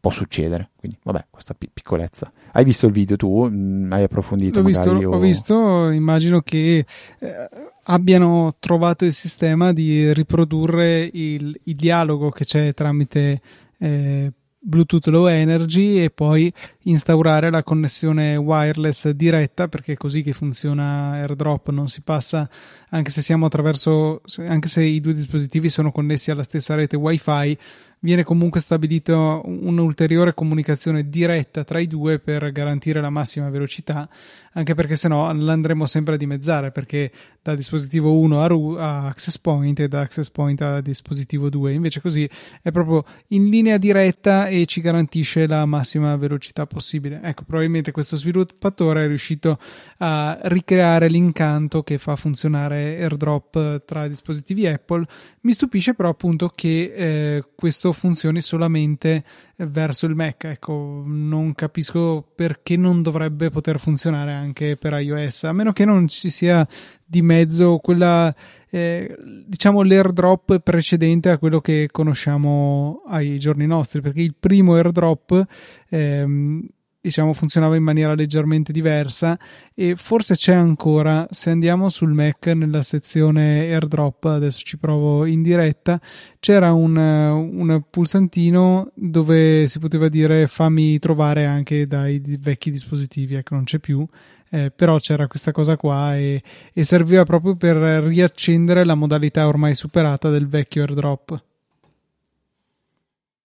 può 0.00 0.10
succedere. 0.10 0.70
Quindi, 0.76 0.98
vabbè, 1.02 1.26
questa 1.30 1.54
pi- 1.54 1.68
piccolezza. 1.72 2.32
Hai 2.52 2.64
visto 2.64 2.86
il 2.86 2.92
video 2.92 3.16
tu? 3.16 3.46
Mm, 3.48 3.92
hai 3.92 4.04
approfondito? 4.04 4.60
L'ho 4.60 4.66
visto, 4.66 4.90
o... 4.90 5.14
ho 5.14 5.18
visto, 5.18 5.90
immagino 5.90 6.40
che 6.40 6.84
eh, 7.18 7.48
abbiano 7.84 8.54
trovato 8.58 9.04
il 9.04 9.12
sistema 9.12 9.72
di 9.72 10.12
riprodurre 10.12 11.08
il, 11.12 11.58
il 11.62 11.74
dialogo 11.74 12.30
che 12.30 12.44
c'è 12.44 12.72
tramite 12.72 13.40
eh, 13.78 14.32
Bluetooth 14.68 15.06
Low 15.06 15.26
Energy 15.28 15.98
e 15.98 16.10
poi 16.10 16.52
instaurare 16.82 17.48
la 17.48 17.62
connessione 17.62 18.36
wireless 18.36 19.08
diretta 19.10 19.66
perché 19.66 19.94
è 19.94 19.96
così 19.96 20.22
che 20.22 20.32
funziona 20.32 21.12
AirDrop, 21.12 21.70
non 21.70 21.88
si 21.88 22.02
passa 22.02 22.48
anche 22.90 23.10
se 23.10 23.22
siamo 23.22 23.46
attraverso 23.46 24.20
anche 24.38 24.68
se 24.68 24.82
i 24.82 25.00
due 25.00 25.14
dispositivi 25.14 25.70
sono 25.70 25.90
connessi 25.90 26.30
alla 26.30 26.42
stessa 26.42 26.74
rete 26.74 26.96
WiFi 26.96 27.58
viene 28.00 28.22
comunque 28.22 28.60
stabilito 28.60 29.42
un'ulteriore 29.44 30.34
comunicazione 30.34 31.08
diretta 31.08 31.64
tra 31.64 31.80
i 31.80 31.86
due 31.86 32.18
per 32.18 32.50
garantire 32.52 33.00
la 33.00 33.10
massima 33.10 33.48
velocità, 33.50 34.08
anche 34.52 34.74
perché 34.74 34.96
se 34.96 35.08
no 35.08 35.32
l'andremo 35.32 35.86
sempre 35.86 36.14
a 36.14 36.16
dimezzare, 36.16 36.70
perché 36.70 37.10
da 37.42 37.54
dispositivo 37.54 38.18
1 38.18 38.42
a, 38.42 38.46
ru- 38.46 38.76
a 38.78 39.06
access 39.06 39.38
point 39.38 39.78
e 39.80 39.88
da 39.88 40.00
access 40.00 40.30
point 40.30 40.60
a 40.60 40.80
dispositivo 40.80 41.48
2, 41.48 41.72
invece 41.72 42.00
così 42.00 42.28
è 42.62 42.70
proprio 42.70 43.04
in 43.28 43.46
linea 43.46 43.78
diretta 43.78 44.46
e 44.48 44.66
ci 44.66 44.80
garantisce 44.80 45.46
la 45.46 45.64
massima 45.64 46.14
velocità 46.16 46.66
possibile. 46.66 47.20
Ecco, 47.22 47.44
probabilmente 47.44 47.90
questo 47.90 48.16
sviluppatore 48.16 49.04
è 49.04 49.08
riuscito 49.08 49.58
a 49.98 50.38
ricreare 50.42 51.08
l'incanto 51.08 51.82
che 51.82 51.98
fa 51.98 52.16
funzionare 52.16 52.98
AirDrop 52.98 53.84
tra 53.84 54.06
dispositivi 54.08 54.66
Apple. 54.66 55.06
Mi 55.42 55.52
stupisce 55.52 55.94
però 55.94 56.10
appunto 56.10 56.52
che 56.54 56.92
eh, 56.94 57.44
questo 57.54 57.87
questo 57.88 57.92
funzioni 57.92 58.40
solamente 58.40 59.24
verso 59.56 60.06
il 60.06 60.14
Mac. 60.14 60.44
Ecco, 60.44 61.02
non 61.06 61.54
capisco 61.54 62.26
perché 62.34 62.76
non 62.76 63.02
dovrebbe 63.02 63.50
poter 63.50 63.78
funzionare 63.78 64.32
anche 64.32 64.76
per 64.76 64.92
iOS, 64.92 65.44
a 65.44 65.52
meno 65.52 65.72
che 65.72 65.84
non 65.84 66.08
ci 66.08 66.30
sia 66.30 66.66
di 67.04 67.22
mezzo 67.22 67.78
quella, 67.78 68.34
eh, 68.70 69.16
diciamo, 69.46 69.82
l'airdrop 69.82 70.60
precedente 70.60 71.30
a 71.30 71.38
quello 71.38 71.60
che 71.60 71.88
conosciamo 71.90 73.02
ai 73.06 73.38
giorni 73.38 73.66
nostri, 73.66 74.00
perché 74.00 74.20
il 74.20 74.34
primo 74.38 74.74
airdrop 74.74 75.44
ehm, 75.88 76.66
diciamo 77.08 77.32
funzionava 77.32 77.76
in 77.76 77.82
maniera 77.82 78.14
leggermente 78.14 78.72
diversa 78.72 79.38
e 79.74 79.94
forse 79.96 80.34
c'è 80.34 80.54
ancora. 80.54 81.26
Se 81.30 81.50
andiamo 81.50 81.88
sul 81.88 82.12
Mac 82.12 82.46
nella 82.48 82.82
sezione 82.82 83.72
airdrop 83.72 84.24
adesso 84.24 84.60
ci 84.62 84.78
provo 84.78 85.24
in 85.24 85.42
diretta 85.42 86.00
c'era 86.38 86.72
un, 86.72 86.96
un 86.96 87.82
pulsantino 87.88 88.92
dove 88.94 89.66
si 89.66 89.78
poteva 89.78 90.08
dire 90.08 90.46
fammi 90.46 90.98
trovare 90.98 91.46
anche 91.46 91.86
dai 91.86 92.22
vecchi 92.38 92.70
dispositivi 92.70 93.34
ecco 93.34 93.54
non 93.54 93.64
c'è 93.64 93.78
più 93.78 94.06
eh, 94.50 94.70
però 94.74 94.98
c'era 94.98 95.26
questa 95.26 95.52
cosa 95.52 95.76
qua 95.76 96.16
e, 96.16 96.42
e 96.72 96.84
serviva 96.84 97.24
proprio 97.24 97.56
per 97.56 97.76
riaccendere 97.76 98.84
la 98.84 98.94
modalità 98.94 99.46
ormai 99.46 99.74
superata 99.74 100.30
del 100.30 100.48
vecchio 100.48 100.82
airdrop 100.82 101.46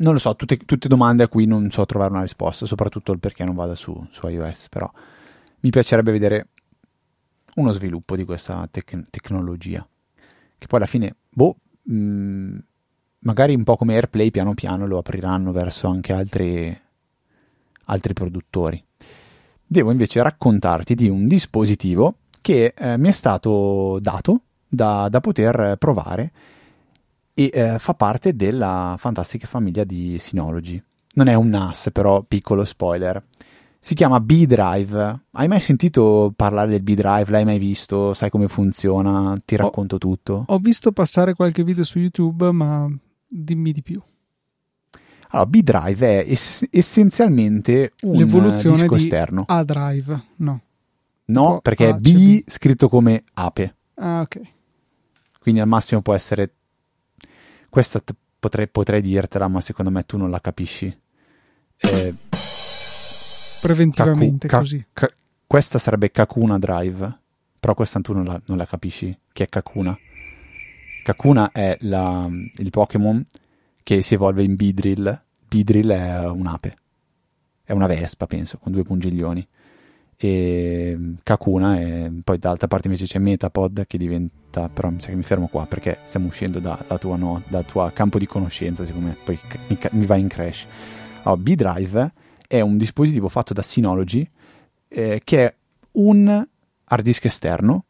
non 0.04 0.13
lo 0.13 0.20
so, 0.20 0.36
tutte, 0.36 0.58
tutte, 0.58 0.88
domande 0.88 1.24
a 1.24 1.28
cui 1.28 1.46
non 1.46 1.72
so 1.72 1.86
trovare 1.86 2.12
una 2.12 2.22
risposta, 2.22 2.66
soprattutto 2.66 3.13
il 3.13 3.20
perché 3.20 3.44
non 3.46 3.56
vada 3.56 3.74
su, 3.74 4.06
su 4.12 4.28
iOS, 4.28 4.68
però 4.70 4.92
mi 5.62 5.70
piacerebbe 5.70 6.12
vedere 6.12 6.48
uno 7.56 7.72
sviluppo 7.72 8.16
di 8.16 8.26
questa 8.26 8.68
tec- 8.70 9.10
tecnologia, 9.10 9.88
che 10.58 10.68
poi 10.68 10.80
alla 10.80 10.88
fine, 10.88 11.16
boh, 11.30 11.56
mh, 11.84 11.96
mm, 11.96 12.58
magari 13.20 13.56
un 13.56 13.63
po' 13.63 13.78
come 13.78 13.94
AirPlay 13.94 14.30
piano 14.30 14.54
piano 14.54 14.86
lo 14.86 14.98
apriranno 14.98 15.54
verso 15.54 15.88
anche 15.88 16.13
altri, 16.13 16.78
altri 17.86 18.13
produttori. 18.13 18.84
Devo 19.66 19.92
invece 19.92 20.22
raccontarti 20.22 20.96
di 20.96 21.08
un 21.08 21.28
dispositivo 21.28 22.18
che 22.42 22.74
eh, 22.76 22.98
mi 22.98 23.08
è 23.08 23.12
stato 23.12 24.00
dato 24.02 24.42
da, 24.68 25.08
da 25.10 25.22
poter 25.22 25.78
provare 25.78 26.32
e 27.34 27.50
eh, 27.54 27.80
fa 27.80 27.93
parte 27.93 28.36
della 28.36 28.96
fantastica 28.98 29.48
famiglia 29.48 29.84
di 29.84 30.17
Synology. 30.19 30.82
Non 31.15 31.28
è 31.28 31.34
un 31.34 31.50
NAS, 31.50 31.89
però 31.91 32.24
piccolo 32.24 32.65
spoiler. 32.65 33.24
Si 33.80 33.96
chiama 33.96 34.19
B-Drive. 34.19 35.26
Hai 35.32 35.48
mai 35.48 35.60
sentito 35.60 36.32
parlare 36.36 36.69
del 36.69 36.82
B-Drive? 36.82 37.30
L'hai 37.30 37.43
mai 37.43 37.60
visto? 37.60 38.13
Sai 38.13 38.30
come 38.30 38.48
funziona? 38.48 39.38
Ti 39.43 39.56
racconto 39.58 39.96
ho, 39.96 40.00
tutto. 40.00 40.46
Ho 40.48 40.58
visto 40.58 40.91
passare 40.91 41.34
qualche 41.34 41.63
video 41.63 41.84
su 41.84 42.00
YouTube, 42.00 42.52
ma 42.52 42.88
dimmi 43.28 43.72
di 43.74 43.82
più. 43.84 44.02
Allora, 45.30 45.50
B-Drive 45.50 46.24
è 46.24 46.32
ess- 46.32 46.67
essenzialmente 46.72 47.93
un 48.04 48.15
L'evoluzione 48.15 48.78
disco 48.84 48.96
di 48.96 49.04
esterno. 49.04 49.43
A-Drive, 49.48 50.24
no. 50.38 50.62
No, 51.26 51.60
perché 51.62 51.88
A, 51.88 51.93
B, 51.93 52.02
B 52.02 52.43
scritto 52.48 52.88
come 52.88 53.24
ape. 53.34 53.76
Ah, 53.96 54.22
ok. 54.22 54.41
Quindi 55.39 55.60
al 55.60 55.67
massimo 55.67 56.02
può 56.02 56.13
essere 56.13 56.54
questa 57.73 57.99
t- 57.99 58.13
potrei, 58.39 58.67
potrei, 58.67 59.01
dirtela, 59.01 59.47
ma 59.47 59.59
secondo 59.59 59.89
me 59.89 60.05
tu 60.05 60.15
non 60.15 60.29
la 60.29 60.39
capisci. 60.39 60.95
Eh, 61.77 62.13
Preventivamente 63.62 64.47
Kaku, 64.47 64.62
così. 64.62 64.86
Ka, 64.93 65.12
questa 65.47 65.79
sarebbe 65.79 66.12
Kakuna 66.12 66.59
Drive, 66.59 67.17
però 67.59 67.73
questa 67.73 67.99
tu 67.99 68.13
non 68.13 68.25
la, 68.25 68.39
non 68.45 68.57
la 68.57 68.67
capisci. 68.67 69.17
Chi 69.31 69.41
è 69.41 69.49
Kakuna? 69.49 69.97
Kakuna 71.03 71.51
è 71.51 71.75
la, 71.79 72.29
il 72.29 72.69
Pokémon 72.69 73.25
che 73.81 74.03
si 74.03 74.13
evolve 74.13 74.43
in 74.43 74.55
Bidrill. 74.55 75.21
Bidrill 75.47 75.89
è 75.89 76.29
un'ape. 76.29 76.77
È 77.63 77.71
una 77.71 77.88
vespa, 77.88 78.27
penso, 78.27 78.59
con 78.59 78.71
due 78.71 78.83
pungiglioni 78.83 79.47
e 80.17 80.97
Kakuna 81.23 81.80
e 81.80 82.12
poi 82.23 82.38
dall'altra 82.38 82.67
parte 82.67 82.88
invece 82.88 83.06
c'è 83.06 83.19
Metapod 83.19 83.86
che 83.86 83.97
diventa 83.97 84.69
però 84.69 84.89
mi 84.89 85.02
sa 85.02 85.10
che 85.10 85.15
mi 85.15 85.23
fermo 85.23 85.47
qua 85.47 85.65
perché 85.65 85.99
stiamo 86.04 86.28
uscendo 86.28 86.60
dal 86.60 86.86
tuo, 86.99 87.15
no, 87.15 87.43
tuo 87.65 87.89
campo 87.93 88.19
di 88.19 88.28
conoscenza 88.28 88.86
secondo 88.86 89.08
me 89.08 89.17
poi 89.23 89.39
mi, 89.67 89.78
mi 89.91 90.06
va 90.06 90.15
in 90.15 90.28
crash. 90.28 90.67
Allora, 91.23 91.41
B-Drive 91.41 92.13
è 92.47 92.60
un 92.62 92.78
dispositivo 92.78 93.28
fatto 93.28 93.54
da 93.54 93.62
Synology 93.62 94.30
eh, 94.88 95.21
che 95.23 95.45
è 95.45 95.56
un 95.93 96.47
hard 96.86 97.04
disk 97.04 97.26
esterno 97.26 97.86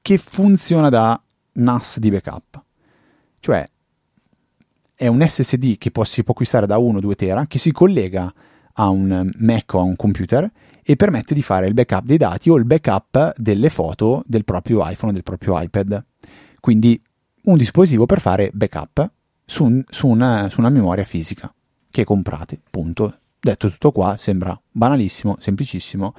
che 0.00 0.18
funziona 0.18 0.88
da 0.88 1.20
NAS 1.52 1.98
di 1.98 2.10
backup. 2.10 2.62
Cioè 3.40 3.68
è 4.94 5.06
un 5.06 5.26
SSD 5.26 5.78
che 5.78 5.90
può, 5.90 6.04
si 6.04 6.22
può 6.22 6.32
acquistare 6.32 6.66
da 6.66 6.76
1-2 6.76 7.14
tera 7.14 7.46
che 7.46 7.58
si 7.58 7.72
collega 7.72 8.32
a 8.80 8.88
un 8.88 9.30
Mac 9.36 9.74
o 9.74 9.80
a 9.80 9.82
un 9.82 9.94
computer 9.94 10.50
e 10.82 10.96
permette 10.96 11.34
di 11.34 11.42
fare 11.42 11.66
il 11.66 11.74
backup 11.74 12.04
dei 12.04 12.16
dati 12.16 12.48
o 12.48 12.56
il 12.56 12.64
backup 12.64 13.34
delle 13.36 13.68
foto 13.68 14.22
del 14.26 14.44
proprio 14.44 14.80
iPhone 14.88 15.12
o 15.12 15.14
del 15.14 15.22
proprio 15.22 15.60
iPad. 15.60 16.02
Quindi 16.60 17.00
un 17.42 17.56
dispositivo 17.56 18.06
per 18.06 18.20
fare 18.20 18.50
backup 18.52 19.10
su, 19.44 19.64
un, 19.64 19.84
su, 19.88 20.08
una, 20.08 20.48
su 20.48 20.60
una 20.60 20.70
memoria 20.70 21.04
fisica 21.04 21.52
che 21.90 22.04
comprate, 22.04 22.58
punto. 22.70 23.18
Detto 23.38 23.70
tutto 23.70 23.92
qua, 23.92 24.16
sembra 24.18 24.58
banalissimo, 24.70 25.36
semplicissimo. 25.38 26.14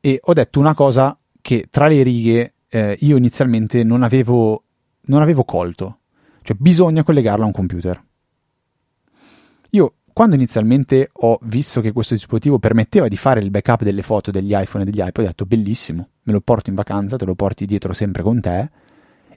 E 0.00 0.20
ho 0.22 0.32
detto 0.32 0.60
una 0.60 0.74
cosa 0.74 1.18
che 1.40 1.66
tra 1.68 1.88
le 1.88 2.02
righe 2.02 2.54
eh, 2.68 2.96
io 3.00 3.16
inizialmente 3.16 3.82
non 3.82 4.04
avevo, 4.04 4.62
non 5.06 5.20
avevo 5.20 5.44
colto. 5.44 5.98
Cioè 6.42 6.56
bisogna 6.58 7.02
collegarlo 7.02 7.42
a 7.42 7.46
un 7.46 7.52
computer. 7.52 8.02
Io 9.70 9.94
quando 10.16 10.34
inizialmente 10.34 11.10
ho 11.12 11.38
visto 11.42 11.82
che 11.82 11.92
questo 11.92 12.14
dispositivo 12.14 12.58
permetteva 12.58 13.06
di 13.06 13.18
fare 13.18 13.40
il 13.40 13.50
backup 13.50 13.82
delle 13.82 14.00
foto 14.00 14.30
degli 14.30 14.54
iPhone 14.54 14.82
e 14.82 14.90
degli 14.90 15.02
iPod, 15.02 15.24
ho 15.24 15.26
detto 15.26 15.44
bellissimo, 15.44 16.08
me 16.22 16.32
lo 16.32 16.40
porto 16.40 16.70
in 16.70 16.74
vacanza, 16.74 17.18
te 17.18 17.26
lo 17.26 17.34
porti 17.34 17.66
dietro 17.66 17.92
sempre 17.92 18.22
con 18.22 18.40
te 18.40 18.70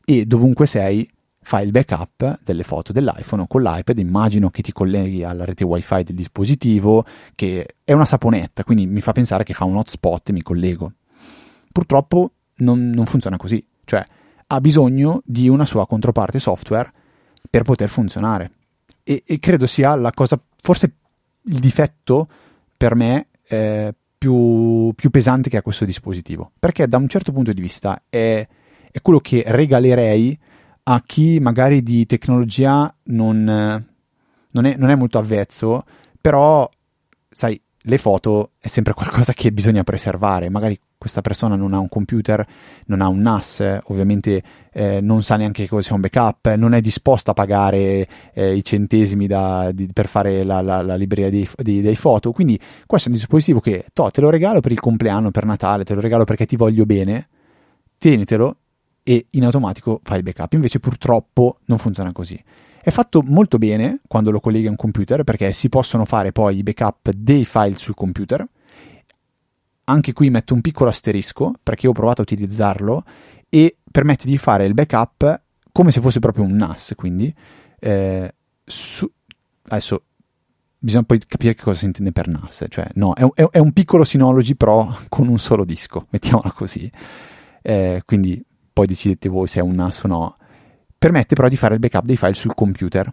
e 0.05 0.25
dovunque 0.25 0.67
sei 0.67 1.05
fai 1.41 1.65
il 1.65 1.71
backup 1.71 2.39
delle 2.45 2.63
foto 2.63 2.93
dell'iPhone 2.93 3.41
o 3.41 3.47
con 3.47 3.61
l'iPad, 3.61 3.99
immagino 3.99 4.49
che 4.51 4.61
ti 4.61 4.71
colleghi 4.71 5.21
alla 5.25 5.43
rete 5.43 5.65
wifi 5.65 6.03
del 6.03 6.15
dispositivo, 6.15 7.03
che 7.35 7.75
è 7.83 7.91
una 7.91 8.05
saponetta, 8.05 8.63
quindi 8.63 8.87
mi 8.87 9.01
fa 9.01 9.11
pensare 9.11 9.43
che 9.43 9.53
fa 9.53 9.65
un 9.65 9.75
hotspot 9.75 10.29
e 10.29 10.31
mi 10.31 10.41
collego. 10.41 10.93
Purtroppo 11.73 12.31
non, 12.59 12.89
non 12.89 13.05
funziona 13.05 13.35
così, 13.35 13.61
cioè 13.83 14.01
ha 14.47 14.61
bisogno 14.61 15.23
di 15.25 15.49
una 15.49 15.65
sua 15.65 15.85
controparte 15.85 16.39
software 16.39 16.89
per 17.49 17.63
poter 17.63 17.89
funzionare. 17.89 18.51
E, 19.03 19.23
e 19.25 19.39
credo 19.39 19.65
sia 19.65 19.95
la 19.95 20.11
cosa, 20.11 20.39
forse 20.61 20.93
il 21.43 21.59
difetto 21.59 22.27
per 22.75 22.95
me 22.95 23.27
eh, 23.47 23.93
più, 24.17 24.91
più, 24.95 25.09
pesante 25.09 25.49
che 25.49 25.57
ha 25.57 25.61
questo 25.61 25.85
dispositivo. 25.85 26.51
Perché 26.59 26.87
da 26.87 26.97
un 26.97 27.07
certo 27.07 27.31
punto 27.31 27.53
di 27.53 27.61
vista 27.61 28.03
è, 28.09 28.45
è 28.91 29.01
quello 29.01 29.19
che 29.19 29.43
regalerei 29.45 30.37
a 30.83 31.03
chi 31.05 31.39
magari 31.39 31.83
di 31.83 32.05
tecnologia 32.05 32.93
non, 33.03 33.43
non, 33.43 34.65
è, 34.65 34.75
non 34.75 34.89
è 34.89 34.95
molto 34.95 35.17
avvezzo, 35.17 35.85
però, 36.19 36.69
sai, 37.29 37.59
le 37.83 37.97
foto 37.97 38.51
è 38.59 38.67
sempre 38.67 38.93
qualcosa 38.93 39.33
che 39.33 39.51
bisogna 39.51 39.83
preservare. 39.83 40.49
Magari 40.49 40.79
questa 40.97 41.21
persona 41.21 41.55
non 41.55 41.73
ha 41.73 41.79
un 41.79 41.87
computer, 41.87 42.45
non 42.87 42.99
ha 42.99 43.07
un 43.07 43.21
NAS, 43.21 43.79
ovviamente 43.85 44.43
eh, 44.73 44.99
non 44.99 45.23
sa 45.23 45.37
neanche 45.37 45.65
cosa 45.67 45.83
sia 45.83 45.95
un 45.95 46.01
backup, 46.01 46.53
non 46.55 46.73
è 46.73 46.81
disposta 46.81 47.31
a 47.31 47.33
pagare 47.33 48.07
eh, 48.33 48.55
i 48.55 48.63
centesimi 48.65 49.25
da, 49.25 49.71
di, 49.71 49.87
per 49.93 50.07
fare 50.07 50.43
la, 50.43 50.61
la, 50.61 50.81
la 50.81 50.95
libreria 50.95 51.29
dei, 51.29 51.81
dei, 51.81 51.95
foto. 51.95 52.31
Quindi 52.33 52.59
questo 52.85 53.07
è 53.07 53.11
un 53.11 53.17
dispositivo 53.17 53.61
che 53.61 53.85
to, 53.93 54.11
te 54.11 54.19
lo 54.19 54.29
regalo 54.29 54.59
per 54.59 54.73
il 54.73 54.79
compleanno, 54.79 55.31
per 55.31 55.45
Natale, 55.45 55.85
te 55.85 55.93
lo 55.93 56.01
regalo 56.01 56.25
perché 56.25 56.45
ti 56.45 56.57
voglio 56.57 56.85
bene, 56.85 57.29
tienitelo 57.97 58.57
e 59.03 59.27
in 59.31 59.45
automatico 59.45 60.01
fai 60.03 60.17
il 60.17 60.23
backup. 60.23 60.51
Invece 60.53 60.79
purtroppo 60.79 61.59
non 61.65 61.77
funziona 61.77 62.11
così. 62.11 62.37
È 62.89 62.91
fatto 62.91 63.21
molto 63.23 63.59
bene 63.59 63.99
quando 64.07 64.31
lo 64.31 64.39
colleghi 64.39 64.65
a 64.65 64.71
un 64.71 64.75
computer 64.75 65.23
perché 65.23 65.53
si 65.53 65.69
possono 65.69 66.05
fare 66.05 66.31
poi 66.31 66.57
i 66.57 66.63
backup 66.63 67.11
dei 67.11 67.45
file 67.45 67.77
sul 67.77 67.93
computer. 67.93 68.43
Anche 69.83 70.11
qui 70.11 70.31
metto 70.31 70.55
un 70.55 70.61
piccolo 70.61 70.89
asterisco 70.89 71.53
perché 71.61 71.87
ho 71.87 71.91
provato 71.91 72.21
a 72.21 72.23
utilizzarlo 72.23 73.03
e 73.47 73.77
permette 73.91 74.25
di 74.25 74.39
fare 74.39 74.65
il 74.65 74.73
backup 74.73 75.39
come 75.71 75.91
se 75.91 76.01
fosse 76.01 76.17
proprio 76.17 76.45
un 76.45 76.55
NAS, 76.55 76.93
quindi 76.95 77.31
eh, 77.77 78.33
su... 78.65 79.07
adesso 79.67 80.05
bisogna 80.79 81.03
poi 81.03 81.19
capire 81.27 81.53
che 81.53 81.61
cosa 81.61 81.77
si 81.77 81.85
intende 81.85 82.11
per 82.11 82.27
NAS, 82.27 82.65
cioè 82.69 82.87
no, 82.95 83.13
è, 83.13 83.23
è, 83.35 83.47
è 83.51 83.59
un 83.59 83.71
piccolo 83.71 84.03
Synology 84.03 84.55
Pro 84.55 84.97
con 85.09 85.27
un 85.27 85.37
solo 85.37 85.63
disco, 85.63 86.07
mettiamola 86.09 86.51
così, 86.53 86.91
eh, 87.61 88.01
quindi 88.03 88.43
poi 88.73 88.87
decidete 88.87 89.29
voi 89.29 89.45
se 89.45 89.59
è 89.59 89.61
un 89.61 89.75
NAS 89.75 90.01
o 90.05 90.07
no, 90.07 90.37
permette 90.99 91.33
però 91.33 91.47
di 91.47 91.55
fare 91.55 91.73
il 91.73 91.79
backup 91.79 92.03
dei 92.03 92.17
file 92.17 92.33
sul 92.33 92.53
computer, 92.53 93.11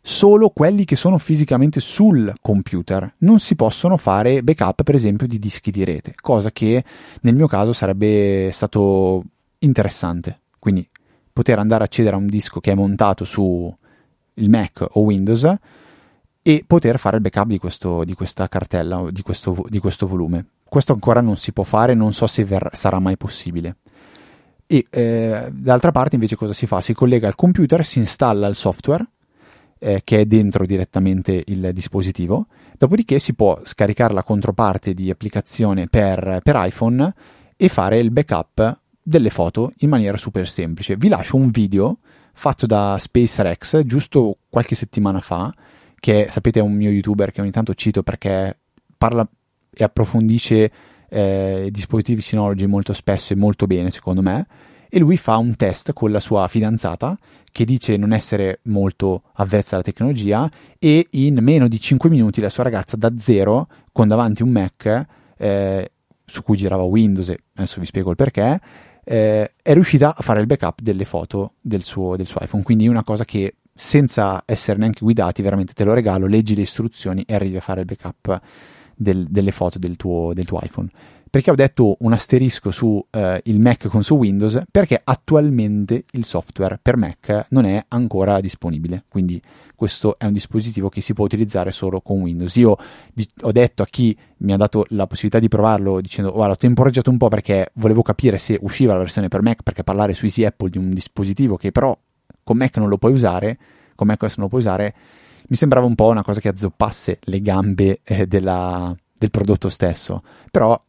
solo 0.00 0.48
quelli 0.48 0.84
che 0.84 0.96
sono 0.96 1.18
fisicamente 1.18 1.80
sul 1.80 2.32
computer. 2.40 3.14
Non 3.18 3.38
si 3.38 3.54
possono 3.54 3.98
fare 3.98 4.42
backup, 4.42 4.82
per 4.82 4.94
esempio, 4.94 5.26
di 5.26 5.38
dischi 5.38 5.70
di 5.70 5.84
rete, 5.84 6.14
cosa 6.18 6.50
che 6.50 6.82
nel 7.20 7.36
mio 7.36 7.46
caso 7.46 7.72
sarebbe 7.72 8.48
stato 8.52 9.22
interessante. 9.58 10.40
Quindi 10.58 10.88
poter 11.32 11.58
andare 11.58 11.82
a 11.82 11.86
accedere 11.86 12.16
a 12.16 12.18
un 12.18 12.26
disco 12.26 12.58
che 12.58 12.72
è 12.72 12.74
montato 12.74 13.24
su 13.24 13.72
il 14.34 14.48
Mac 14.48 14.84
o 14.92 15.02
Windows 15.02 15.54
e 16.42 16.64
poter 16.66 16.98
fare 16.98 17.16
il 17.16 17.22
backup 17.22 17.46
di, 17.48 17.58
questo, 17.58 18.04
di 18.04 18.14
questa 18.14 18.48
cartella, 18.48 19.10
di 19.10 19.20
questo, 19.20 19.64
di 19.68 19.78
questo, 19.78 20.06
volume. 20.06 20.46
Questo 20.64 20.94
ancora 20.94 21.20
non 21.20 21.36
si 21.36 21.52
può 21.52 21.64
fare, 21.64 21.92
non 21.92 22.14
so 22.14 22.26
se 22.26 22.44
ver- 22.44 22.74
sarà 22.74 22.98
mai 22.98 23.18
possibile. 23.18 23.76
E 24.70 24.84
eh, 24.90 25.48
d'altra 25.50 25.92
parte 25.92 26.16
invece 26.16 26.36
cosa 26.36 26.52
si 26.52 26.66
fa? 26.66 26.82
Si 26.82 26.92
collega 26.92 27.26
al 27.26 27.34
computer, 27.34 27.82
si 27.86 28.00
installa 28.00 28.46
il 28.48 28.54
software 28.54 29.02
eh, 29.78 30.02
che 30.04 30.20
è 30.20 30.26
dentro 30.26 30.66
direttamente 30.66 31.42
il 31.46 31.70
dispositivo. 31.72 32.48
Dopodiché 32.76 33.18
si 33.18 33.34
può 33.34 33.58
scaricare 33.64 34.12
la 34.12 34.22
controparte 34.22 34.92
di 34.92 35.08
applicazione 35.08 35.88
per, 35.88 36.40
per 36.42 36.54
iPhone 36.58 37.14
e 37.56 37.68
fare 37.68 37.98
il 37.98 38.10
backup 38.10 38.80
delle 39.02 39.30
foto 39.30 39.72
in 39.78 39.88
maniera 39.88 40.18
super 40.18 40.46
semplice. 40.46 40.96
Vi 40.96 41.08
lascio 41.08 41.36
un 41.36 41.48
video 41.48 42.00
fatto 42.34 42.66
da 42.66 42.98
SpaceRex 43.00 43.84
giusto 43.84 44.36
qualche 44.50 44.74
settimana 44.74 45.20
fa, 45.20 45.50
che 45.98 46.26
sapete 46.28 46.60
è 46.60 46.62
un 46.62 46.74
mio 46.74 46.90
youtuber 46.90 47.32
che 47.32 47.40
ogni 47.40 47.50
tanto 47.50 47.72
cito 47.72 48.02
perché 48.02 48.58
parla 48.98 49.26
e 49.70 49.82
approfondisce 49.82 50.70
eh, 51.08 51.68
dispositivi 51.70 52.20
Synology 52.20 52.66
molto 52.66 52.92
spesso 52.92 53.32
e 53.32 53.36
molto 53.36 53.66
bene 53.66 53.90
secondo 53.90 54.22
me 54.22 54.46
e 54.90 54.98
lui 54.98 55.16
fa 55.16 55.36
un 55.36 55.54
test 55.56 55.92
con 55.92 56.10
la 56.10 56.20
sua 56.20 56.48
fidanzata 56.48 57.16
che 57.52 57.64
dice 57.64 57.96
non 57.96 58.12
essere 58.12 58.60
molto 58.64 59.22
avvezza 59.34 59.74
alla 59.74 59.84
tecnologia 59.84 60.50
e 60.78 61.06
in 61.10 61.38
meno 61.40 61.68
di 61.68 61.78
5 61.80 62.08
minuti 62.08 62.40
la 62.40 62.48
sua 62.48 62.64
ragazza 62.64 62.96
da 62.96 63.12
zero 63.18 63.68
con 63.92 64.08
davanti 64.08 64.42
un 64.42 64.50
Mac 64.50 65.06
eh, 65.36 65.90
su 66.24 66.42
cui 66.42 66.56
girava 66.56 66.82
Windows 66.82 67.28
e 67.30 67.38
adesso 67.54 67.80
vi 67.80 67.86
spiego 67.86 68.10
il 68.10 68.16
perché 68.16 68.60
eh, 69.10 69.52
è 69.62 69.72
riuscita 69.72 70.14
a 70.14 70.22
fare 70.22 70.40
il 70.40 70.46
backup 70.46 70.80
delle 70.82 71.06
foto 71.06 71.54
del 71.60 71.82
suo, 71.82 72.14
del 72.14 72.26
suo 72.26 72.42
iPhone. 72.42 72.62
Quindi 72.62 72.86
una 72.88 73.04
cosa 73.04 73.24
che 73.24 73.54
senza 73.74 74.42
essere 74.44 74.78
neanche 74.78 75.00
guidati 75.00 75.40
veramente 75.40 75.72
te 75.72 75.84
lo 75.84 75.94
regalo 75.94 76.26
leggi 76.26 76.54
le 76.54 76.62
istruzioni 76.62 77.22
e 77.26 77.34
arrivi 77.34 77.56
a 77.56 77.60
fare 77.60 77.80
il 77.80 77.86
backup 77.86 78.40
del, 78.98 79.26
delle 79.28 79.52
foto 79.52 79.78
del 79.78 79.96
tuo, 79.96 80.32
del 80.34 80.44
tuo 80.44 80.60
iPhone 80.60 80.90
perché 81.30 81.50
ho 81.50 81.54
detto 81.54 81.96
un 82.00 82.12
asterisco 82.12 82.70
su 82.70 83.04
eh, 83.10 83.40
il 83.44 83.60
Mac 83.60 83.88
con 83.88 84.02
su 84.02 84.14
Windows? 84.14 84.62
Perché 84.70 85.00
attualmente 85.02 86.04
il 86.12 86.24
software 86.24 86.78
per 86.80 86.96
Mac 86.96 87.46
non 87.50 87.64
è 87.66 87.84
ancora 87.88 88.40
disponibile, 88.40 89.04
quindi 89.08 89.40
questo 89.74 90.18
è 90.18 90.24
un 90.24 90.32
dispositivo 90.32 90.88
che 90.88 91.00
si 91.00 91.12
può 91.12 91.24
utilizzare 91.24 91.70
solo 91.70 92.00
con 92.00 92.20
Windows. 92.20 92.56
Io 92.56 92.76
ho 93.42 93.52
detto 93.52 93.82
a 93.82 93.86
chi 93.86 94.16
mi 94.38 94.52
ha 94.52 94.56
dato 94.56 94.86
la 94.90 95.06
possibilità 95.06 95.38
di 95.38 95.48
provarlo 95.48 96.00
dicendo 96.00 96.32
guarda 96.32 96.54
ho 96.54 96.56
temporeggiato 96.56 97.10
un 97.10 97.18
po' 97.18 97.28
perché 97.28 97.70
volevo 97.74 98.02
capire 98.02 98.38
se 98.38 98.58
usciva 98.62 98.94
la 98.94 99.00
versione 99.00 99.28
per 99.28 99.42
Mac 99.42 99.62
perché 99.62 99.84
parlare 99.84 100.14
su 100.14 100.24
Easy 100.24 100.44
Apple 100.44 100.70
di 100.70 100.78
un 100.78 100.90
dispositivo 100.90 101.56
che 101.56 101.72
però 101.72 101.96
con 102.42 102.56
Mac 102.56 102.76
non 102.78 102.88
lo 102.88 102.96
puoi 102.96 103.12
usare, 103.12 103.58
con 103.94 104.06
macOS 104.06 104.36
non 104.36 104.44
lo 104.44 104.48
puoi 104.48 104.62
usare, 104.62 104.94
mi 105.48 105.56
sembrava 105.56 105.86
un 105.86 105.94
po' 105.94 106.08
una 106.08 106.22
cosa 106.22 106.40
che 106.40 106.48
azzoppasse 106.48 107.18
le 107.22 107.40
gambe 107.40 108.00
eh, 108.04 108.26
della, 108.26 108.94
del 109.16 109.30
prodotto 109.30 109.68
stesso. 109.68 110.22
Però 110.50 110.80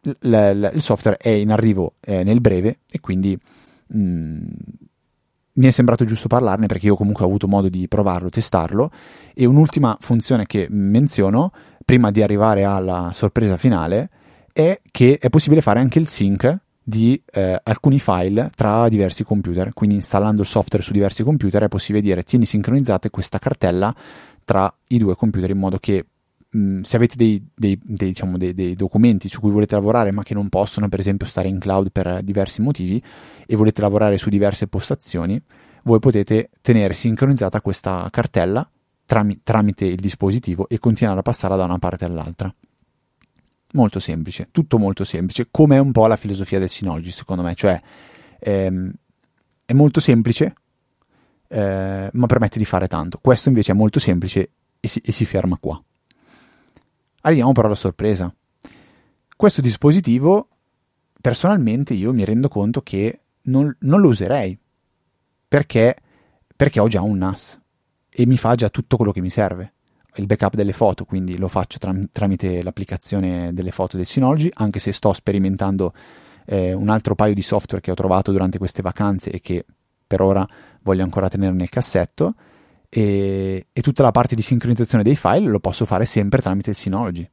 l- 0.00 0.10
l- 0.28 0.70
il 0.74 0.82
software 0.82 1.16
è 1.16 1.28
in 1.28 1.50
arrivo 1.50 1.94
eh, 2.00 2.24
nel 2.24 2.40
breve 2.40 2.80
e 2.90 3.00
quindi 3.00 3.38
mh, 3.86 3.98
mm, 3.98 4.46
mi 5.54 5.66
è 5.66 5.70
sembrato 5.70 6.04
giusto 6.04 6.28
parlarne 6.28 6.66
perché 6.66 6.86
io 6.86 6.96
comunque 6.96 7.24
ho 7.24 7.28
avuto 7.28 7.46
modo 7.46 7.68
di 7.68 7.86
provarlo, 7.88 8.28
testarlo 8.30 8.90
e 9.34 9.44
un'ultima 9.44 9.96
funzione 10.00 10.46
che 10.46 10.66
menziono 10.70 11.52
prima 11.84 12.10
di 12.10 12.22
arrivare 12.22 12.64
alla 12.64 13.10
sorpresa 13.12 13.56
finale 13.56 14.10
è 14.52 14.80
che 14.90 15.18
è 15.20 15.28
possibile 15.28 15.60
fare 15.60 15.80
anche 15.80 15.98
il 15.98 16.06
sync 16.06 16.58
di 16.82 17.20
eh, 17.32 17.60
alcuni 17.62 17.98
file 17.98 18.50
tra 18.54 18.88
diversi 18.88 19.24
computer, 19.24 19.72
quindi 19.72 19.96
installando 19.96 20.42
il 20.42 20.48
software 20.48 20.84
su 20.84 20.92
diversi 20.92 21.22
computer 21.22 21.62
è 21.62 21.68
possibile 21.68 22.02
dire 22.02 22.22
tieni 22.22 22.44
sincronizzate 22.44 23.10
questa 23.10 23.38
cartella 23.38 23.94
tra 24.44 24.72
i 24.88 24.98
due 24.98 25.14
computer 25.14 25.50
in 25.50 25.58
modo 25.58 25.78
che 25.78 26.06
Mm, 26.54 26.82
se 26.82 26.96
avete 26.96 27.16
dei, 27.16 27.42
dei, 27.54 27.80
dei, 27.82 28.08
diciamo, 28.08 28.36
dei, 28.36 28.74
documenti 28.74 29.28
su 29.28 29.40
cui 29.40 29.50
volete 29.50 29.74
lavorare 29.74 30.12
ma 30.12 30.22
che 30.22 30.34
non 30.34 30.50
possono 30.50 30.86
per 30.88 30.98
esempio 31.00 31.26
stare 31.26 31.48
in 31.48 31.58
cloud 31.58 31.90
per 31.90 32.22
diversi 32.22 32.60
motivi 32.60 33.02
e 33.46 33.56
volete 33.56 33.80
lavorare 33.80 34.18
su 34.18 34.28
diverse 34.28 34.66
postazioni, 34.66 35.40
voi 35.84 35.98
potete 35.98 36.50
tenere 36.60 36.92
sincronizzata 36.92 37.62
questa 37.62 38.06
cartella 38.10 38.68
tram- 39.06 39.38
tramite 39.42 39.86
il 39.86 39.96
dispositivo 39.96 40.68
e 40.68 40.78
continuare 40.78 41.20
a 41.20 41.22
passarla 41.22 41.56
da 41.56 41.64
una 41.64 41.78
parte 41.78 42.04
all'altra. 42.04 42.54
Molto 43.72 44.00
semplice, 44.00 44.48
tutto 44.50 44.78
molto 44.78 45.04
semplice, 45.04 45.48
come 45.50 45.76
è 45.76 45.78
un 45.78 45.92
po' 45.92 46.06
la 46.06 46.16
filosofia 46.16 46.58
del 46.58 46.68
Synology 46.68 47.10
secondo 47.10 47.42
me, 47.42 47.54
cioè 47.54 47.80
ehm, 48.38 48.92
è 49.64 49.72
molto 49.72 50.00
semplice 50.00 50.54
eh, 51.52 52.08
ma 52.10 52.26
permette 52.26 52.58
di 52.58 52.64
fare 52.64 52.88
tanto. 52.88 53.18
Questo 53.20 53.48
invece 53.48 53.72
è 53.72 53.74
molto 53.74 54.00
semplice 54.00 54.50
e 54.80 54.88
si, 54.88 55.00
e 55.04 55.12
si 55.12 55.26
ferma 55.26 55.58
qua. 55.60 55.80
Arriviamo 57.22 57.52
però 57.52 57.66
alla 57.66 57.76
sorpresa. 57.76 58.34
Questo 59.36 59.60
dispositivo, 59.60 60.48
personalmente, 61.20 61.92
io 61.92 62.12
mi 62.12 62.24
rendo 62.24 62.48
conto 62.48 62.80
che 62.80 63.20
non, 63.42 63.74
non 63.80 64.00
lo 64.00 64.08
userei 64.08 64.58
perché, 65.46 65.96
perché 66.56 66.80
ho 66.80 66.88
già 66.88 67.02
un 67.02 67.18
NAS 67.18 67.60
e 68.08 68.26
mi 68.26 68.38
fa 68.38 68.54
già 68.54 68.70
tutto 68.70 68.96
quello 68.96 69.12
che 69.12 69.20
mi 69.20 69.30
serve. 69.30 69.74
Il 70.16 70.26
backup 70.26 70.54
delle 70.54 70.72
foto, 70.72 71.04
quindi 71.04 71.38
lo 71.38 71.48
faccio 71.48 71.78
tram- 71.78 72.08
tramite 72.12 72.62
l'applicazione 72.62 73.52
delle 73.54 73.70
foto 73.70 73.96
del 73.96 74.06
Synology, 74.06 74.50
anche 74.54 74.78
se 74.78 74.92
sto 74.92 75.12
sperimentando 75.12 75.92
eh, 76.46 76.72
un 76.72 76.88
altro 76.88 77.14
paio 77.14 77.34
di 77.34 77.42
software 77.42 77.82
che 77.82 77.90
ho 77.90 77.94
trovato 77.94 78.30
durante 78.30 78.58
queste 78.58 78.82
vacanze 78.82 79.30
e 79.30 79.40
che 79.40 79.64
per 80.06 80.20
ora 80.20 80.46
voglio 80.82 81.02
ancora 81.02 81.28
tenere 81.28 81.54
nel 81.54 81.70
cassetto 81.70 82.34
e, 82.88 83.68
e, 83.72 83.80
tutta 83.80 84.02
la 84.02 84.10
parte 84.10 84.34
di 84.34 84.42
sincronizzazione 84.42 85.02
dei 85.02 85.16
file 85.16 85.48
lo 85.48 85.60
posso 85.60 85.86
fare 85.86 86.04
sempre 86.04 86.42
tramite 86.42 86.70
il 86.70 86.76
Synology. 86.76 87.26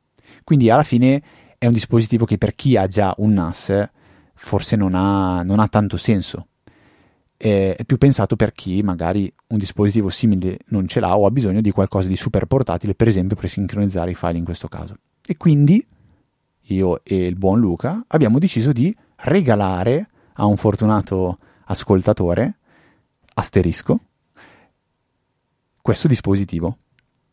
Quindi 0.45 0.69
alla 0.69 0.83
fine 0.83 1.21
è 1.57 1.65
un 1.65 1.73
dispositivo 1.73 2.23
che 2.23 2.37
per 2.37 2.55
chi 2.55 2.77
ha 2.77 2.87
già 2.87 3.13
un 3.17 3.33
NAS 3.33 3.89
forse 4.35 4.77
non 4.77 4.95
ha, 4.95 5.43
non 5.43 5.59
ha 5.59 5.67
tanto 5.67 5.97
senso. 5.97 6.47
È, 7.41 7.77
più 7.85 7.97
pensato 7.97 8.35
per 8.35 8.51
chi 8.51 8.83
magari 8.83 9.31
un 9.47 9.57
dispositivo 9.57 10.09
simile 10.09 10.59
non 10.67 10.89
ce 10.89 10.99
l'ha 10.99 11.17
o 11.17 11.25
ha 11.25 11.31
bisogno 11.31 11.61
di 11.61 11.71
qualcosa 11.71 12.09
di 12.09 12.17
super 12.17 12.45
portatile, 12.45 12.95
per 12.95 13.07
esempio 13.07 13.37
per 13.37 13.49
sincronizzare 13.49 14.11
i 14.11 14.15
file 14.15 14.37
in 14.37 14.43
questo 14.43 14.67
caso. 14.67 14.97
E 15.25 15.37
quindi 15.37 15.85
io 16.63 17.01
e 17.03 17.25
il 17.25 17.35
buon 17.35 17.59
Luca 17.61 18.03
abbiamo 18.07 18.39
deciso 18.39 18.73
di 18.73 18.93
regalare 19.15 20.09
a 20.33 20.45
un 20.45 20.57
fortunato 20.57 21.39
ascoltatore 21.63 22.57
asterisco 23.35 23.99
questo 25.81 26.09
dispositivo. 26.09 26.77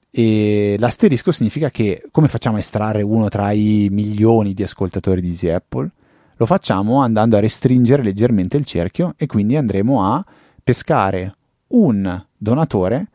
E 0.09 0.77
l'asterisco 0.79 1.33
significa 1.33 1.69
che 1.71 2.05
come 2.13 2.29
facciamo 2.29 2.57
a 2.57 2.61
estrarre 2.61 3.03
uno 3.03 3.29
tra 3.29 3.51
i 3.51 3.89
milioni 3.91 4.55
di 4.55 4.63
ascoltatori 4.63 5.21
di 5.21 5.31
Easy 5.31 5.49
Apple? 5.49 5.91
Lo 6.39 6.47
facciamo 6.47 7.01
andando 7.01 7.37
a 7.37 7.41
restringere 7.41 8.03
leggermente 8.03 8.57
il 8.57 8.67
cerchio 8.67 9.15
e 9.17 9.27
quindi 9.27 9.57
andremo 9.57 10.05
a 10.05 10.25
pescare 10.63 11.35
un 11.69 12.25
donatore 12.37 13.09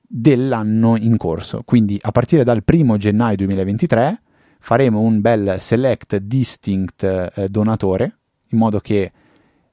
dell'anno 0.00 0.96
in 0.96 1.16
corso. 1.16 1.62
Quindi 1.64 1.98
a 2.00 2.10
partire 2.10 2.42
dal 2.42 2.64
1 2.66 2.96
gennaio 2.96 3.36
2023 3.36 4.22
faremo 4.58 5.00
un 5.00 5.20
bel 5.20 5.56
select 5.60 6.16
distinct 6.16 7.04
eh, 7.04 7.48
donatore 7.48 8.18
in 8.48 8.58
modo 8.58 8.80
che 8.80 9.12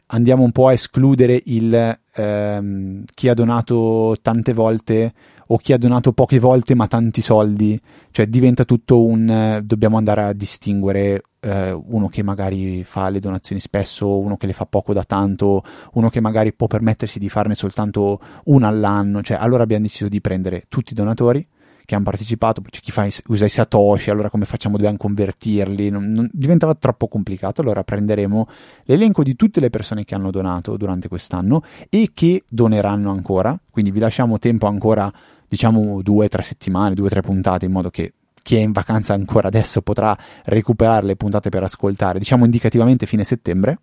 andiamo 0.07 0.43
un 0.43 0.51
po' 0.51 0.67
a 0.67 0.73
escludere 0.73 1.41
il 1.45 1.99
ehm, 2.13 3.03
chi 3.13 3.27
ha 3.27 3.33
donato 3.33 4.15
tante 4.21 4.53
volte 4.53 5.13
o 5.47 5.57
chi 5.57 5.73
ha 5.73 5.77
donato 5.77 6.11
poche 6.11 6.39
volte 6.39 6.73
ma 6.73 6.87
tanti 6.87 7.21
soldi, 7.21 7.79
cioè 8.11 8.25
diventa 8.25 8.65
tutto 8.65 9.03
un 9.03 9.29
eh, 9.29 9.61
dobbiamo 9.63 9.97
andare 9.97 10.23
a 10.23 10.33
distinguere 10.33 11.21
eh, 11.39 11.71
uno 11.71 12.07
che 12.07 12.23
magari 12.23 12.83
fa 12.83 13.09
le 13.09 13.19
donazioni 13.19 13.61
spesso, 13.61 14.17
uno 14.17 14.37
che 14.37 14.47
le 14.47 14.53
fa 14.53 14.65
poco 14.65 14.93
da 14.93 15.03
tanto, 15.03 15.63
uno 15.93 16.09
che 16.09 16.19
magari 16.19 16.53
può 16.53 16.67
permettersi 16.67 17.19
di 17.19 17.29
farne 17.29 17.53
soltanto 17.53 18.19
una 18.45 18.67
all'anno, 18.67 19.21
cioè 19.21 19.37
allora 19.37 19.63
abbiamo 19.63 19.83
deciso 19.83 20.07
di 20.07 20.21
prendere 20.21 20.65
tutti 20.67 20.93
i 20.93 20.95
donatori 20.95 21.47
che 21.85 21.95
hanno 21.95 22.03
partecipato, 22.03 22.61
c'è 22.61 22.79
chi 22.81 22.91
fa, 22.91 23.07
usa 23.27 23.45
i 23.45 23.49
Satoshi, 23.49 24.09
allora 24.09 24.29
come 24.29 24.45
facciamo? 24.45 24.75
Dobbiamo 24.75 24.97
convertirli, 24.97 25.89
non, 25.89 26.11
non, 26.11 26.29
diventava 26.31 26.73
troppo 26.75 27.07
complicato, 27.07 27.61
allora 27.61 27.83
prenderemo 27.83 28.47
l'elenco 28.83 29.23
di 29.23 29.35
tutte 29.35 29.59
le 29.59 29.69
persone 29.69 30.03
che 30.03 30.15
hanno 30.15 30.31
donato 30.31 30.75
durante 30.77 31.07
quest'anno 31.07 31.63
e 31.89 32.11
che 32.13 32.43
doneranno 32.49 33.11
ancora, 33.11 33.57
quindi 33.71 33.91
vi 33.91 33.99
lasciamo 33.99 34.39
tempo 34.39 34.67
ancora, 34.67 35.11
diciamo 35.47 36.01
due 36.01 36.25
o 36.25 36.29
tre 36.29 36.43
settimane, 36.43 36.95
due 36.95 37.05
o 37.05 37.09
tre 37.09 37.21
puntate, 37.21 37.65
in 37.65 37.71
modo 37.71 37.89
che 37.89 38.13
chi 38.41 38.57
è 38.57 38.59
in 38.59 38.71
vacanza 38.71 39.13
ancora 39.13 39.47
adesso 39.47 39.81
potrà 39.81 40.15
recuperare 40.43 41.05
le 41.05 41.15
puntate 41.15 41.49
per 41.49 41.63
ascoltare, 41.63 42.19
diciamo 42.19 42.45
indicativamente 42.45 43.05
fine 43.05 43.23
settembre. 43.23 43.79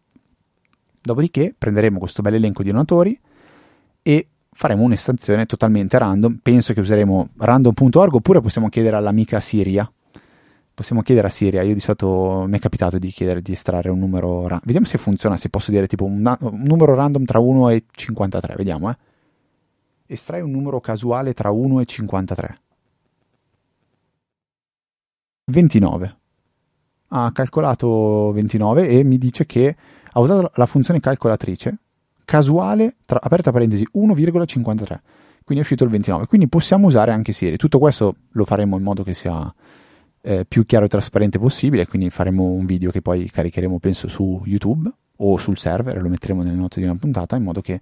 Dopodiché 1.01 1.53
prenderemo 1.57 1.99
questo 1.99 2.23
bel 2.23 2.35
elenco 2.35 2.63
di 2.63 2.71
donatori 2.71 3.19
e 4.03 4.29
faremo 4.63 4.85
un'estensione 4.85 5.45
totalmente 5.45 5.99
random. 5.99 6.39
Penso 6.41 6.73
che 6.73 6.79
useremo 6.79 7.31
random.org 7.37 8.15
oppure 8.15 8.41
possiamo 8.41 8.69
chiedere 8.69 8.95
all'amica 8.95 9.41
Siria. 9.41 9.91
Possiamo 10.73 11.03
chiedere 11.03 11.27
a 11.27 11.31
Siria. 11.31 11.63
Io 11.63 11.75
di 11.75 11.81
solito 11.81 12.45
mi 12.47 12.59
è 12.59 12.61
capitato 12.61 12.97
di 12.97 13.11
chiedere 13.11 13.43
di 13.43 13.51
estrarre 13.51 13.91
un 13.91 13.99
numero 13.99 14.43
random. 14.43 14.61
Vediamo 14.65 14.87
se 14.87 14.99
funziona. 14.99 15.37
Se 15.37 15.49
posso 15.49 15.73
dire 15.73 15.89
tipo 15.89 16.05
un, 16.05 16.37
un, 16.39 16.63
numero 16.63 16.95
random 16.95 17.25
tra 17.25 17.41
1 17.41 17.71
e 17.71 17.85
53. 17.91 18.55
Vediamo, 18.57 18.89
eh. 18.89 18.97
Estrai 20.07 20.41
un 20.41 20.53
numero 20.53 20.79
casuale 20.81 21.35
tra 21.35 21.51
1 21.51 21.81
e 21.81 21.85
53. 21.85 22.57
29. 25.47 26.17
Ha 27.09 27.33
calcolato 27.33 28.31
29 28.31 28.89
e 28.89 29.03
mi 29.03 29.19
dice 29.19 29.45
che 29.45 29.75
ha 30.13 30.21
usato 30.21 30.53
la 30.55 30.67
funzione 30.67 31.01
calcolatrice 31.01 31.79
casuale, 32.25 32.97
tra, 33.05 33.21
aperta 33.21 33.53
parentesi, 33.53 33.87
1,53. 33.95 34.99
Quindi 35.45 35.57
è 35.57 35.61
uscito 35.61 35.85
il 35.85 35.91
29. 35.91 36.27
Quindi 36.27 36.49
possiamo 36.49 36.87
usare 36.87 37.13
anche 37.13 37.33
Siri. 37.33 37.57
Tutto 37.57 37.79
questo 37.79 38.17
lo 38.31 38.45
faremo 38.45 38.77
in 38.77 38.83
modo 38.83 39.03
che 39.03 39.15
sia 39.15 39.53
eh, 40.23 40.45
più 40.47 40.65
chiaro 40.65 40.85
e 40.85 40.89
trasparente 40.89 41.39
possibile. 41.39 41.87
Quindi 41.87 42.11
faremo 42.11 42.45
un 42.45 42.65
video 42.65 42.91
che 42.91 43.03
poi 43.03 43.29
caricheremo, 43.31 43.79
penso, 43.79 44.09
su 44.09 44.43
YouTube 44.45 44.91
o 45.17 45.37
sul 45.37 45.59
server 45.59 45.97
e 45.97 46.01
lo 46.01 46.09
metteremo 46.09 46.43
nelle 46.43 46.57
note 46.57 46.81
di 46.81 46.87
una 46.87 46.97
puntata 46.97 47.37
in 47.37 47.43
modo 47.43 47.61
che 47.61 47.81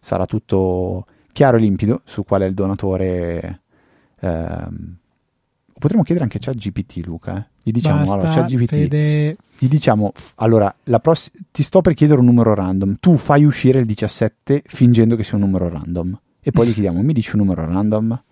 sarà 0.00 0.26
tutto 0.26 1.04
chiaro 1.32 1.56
e 1.56 1.60
limpido 1.60 2.02
su 2.04 2.24
qual 2.24 2.42
è 2.42 2.46
il 2.46 2.54
donatore. 2.54 3.62
Ehm, 4.20 4.96
potremmo 5.78 6.02
chiedere 6.02 6.24
anche 6.24 6.38
a 6.38 6.40
ChatGPT, 6.40 7.04
Luca. 7.06 7.38
Eh? 7.38 7.46
Gli 7.62 7.70
diciamo, 7.70 7.98
Basta, 7.98 8.14
allora, 8.14 8.30
ChatGPT. 8.30 8.68
Fede. 8.68 9.36
Gli 9.60 9.66
diciamo, 9.66 10.12
allora, 10.36 10.72
pross- 11.02 11.32
ti 11.50 11.64
sto 11.64 11.80
per 11.80 11.94
chiedere 11.94 12.20
un 12.20 12.26
numero 12.26 12.54
random. 12.54 12.96
Tu 13.00 13.16
fai 13.16 13.44
uscire 13.44 13.80
il 13.80 13.86
17 13.86 14.62
fingendo 14.64 15.16
che 15.16 15.24
sia 15.24 15.36
un 15.36 15.42
numero 15.42 15.68
random. 15.68 16.18
E 16.40 16.52
poi 16.52 16.68
gli 16.68 16.72
chiediamo, 16.72 17.02
mi 17.02 17.12
dici 17.12 17.30
un 17.34 17.40
numero 17.42 17.66
random? 17.66 18.22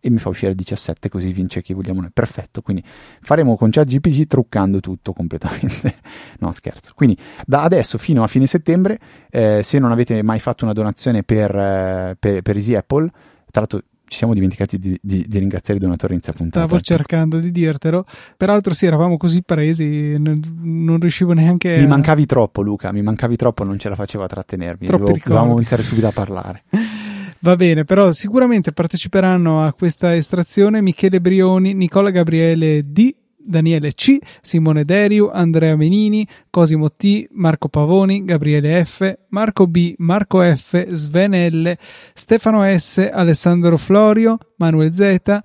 E 0.00 0.10
mi 0.10 0.18
fa 0.18 0.28
uscire 0.28 0.50
il 0.50 0.56
17, 0.56 1.08
così 1.08 1.32
vince 1.32 1.62
chi 1.62 1.72
vogliamo 1.72 2.02
noi. 2.02 2.10
Perfetto, 2.12 2.60
quindi 2.60 2.84
faremo 3.20 3.56
con 3.56 3.70
ChatGPT 3.70 4.26
truccando 4.26 4.80
tutto 4.80 5.14
completamente. 5.14 5.96
no, 6.40 6.52
scherzo. 6.52 6.92
Quindi 6.94 7.16
da 7.46 7.62
adesso 7.62 7.96
fino 7.96 8.22
a 8.22 8.26
fine 8.26 8.46
settembre, 8.46 8.98
eh, 9.30 9.62
se 9.64 9.78
non 9.78 9.90
avete 9.90 10.22
mai 10.22 10.38
fatto 10.38 10.64
una 10.64 10.74
donazione 10.74 11.22
per, 11.22 11.56
eh, 11.56 12.16
per, 12.18 12.42
per 12.42 12.56
Easy 12.56 12.74
Apple, 12.74 13.08
tra 13.50 13.60
l'altro 13.60 13.80
ci 14.08 14.18
siamo 14.18 14.34
dimenticati 14.34 14.78
di, 14.78 14.98
di, 15.00 15.24
di 15.26 15.38
ringraziare 15.38 15.78
i 15.78 15.82
donatori 15.82 16.14
inizio 16.14 16.32
puntata. 16.32 16.66
Stavo 16.66 16.80
cercando 16.80 17.38
di 17.38 17.52
dirtelo. 17.52 18.04
Peraltro, 18.36 18.74
sì, 18.74 18.86
eravamo 18.86 19.16
così 19.16 19.42
presi, 19.42 20.18
non, 20.18 20.40
non 20.62 20.98
riuscivo 20.98 21.32
neanche. 21.32 21.76
Mi 21.76 21.84
a... 21.84 21.88
mancavi 21.88 22.26
troppo, 22.26 22.62
Luca. 22.62 22.90
Mi 22.92 23.02
mancavi 23.02 23.36
troppo, 23.36 23.64
non 23.64 23.78
ce 23.78 23.88
la 23.88 23.94
faceva 23.94 24.24
a 24.24 24.28
trattenermi. 24.28 24.86
Dovevo, 24.86 25.12
dovevamo 25.12 25.52
iniziare 25.52 25.82
subito 25.82 26.06
a 26.08 26.12
parlare. 26.12 26.64
Va 27.40 27.54
bene, 27.54 27.84
però 27.84 28.10
sicuramente 28.10 28.72
parteciperanno 28.72 29.62
a 29.62 29.72
questa 29.72 30.16
estrazione 30.16 30.82
Michele 30.82 31.20
Brioni, 31.20 31.72
Nicola 31.72 32.10
Gabriele 32.10 32.82
D. 32.84 33.14
Daniele 33.48 33.92
C, 33.92 34.18
Simone 34.42 34.84
Deriu, 34.84 35.30
Andrea 35.32 35.74
Menini, 35.74 36.26
Cosimo 36.50 36.90
T, 36.90 37.26
Marco 37.30 37.68
Pavoni, 37.68 38.24
Gabriele 38.24 38.84
F, 38.84 39.18
Marco 39.30 39.66
B, 39.66 39.94
Marco 39.98 40.42
F, 40.42 40.86
Sven 40.88 41.32
L, 41.32 41.76
Stefano 42.12 42.62
S, 42.62 43.08
Alessandro 43.10 43.78
Florio, 43.78 44.36
Manuel 44.56 44.92
Z, 44.92 45.40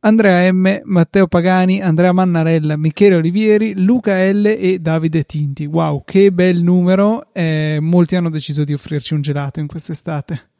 Andrea 0.00 0.52
M, 0.52 0.82
Matteo 0.84 1.26
Pagani, 1.26 1.80
Andrea 1.80 2.12
Mannarella, 2.12 2.76
Michele 2.76 3.16
Olivieri, 3.16 3.74
Luca 3.74 4.30
L 4.30 4.44
e 4.46 4.78
Davide 4.78 5.24
Tinti. 5.24 5.64
Wow, 5.66 6.02
che 6.04 6.32
bel 6.32 6.62
numero! 6.62 7.28
Eh, 7.32 7.78
molti 7.80 8.16
hanno 8.16 8.30
deciso 8.30 8.64
di 8.64 8.72
offrirci 8.72 9.14
un 9.14 9.20
gelato 9.20 9.60
in 9.60 9.66
quest'estate. 9.66 10.50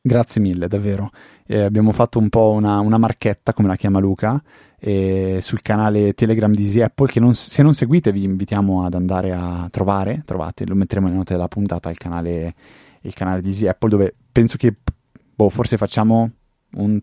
Grazie 0.00 0.40
mille, 0.40 0.66
davvero. 0.66 1.10
Eh, 1.46 1.62
abbiamo 1.62 1.92
fatto 1.92 2.18
un 2.18 2.28
po' 2.28 2.50
una, 2.50 2.80
una 2.80 2.98
marchetta, 2.98 3.52
come 3.52 3.68
la 3.68 3.76
chiama 3.76 3.98
Luca, 3.98 4.42
eh, 4.84 5.38
sul 5.40 5.62
canale 5.62 6.12
Telegram 6.12 6.52
di 6.52 6.64
Easy 6.64 6.80
Apple 6.80 7.06
che 7.06 7.20
non, 7.20 7.36
se 7.36 7.62
non 7.62 7.72
seguite 7.72 8.10
vi 8.10 8.24
invitiamo 8.24 8.84
ad 8.84 8.94
andare 8.94 9.30
a 9.30 9.68
trovare, 9.70 10.22
trovate, 10.24 10.66
lo 10.66 10.74
metteremo 10.74 11.06
nelle 11.06 11.18
note 11.18 11.34
della 11.34 11.46
puntata, 11.46 11.88
il 11.88 11.98
canale, 11.98 12.54
il 13.02 13.14
canale 13.14 13.40
di 13.40 13.50
Easy 13.50 13.68
Apple 13.68 13.90
dove 13.90 14.14
penso 14.32 14.56
che 14.56 14.74
boh, 15.34 15.48
forse 15.50 15.76
facciamo 15.76 16.30
un, 16.74 17.00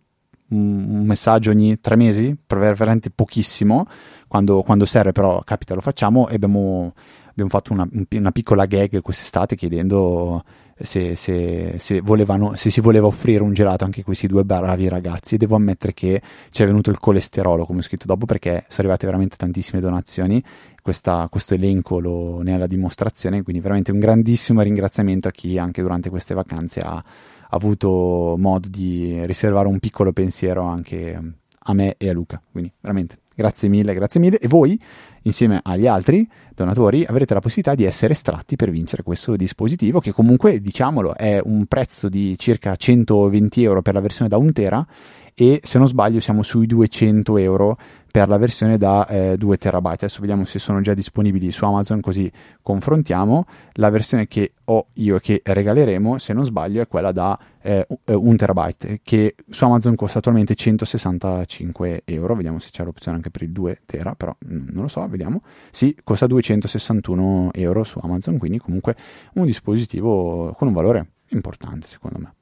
un, 0.49 1.05
messaggio 1.05 1.51
ogni 1.51 1.79
tre 1.79 1.95
mesi, 1.95 2.35
veramente 2.47 3.11
pochissimo, 3.11 3.87
quando, 4.27 4.61
quando 4.61 4.85
serve 4.85 5.13
però 5.13 5.41
capita 5.45 5.73
lo 5.73 5.81
facciamo 5.81 6.27
e 6.27 6.35
abbiamo, 6.35 6.93
abbiamo 7.29 7.49
fatto 7.49 7.71
una, 7.71 7.87
una 8.11 8.31
piccola 8.31 8.65
gag 8.65 9.01
quest'estate 9.01 9.55
chiedendo 9.55 10.43
se, 10.81 11.15
se, 11.15 11.75
se, 11.77 12.01
volevano, 12.01 12.55
se, 12.55 12.69
si 12.69 12.81
voleva 12.81 13.07
offrire 13.07 13.43
un 13.43 13.53
gelato 13.53 13.83
anche 13.83 14.01
a 14.01 14.03
questi 14.03 14.27
due 14.27 14.43
bravi 14.43 14.87
ragazzi. 14.87 15.37
Devo 15.37 15.55
ammettere 15.55 15.93
che 15.93 16.21
ci 16.49 16.63
è 16.63 16.65
venuto 16.65 16.89
il 16.89 16.99
colesterolo, 16.99 17.65
come 17.65 17.79
ho 17.79 17.81
scritto 17.81 18.05
dopo, 18.05 18.25
perché 18.25 18.65
sono 18.67 18.87
arrivate 18.87 19.05
veramente 19.05 19.35
tantissime 19.35 19.81
donazioni. 19.81 20.43
Questa, 20.81 21.27
questo 21.29 21.53
elenco 21.53 21.99
lo, 21.99 22.41
ne 22.41 22.55
è 22.55 22.57
la 22.57 22.67
dimostrazione. 22.67 23.43
Quindi, 23.43 23.61
veramente 23.61 23.91
un 23.91 23.99
grandissimo 23.99 24.61
ringraziamento 24.61 25.27
a 25.27 25.31
chi 25.31 25.57
anche 25.57 25.81
durante 25.81 26.09
queste 26.09 26.33
vacanze 26.33 26.79
ha, 26.79 26.95
ha 26.95 27.03
avuto 27.49 28.35
modo 28.37 28.67
di 28.67 29.25
riservare 29.25 29.67
un 29.67 29.79
piccolo 29.79 30.13
pensiero 30.13 30.63
anche 30.63 31.19
a 31.57 31.73
me 31.73 31.95
e 31.97 32.09
a 32.09 32.13
Luca. 32.13 32.41
Quindi, 32.51 32.71
veramente 32.79 33.19
Grazie 33.39 33.69
mille, 33.69 33.93
grazie 33.93 34.19
mille. 34.19 34.37
E 34.37 34.49
voi, 34.49 34.77
insieme 35.21 35.61
agli 35.63 35.87
altri 35.87 36.29
donatori, 36.53 37.05
avrete 37.05 37.33
la 37.33 37.39
possibilità 37.39 37.73
di 37.73 37.85
essere 37.85 38.11
estratti 38.11 38.57
per 38.57 38.69
vincere 38.69 39.01
questo 39.01 39.37
dispositivo, 39.37 40.01
che 40.01 40.11
comunque, 40.11 40.59
diciamolo, 40.59 41.15
è 41.15 41.39
un 41.41 41.65
prezzo 41.65 42.09
di 42.09 42.37
circa 42.37 42.75
120 42.75 43.63
euro 43.63 43.81
per 43.81 43.93
la 43.93 44.01
versione 44.01 44.27
da 44.27 44.35
1 44.35 44.51
tera 44.51 44.85
e 45.33 45.61
se 45.63 45.77
non 45.77 45.87
sbaglio 45.87 46.19
siamo 46.19 46.43
sui 46.43 46.67
200 46.67 47.37
euro 47.37 47.77
per 48.11 48.27
la 48.27 48.37
versione 48.37 48.77
da 48.77 49.07
eh, 49.07 49.37
2 49.37 49.57
terabyte. 49.57 50.05
Adesso 50.05 50.19
vediamo 50.19 50.45
se 50.45 50.59
sono 50.59 50.81
già 50.81 50.93
disponibili 50.93 51.51
su 51.51 51.65
Amazon 51.65 52.01
così 52.01 52.31
confrontiamo. 52.61 53.45
La 53.73 53.89
versione 53.89 54.27
che 54.27 54.53
ho 54.65 54.85
io 54.93 55.17
e 55.17 55.19
che 55.19 55.41
regaleremo, 55.43 56.17
se 56.17 56.33
non 56.33 56.43
sbaglio, 56.43 56.81
è 56.81 56.87
quella 56.87 57.11
da 57.11 57.37
eh, 57.61 57.85
1 58.05 58.35
terabyte 58.35 58.99
che 59.03 59.35
su 59.49 59.65
Amazon 59.65 59.95
costa 59.95 60.19
attualmente 60.19 60.55
165 60.55 62.03
euro. 62.05 62.35
Vediamo 62.35 62.59
se 62.59 62.69
c'è 62.71 62.83
l'opzione 62.83 63.17
anche 63.17 63.29
per 63.29 63.43
il 63.43 63.51
2 63.51 63.81
tera, 63.85 64.15
però 64.15 64.35
mm, 64.45 64.67
non 64.71 64.83
lo 64.83 64.87
so, 64.87 65.07
vediamo. 65.07 65.41
Sì, 65.71 65.95
costa 66.03 66.27
261 66.27 67.51
euro 67.53 67.83
su 67.83 67.99
Amazon, 68.01 68.37
quindi 68.37 68.57
comunque 68.57 68.95
un 69.33 69.45
dispositivo 69.45 70.51
con 70.57 70.67
un 70.67 70.73
valore 70.73 71.11
importante 71.29 71.87
secondo 71.87 72.19
me. 72.19 72.33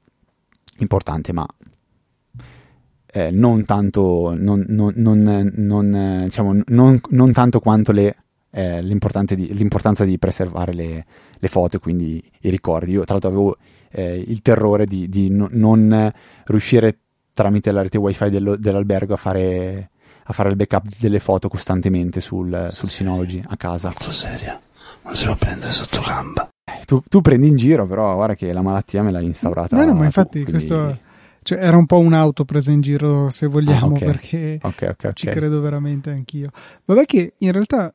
Importante, 0.78 1.32
ma 1.32 1.46
eh, 3.10 3.30
non 3.30 3.64
tanto, 3.64 4.34
non, 4.36 4.64
non, 4.68 4.92
non, 5.54 6.22
diciamo, 6.24 6.60
non, 6.66 7.32
tanto 7.32 7.60
quanto 7.60 7.92
le, 7.92 8.16
eh, 8.50 8.82
di, 8.82 9.54
l'importanza 9.54 10.04
di 10.04 10.18
preservare 10.18 10.74
le, 10.74 11.06
le, 11.38 11.48
foto 11.48 11.76
e 11.76 11.80
quindi 11.80 12.22
i 12.40 12.50
ricordi. 12.50 12.92
Io 12.92 13.04
tra 13.04 13.14
l'altro 13.14 13.30
avevo 13.30 13.56
eh, 13.90 14.22
il 14.26 14.42
terrore 14.42 14.86
di, 14.86 15.08
di 15.08 15.28
non 15.30 16.12
riuscire 16.44 16.98
tramite 17.32 17.72
la 17.72 17.82
rete 17.82 17.98
wifi 17.98 18.28
dello, 18.28 18.56
dell'albergo 18.56 19.14
a 19.14 19.16
fare, 19.16 19.90
a 20.24 20.32
fare, 20.32 20.50
il 20.50 20.56
backup 20.56 20.88
delle 20.98 21.20
foto 21.20 21.48
costantemente 21.48 22.20
sul, 22.20 22.68
sul 22.70 22.90
Synology 22.90 23.40
a 23.46 23.56
casa. 23.56 23.88
Molto 23.88 24.12
seria, 24.12 24.60
non 25.04 25.14
si 25.14 25.24
può 25.24 25.36
prendere 25.36 25.70
sotto 25.70 26.02
gamba. 26.06 26.50
Eh, 26.64 26.84
tu, 26.84 27.02
tu, 27.08 27.22
prendi 27.22 27.46
in 27.46 27.56
giro, 27.56 27.86
però 27.86 28.14
guarda 28.16 28.34
che 28.34 28.52
la 28.52 28.60
malattia 28.60 29.02
me 29.02 29.12
l'hai 29.12 29.24
instaurata. 29.24 29.76
No, 29.76 29.84
no, 29.86 29.94
ma 29.94 30.04
infatti 30.04 30.44
tu, 30.44 30.50
quindi... 30.50 30.66
questo 30.66 31.06
cioè, 31.48 31.64
era 31.64 31.78
un 31.78 31.86
po' 31.86 31.98
un'auto 31.98 32.44
presa 32.44 32.72
in 32.72 32.82
giro, 32.82 33.30
se 33.30 33.46
vogliamo, 33.46 33.86
ah, 33.86 33.96
okay. 33.96 34.06
perché 34.06 34.58
okay, 34.60 34.88
okay, 34.90 35.12
ci 35.14 35.28
credo 35.28 35.62
veramente 35.62 36.10
anch'io. 36.10 36.50
Vabbè 36.84 37.06
che 37.06 37.32
in 37.38 37.52
realtà 37.52 37.90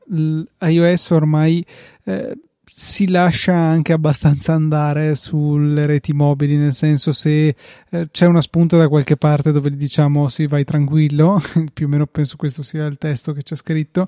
iOS 0.60 1.12
ormai 1.12 1.64
eh, 2.06 2.36
si 2.66 3.08
lascia 3.08 3.54
anche 3.54 3.94
abbastanza 3.94 4.54
andare 4.54 5.14
sulle 5.14 5.86
reti 5.86 6.14
mobili, 6.14 6.58
nel 6.58 6.74
senso 6.74 7.12
se 7.12 7.56
eh, 7.90 8.08
c'è 8.10 8.26
una 8.26 8.42
spunta 8.42 8.76
da 8.76 8.88
qualche 8.88 9.18
parte 9.18 9.52
dove 9.52 9.70
gli 9.70 9.76
diciamo 9.76 10.28
sì 10.30 10.48
vai 10.48 10.64
tranquillo, 10.64 11.40
più 11.72 11.86
o 11.86 11.90
meno 11.90 12.08
penso 12.08 12.36
questo 12.36 12.64
sia 12.64 12.88
il 12.88 12.98
testo 12.98 13.34
che 13.34 13.44
c'è 13.44 13.56
scritto, 13.56 14.08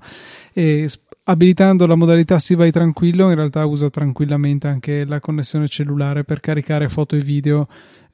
e 0.53 0.89
abilitando 1.25 1.85
la 1.85 1.93
modalità 1.93 2.39
sì 2.39 2.55
vai 2.55 2.71
tranquillo 2.71 3.29
in 3.29 3.35
realtà 3.35 3.63
usa 3.65 3.91
tranquillamente 3.91 4.67
anche 4.67 5.05
la 5.05 5.19
connessione 5.19 5.67
cellulare 5.67 6.23
per 6.23 6.39
caricare 6.39 6.89
foto 6.89 7.15
e 7.15 7.19
video 7.19 7.67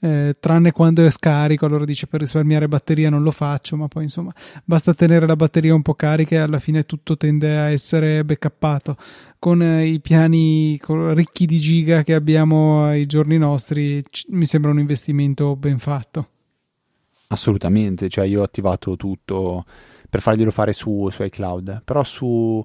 eh, 0.04 0.36
tranne 0.40 0.72
quando 0.72 1.06
è 1.06 1.12
scarico, 1.12 1.68
allora 1.68 1.86
dice 1.86 2.08
per 2.08 2.22
risparmiare 2.22 2.68
batteria 2.68 3.12
non 3.12 3.22
lo 3.22 3.30
faccio, 3.30 3.78
ma 3.78 3.88
poi 3.88 4.04
insomma 4.04 4.34
basta 4.66 4.96
tenere 4.96 5.28
la 5.28 5.36
batteria 5.36 5.76
un 5.76 5.84
po' 5.84 5.94
carica 5.94 6.36
e 6.36 6.40
alla 6.40 6.58
fine 6.58 6.86
tutto 6.86 7.16
tende 7.16 7.56
a 7.56 7.70
essere 7.70 8.26
backuppato. 8.26 8.98
Con 9.38 9.62
eh, 9.62 9.86
i 9.86 10.00
piani 10.00 10.80
ricchi 10.88 11.46
di 11.46 11.58
giga 11.60 12.02
che 12.02 12.16
abbiamo 12.16 12.86
ai 12.86 13.06
giorni 13.06 13.38
nostri 13.38 14.04
c- 14.10 14.26
mi 14.30 14.46
sembra 14.46 14.72
un 14.72 14.80
investimento 14.80 15.56
ben 15.56 15.78
fatto. 15.78 16.30
Assolutamente, 17.28 18.10
cioè 18.10 18.26
io 18.26 18.42
ho 18.42 18.44
attivato 18.44 18.96
tutto 18.96 19.66
per 20.10 20.20
farglielo 20.20 20.52
fare 20.52 20.74
su, 20.74 21.10
su 21.12 21.24
iCloud, 21.24 21.84
però 21.86 22.04
su, 22.04 22.62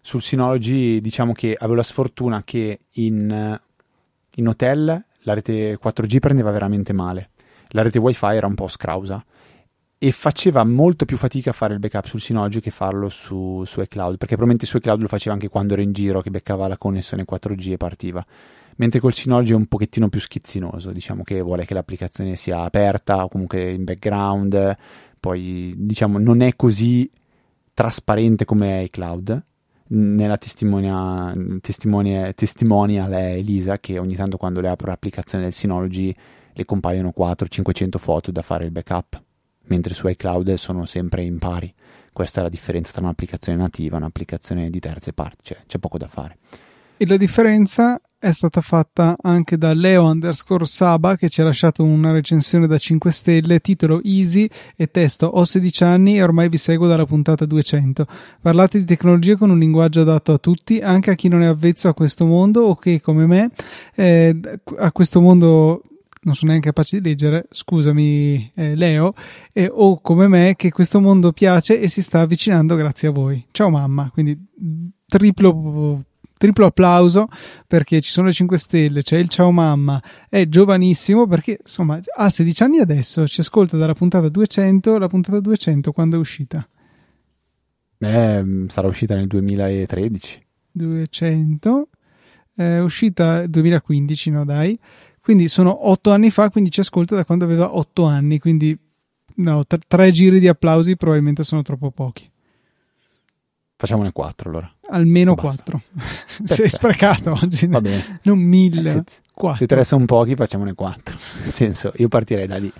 sul 0.00 0.20
Synology 0.20 0.98
diciamo 0.98 1.32
che 1.32 1.54
avevo 1.54 1.76
la 1.76 1.82
sfortuna 1.84 2.42
che 2.42 2.80
in, 2.90 3.60
in 4.34 4.48
hotel 4.48 5.04
la 5.26 5.34
rete 5.34 5.76
4G 5.76 6.18
prendeva 6.20 6.52
veramente 6.52 6.92
male, 6.92 7.30
la 7.70 7.82
rete 7.82 7.98
wifi 7.98 8.26
era 8.26 8.46
un 8.46 8.54
po' 8.54 8.68
scrausa 8.68 9.22
e 9.98 10.12
faceva 10.12 10.62
molto 10.62 11.04
più 11.04 11.16
fatica 11.16 11.50
a 11.50 11.52
fare 11.52 11.72
il 11.72 11.80
backup 11.80 12.06
sul 12.06 12.20
Synology 12.20 12.60
che 12.60 12.70
farlo 12.70 13.08
su, 13.08 13.64
su 13.64 13.80
iCloud, 13.80 14.18
perché 14.18 14.36
probabilmente 14.36 14.66
su 14.66 14.76
iCloud 14.76 15.00
lo 15.00 15.08
faceva 15.08 15.34
anche 15.34 15.48
quando 15.48 15.72
ero 15.72 15.82
in 15.82 15.92
giro, 15.92 16.20
che 16.20 16.30
beccava 16.30 16.68
la 16.68 16.78
connessione 16.78 17.24
4G 17.28 17.72
e 17.72 17.76
partiva. 17.76 18.24
Mentre 18.76 19.00
col 19.00 19.14
Synology 19.14 19.52
è 19.52 19.56
un 19.56 19.66
pochettino 19.66 20.08
più 20.08 20.20
schizzinoso, 20.20 20.92
diciamo 20.92 21.22
che 21.22 21.40
vuole 21.40 21.64
che 21.64 21.74
l'applicazione 21.74 22.36
sia 22.36 22.60
aperta 22.60 23.24
o 23.24 23.28
comunque 23.28 23.72
in 23.72 23.84
background, 23.84 24.76
poi 25.18 25.74
diciamo 25.76 26.18
non 26.18 26.42
è 26.42 26.54
così 26.54 27.10
trasparente 27.72 28.44
come 28.44 28.84
iCloud, 28.84 29.44
nella 29.88 30.36
testimonia, 30.36 31.34
testimonia, 31.60 32.32
testimonial 32.32 33.10
è 33.12 33.34
Elisa 33.34 33.78
che 33.78 33.98
ogni 33.98 34.14
tanto 34.14 34.36
quando 34.36 34.60
le 34.60 34.68
apro 34.68 34.88
l'applicazione 34.88 35.44
del 35.44 35.52
Synology 35.52 36.14
le 36.52 36.64
compaiono 36.64 37.12
400-500 37.16 37.98
foto 37.98 38.30
da 38.30 38.42
fare 38.42 38.64
il 38.64 38.70
backup, 38.70 39.22
mentre 39.64 39.94
su 39.94 40.08
iCloud 40.08 40.54
sono 40.54 40.86
sempre 40.86 41.22
impari. 41.22 41.72
Questa 42.12 42.40
è 42.40 42.42
la 42.42 42.48
differenza 42.48 42.92
tra 42.92 43.02
un'applicazione 43.02 43.58
nativa 43.58 43.96
e 43.96 43.98
un'applicazione 43.98 44.70
di 44.70 44.80
terze 44.80 45.12
parti, 45.12 45.38
cioè 45.42 45.58
c'è 45.66 45.78
poco 45.78 45.98
da 45.98 46.08
fare. 46.08 46.38
E 46.96 47.06
la 47.06 47.18
differenza 47.18 48.00
è 48.26 48.32
stata 48.32 48.60
fatta 48.60 49.16
anche 49.22 49.56
da 49.56 49.72
Leo 49.72 50.04
underscore 50.04 50.66
Saba 50.66 51.14
che 51.14 51.28
ci 51.28 51.42
ha 51.42 51.44
lasciato 51.44 51.84
una 51.84 52.10
recensione 52.10 52.66
da 52.66 52.76
5 52.76 53.12
stelle, 53.12 53.60
titolo 53.60 54.02
Easy 54.02 54.48
e 54.74 54.90
testo 54.90 55.26
Ho 55.26 55.44
16 55.44 55.84
anni 55.84 56.16
e 56.16 56.24
ormai 56.24 56.48
vi 56.48 56.56
seguo 56.56 56.88
dalla 56.88 57.06
puntata 57.06 57.46
200. 57.46 58.04
Parlate 58.42 58.80
di 58.80 58.84
tecnologia 58.84 59.36
con 59.36 59.50
un 59.50 59.60
linguaggio 59.60 60.00
adatto 60.00 60.32
a 60.32 60.38
tutti, 60.38 60.80
anche 60.80 61.12
a 61.12 61.14
chi 61.14 61.28
non 61.28 61.42
è 61.42 61.46
avvezzo 61.46 61.88
a 61.88 61.94
questo 61.94 62.26
mondo 62.26 62.62
o 62.62 62.74
che 62.74 63.00
come 63.00 63.26
me 63.26 63.50
eh, 63.94 64.36
a 64.76 64.90
questo 64.90 65.20
mondo 65.20 65.82
non 66.22 66.34
sono 66.34 66.50
neanche 66.50 66.70
capace 66.70 67.00
di 67.00 67.08
leggere, 67.08 67.46
scusami 67.48 68.50
eh, 68.56 68.74
Leo, 68.74 69.14
eh, 69.52 69.70
o 69.72 70.00
come 70.00 70.26
me 70.26 70.54
che 70.56 70.72
questo 70.72 71.00
mondo 71.00 71.30
piace 71.30 71.78
e 71.78 71.86
si 71.86 72.02
sta 72.02 72.22
avvicinando 72.22 72.74
grazie 72.74 73.06
a 73.06 73.12
voi. 73.12 73.46
Ciao 73.52 73.70
mamma, 73.70 74.10
quindi 74.12 74.36
triplo 75.06 76.02
triplo 76.36 76.66
applauso 76.66 77.28
perché 77.66 78.00
ci 78.00 78.10
sono 78.10 78.26
le 78.26 78.32
5 78.32 78.58
stelle, 78.58 79.02
c'è 79.02 79.18
il 79.18 79.28
ciao 79.28 79.50
mamma, 79.50 80.02
è 80.28 80.46
giovanissimo 80.46 81.26
perché 81.26 81.58
insomma 81.60 81.98
ha 82.16 82.28
16 82.28 82.62
anni 82.62 82.78
adesso, 82.78 83.26
ci 83.26 83.40
ascolta 83.40 83.76
dalla 83.76 83.94
puntata 83.94 84.28
200, 84.28 84.98
la 84.98 85.08
puntata 85.08 85.40
200 85.40 85.92
quando 85.92 86.16
è 86.16 86.18
uscita? 86.18 86.66
Eh, 87.98 88.64
sarà 88.68 88.88
uscita 88.88 89.14
nel 89.14 89.26
2013. 89.26 90.44
200, 90.72 91.88
è 92.54 92.78
uscita 92.78 93.46
2015, 93.46 94.30
no 94.30 94.44
dai, 94.44 94.78
quindi 95.20 95.48
sono 95.48 95.88
8 95.88 96.10
anni 96.10 96.30
fa, 96.30 96.50
quindi 96.50 96.70
ci 96.70 96.80
ascolta 96.80 97.14
da 97.14 97.24
quando 97.24 97.44
aveva 97.44 97.74
8 97.74 98.04
anni, 98.04 98.38
quindi 98.38 98.78
no, 99.36 99.64
tre, 99.64 99.80
tre 99.86 100.10
giri 100.10 100.38
di 100.38 100.48
applausi 100.48 100.96
probabilmente 100.96 101.42
sono 101.42 101.62
troppo 101.62 101.90
pochi. 101.90 102.30
Facciamone 103.78 104.10
4 104.10 104.48
allora. 104.48 104.72
Almeno 104.88 105.34
4. 105.34 105.80
Sei 106.44 106.68
sprecato 106.68 107.32
oggi. 107.32 107.66
Va 107.66 107.82
bene. 107.82 108.20
Non 108.22 108.38
1000. 108.38 108.90
Eh, 108.90 109.02
se, 109.06 109.54
se 109.54 109.66
tre 109.66 109.84
sono 109.84 110.06
pochi, 110.06 110.34
facciamone 110.34 110.72
4. 110.72 111.16
Nel 111.44 111.52
senso, 111.52 111.92
io 111.96 112.08
partirei 112.08 112.46
da 112.46 112.56
lì. 112.56 112.72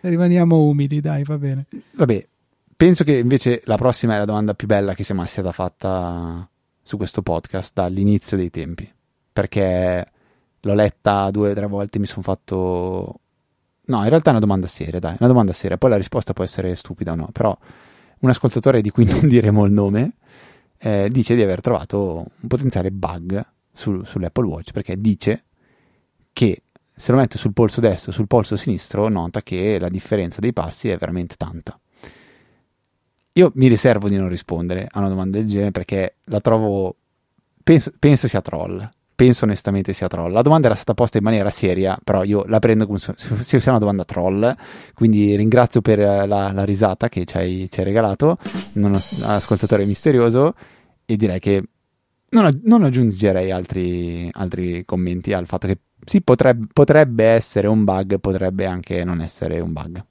Rimaniamo 0.00 0.56
umili, 0.56 1.00
dai, 1.00 1.24
va 1.24 1.36
bene. 1.36 1.66
Vabbè, 1.92 2.26
penso 2.76 3.02
che 3.02 3.16
invece 3.16 3.62
la 3.64 3.76
prossima 3.76 4.14
è 4.14 4.18
la 4.18 4.24
domanda 4.24 4.54
più 4.54 4.68
bella 4.68 4.94
che 4.94 5.02
sia 5.02 5.16
mai 5.16 5.26
stata 5.26 5.50
fatta 5.50 6.48
su 6.80 6.96
questo 6.96 7.22
podcast 7.22 7.72
dall'inizio 7.74 8.36
dei 8.36 8.50
tempi. 8.50 8.88
Perché 9.32 10.06
l'ho 10.60 10.74
letta 10.74 11.28
due 11.32 11.50
o 11.50 11.54
tre 11.54 11.66
volte 11.66 11.98
mi 11.98 12.06
sono 12.06 12.22
fatto. 12.22 13.20
No, 13.86 14.02
in 14.02 14.08
realtà 14.08 14.28
è 14.28 14.30
una 14.30 14.40
domanda 14.40 14.68
seria, 14.68 15.00
dai, 15.00 15.16
una 15.18 15.28
domanda 15.28 15.52
seria. 15.52 15.76
Poi 15.76 15.90
la 15.90 15.96
risposta 15.96 16.32
può 16.32 16.44
essere 16.44 16.76
stupida 16.76 17.10
o 17.10 17.14
no, 17.16 17.30
però 17.32 17.56
un 18.20 18.28
ascoltatore 18.28 18.80
di 18.80 18.90
cui 18.90 19.04
non 19.10 19.26
diremo 19.26 19.64
il 19.64 19.72
nome 19.72 20.16
eh, 20.78 21.08
dice 21.10 21.34
di 21.34 21.42
aver 21.42 21.60
trovato 21.60 22.26
un 22.40 22.48
potenziale 22.48 22.90
bug 22.90 23.44
sul, 23.72 24.06
sull'Apple 24.06 24.46
Watch 24.46 24.72
perché 24.72 25.00
dice 25.00 25.44
che 26.32 26.62
se 26.94 27.12
lo 27.12 27.18
mette 27.18 27.38
sul 27.38 27.52
polso 27.52 27.80
destro 27.80 28.12
sul 28.12 28.26
polso 28.26 28.56
sinistro 28.56 29.08
nota 29.08 29.42
che 29.42 29.78
la 29.78 29.88
differenza 29.88 30.40
dei 30.40 30.52
passi 30.52 30.88
è 30.88 30.96
veramente 30.96 31.36
tanta. 31.36 31.78
Io 33.36 33.50
mi 33.56 33.66
riservo 33.66 34.08
di 34.08 34.16
non 34.16 34.28
rispondere 34.28 34.86
a 34.88 35.00
una 35.00 35.08
domanda 35.08 35.38
del 35.38 35.48
genere 35.48 35.72
perché 35.72 36.16
la 36.24 36.40
trovo 36.40 36.96
penso, 37.64 37.92
penso 37.98 38.28
sia 38.28 38.40
troll 38.40 38.88
penso 39.14 39.44
onestamente 39.44 39.92
sia 39.92 40.08
troll. 40.08 40.32
La 40.32 40.42
domanda 40.42 40.66
era 40.66 40.74
stata 40.74 40.94
posta 40.94 41.18
in 41.18 41.24
maniera 41.24 41.50
seria, 41.50 41.98
però 42.02 42.24
io 42.24 42.44
la 42.46 42.58
prendo 42.58 42.86
come 42.86 42.98
se 42.98 43.14
sia 43.60 43.70
una 43.70 43.78
domanda 43.78 44.04
troll, 44.04 44.54
quindi 44.94 45.36
ringrazio 45.36 45.80
per 45.80 45.98
la, 45.98 46.52
la 46.52 46.64
risata 46.64 47.08
che 47.08 47.24
ci 47.24 47.36
hai, 47.36 47.68
ci 47.70 47.80
hai 47.80 47.84
regalato, 47.84 48.38
non 48.74 48.94
ascoltatore 48.94 49.84
misterioso, 49.84 50.54
e 51.04 51.16
direi 51.16 51.38
che 51.38 51.62
non, 52.30 52.60
non 52.64 52.82
aggiungerei 52.82 53.50
altri, 53.50 54.28
altri, 54.32 54.84
commenti 54.84 55.32
al 55.32 55.46
fatto 55.46 55.66
che 55.66 55.78
sì, 56.04 56.20
potrebbe, 56.20 56.66
potrebbe 56.72 57.24
essere 57.24 57.68
un 57.68 57.84
bug, 57.84 58.18
potrebbe 58.18 58.66
anche 58.66 59.04
non 59.04 59.20
essere 59.20 59.60
un 59.60 59.72
bug. 59.72 60.04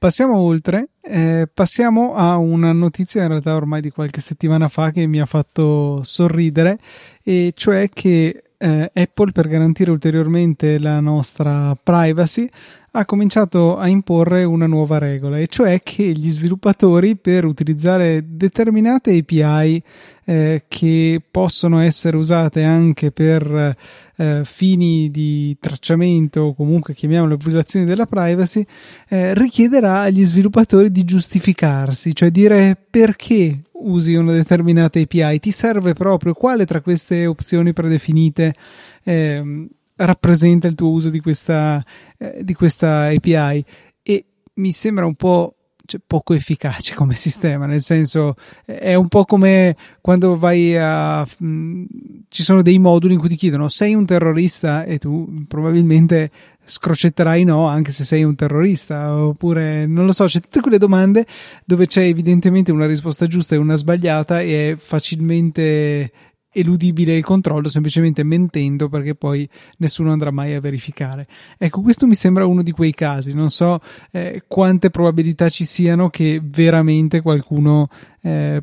Passiamo 0.00 0.38
oltre, 0.38 0.88
eh, 1.02 1.46
passiamo 1.52 2.14
a 2.14 2.38
una 2.38 2.72
notizia 2.72 3.20
in 3.20 3.28
realtà 3.28 3.54
ormai 3.54 3.82
di 3.82 3.90
qualche 3.90 4.22
settimana 4.22 4.68
fa 4.68 4.92
che 4.92 5.06
mi 5.06 5.20
ha 5.20 5.26
fatto 5.26 6.02
sorridere, 6.04 6.78
e 7.22 7.52
cioè 7.54 7.90
che 7.90 8.44
eh, 8.56 8.90
Apple 8.94 9.32
per 9.32 9.46
garantire 9.46 9.90
ulteriormente 9.90 10.78
la 10.78 11.00
nostra 11.00 11.76
privacy 11.82 12.48
ha 12.92 13.04
cominciato 13.04 13.76
a 13.76 13.86
imporre 13.86 14.42
una 14.44 14.66
nuova 14.66 14.98
regola, 14.98 15.38
e 15.38 15.46
cioè 15.46 15.80
che 15.82 16.04
gli 16.04 16.30
sviluppatori 16.30 17.16
per 17.16 17.44
utilizzare 17.44 18.24
determinate 18.26 19.16
API 19.16 19.82
eh, 20.24 20.64
che 20.66 21.22
possono 21.30 21.78
essere 21.78 22.16
usate 22.16 22.64
anche 22.64 23.12
per 23.12 23.76
eh, 24.16 24.40
fini 24.44 25.10
di 25.10 25.56
tracciamento 25.60 26.40
o 26.40 26.54
comunque 26.54 26.94
chiamiamole 26.94 27.36
violazioni 27.36 27.86
della 27.86 28.06
privacy, 28.06 28.64
eh, 29.08 29.34
richiederà 29.34 30.00
agli 30.00 30.24
sviluppatori 30.24 30.90
di 30.90 31.04
giustificarsi, 31.04 32.14
cioè 32.14 32.30
dire 32.30 32.76
perché 32.90 33.60
usi 33.72 34.14
una 34.14 34.32
determinata 34.32 34.98
API, 34.98 35.38
ti 35.38 35.50
serve 35.52 35.94
proprio 35.94 36.34
quale 36.34 36.66
tra 36.66 36.80
queste 36.80 37.26
opzioni 37.26 37.72
predefinite? 37.72 38.54
Ehm, 39.04 39.68
rappresenta 40.04 40.66
il 40.66 40.74
tuo 40.74 40.90
uso 40.90 41.10
di 41.10 41.20
questa, 41.20 41.84
eh, 42.18 42.40
di 42.42 42.54
questa 42.54 43.08
API 43.08 43.64
e 44.02 44.24
mi 44.54 44.72
sembra 44.72 45.06
un 45.06 45.14
po' 45.14 45.54
cioè, 45.90 46.00
poco 46.06 46.34
efficace 46.34 46.94
come 46.94 47.14
sistema, 47.14 47.66
nel 47.66 47.80
senso 47.80 48.34
è 48.64 48.94
un 48.94 49.08
po' 49.08 49.24
come 49.24 49.76
quando 50.00 50.36
vai 50.36 50.76
a... 50.76 51.26
Mh, 51.38 51.46
mm, 51.46 51.84
ci 52.28 52.44
sono 52.44 52.62
dei 52.62 52.78
moduli 52.78 53.14
in 53.14 53.18
cui 53.18 53.28
ti 53.28 53.34
chiedono 53.34 53.68
sei 53.68 53.94
un 53.94 54.06
terrorista? 54.06 54.84
E 54.84 54.98
tu 54.98 55.28
probabilmente 55.48 56.30
scrocetterai 56.64 57.42
no 57.42 57.66
anche 57.66 57.90
se 57.90 58.04
sei 58.04 58.22
un 58.22 58.36
terrorista. 58.36 59.16
Oppure 59.16 59.86
non 59.86 60.06
lo 60.06 60.12
so 60.12 60.26
c'è 60.26 60.38
tutte 60.38 60.60
quelle 60.60 60.78
domande 60.78 61.26
dove 61.64 61.86
c'è 61.86 62.02
evidentemente 62.02 62.70
una 62.70 62.86
risposta 62.86 63.26
giusta 63.26 63.56
e 63.56 63.58
una 63.58 63.74
sbagliata 63.74 64.40
e 64.40 64.72
è 64.72 64.76
facilmente 64.76 66.12
eludibile 66.52 67.16
il 67.16 67.24
controllo 67.24 67.68
semplicemente 67.68 68.22
mentendo 68.22 68.88
perché 68.88 69.14
poi 69.14 69.48
nessuno 69.78 70.12
andrà 70.12 70.30
mai 70.30 70.54
a 70.54 70.60
verificare. 70.60 71.26
Ecco, 71.58 71.80
questo 71.80 72.06
mi 72.06 72.14
sembra 72.14 72.46
uno 72.46 72.62
di 72.62 72.72
quei 72.72 72.92
casi, 72.92 73.34
non 73.34 73.48
so 73.48 73.80
eh, 74.10 74.44
quante 74.46 74.90
probabilità 74.90 75.48
ci 75.48 75.64
siano 75.64 76.10
che 76.10 76.40
veramente 76.42 77.20
qualcuno 77.20 77.88
eh, 78.22 78.62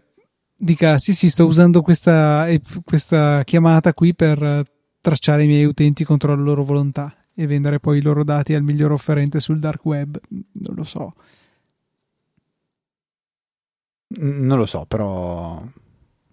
dica 0.60 0.98
sì 0.98 1.14
sì 1.14 1.30
sto 1.30 1.46
usando 1.46 1.82
questa, 1.82 2.48
questa 2.84 3.44
chiamata 3.44 3.94
qui 3.94 4.16
per 4.16 4.66
tracciare 5.00 5.44
i 5.44 5.48
miei 5.48 5.66
utenti 5.66 6.04
contro 6.04 6.36
la 6.36 6.42
loro 6.42 6.64
volontà 6.64 7.14
e 7.34 7.46
vendere 7.46 7.80
poi 7.80 8.00
i 8.00 8.02
loro 8.02 8.24
dati 8.24 8.54
al 8.56 8.64
miglior 8.64 8.92
offerente 8.92 9.40
sul 9.40 9.60
dark 9.60 9.86
web, 9.86 10.20
non 10.30 10.76
lo 10.76 10.84
so. 10.84 11.14
Non 14.20 14.58
lo 14.58 14.66
so, 14.66 14.86
però 14.86 15.64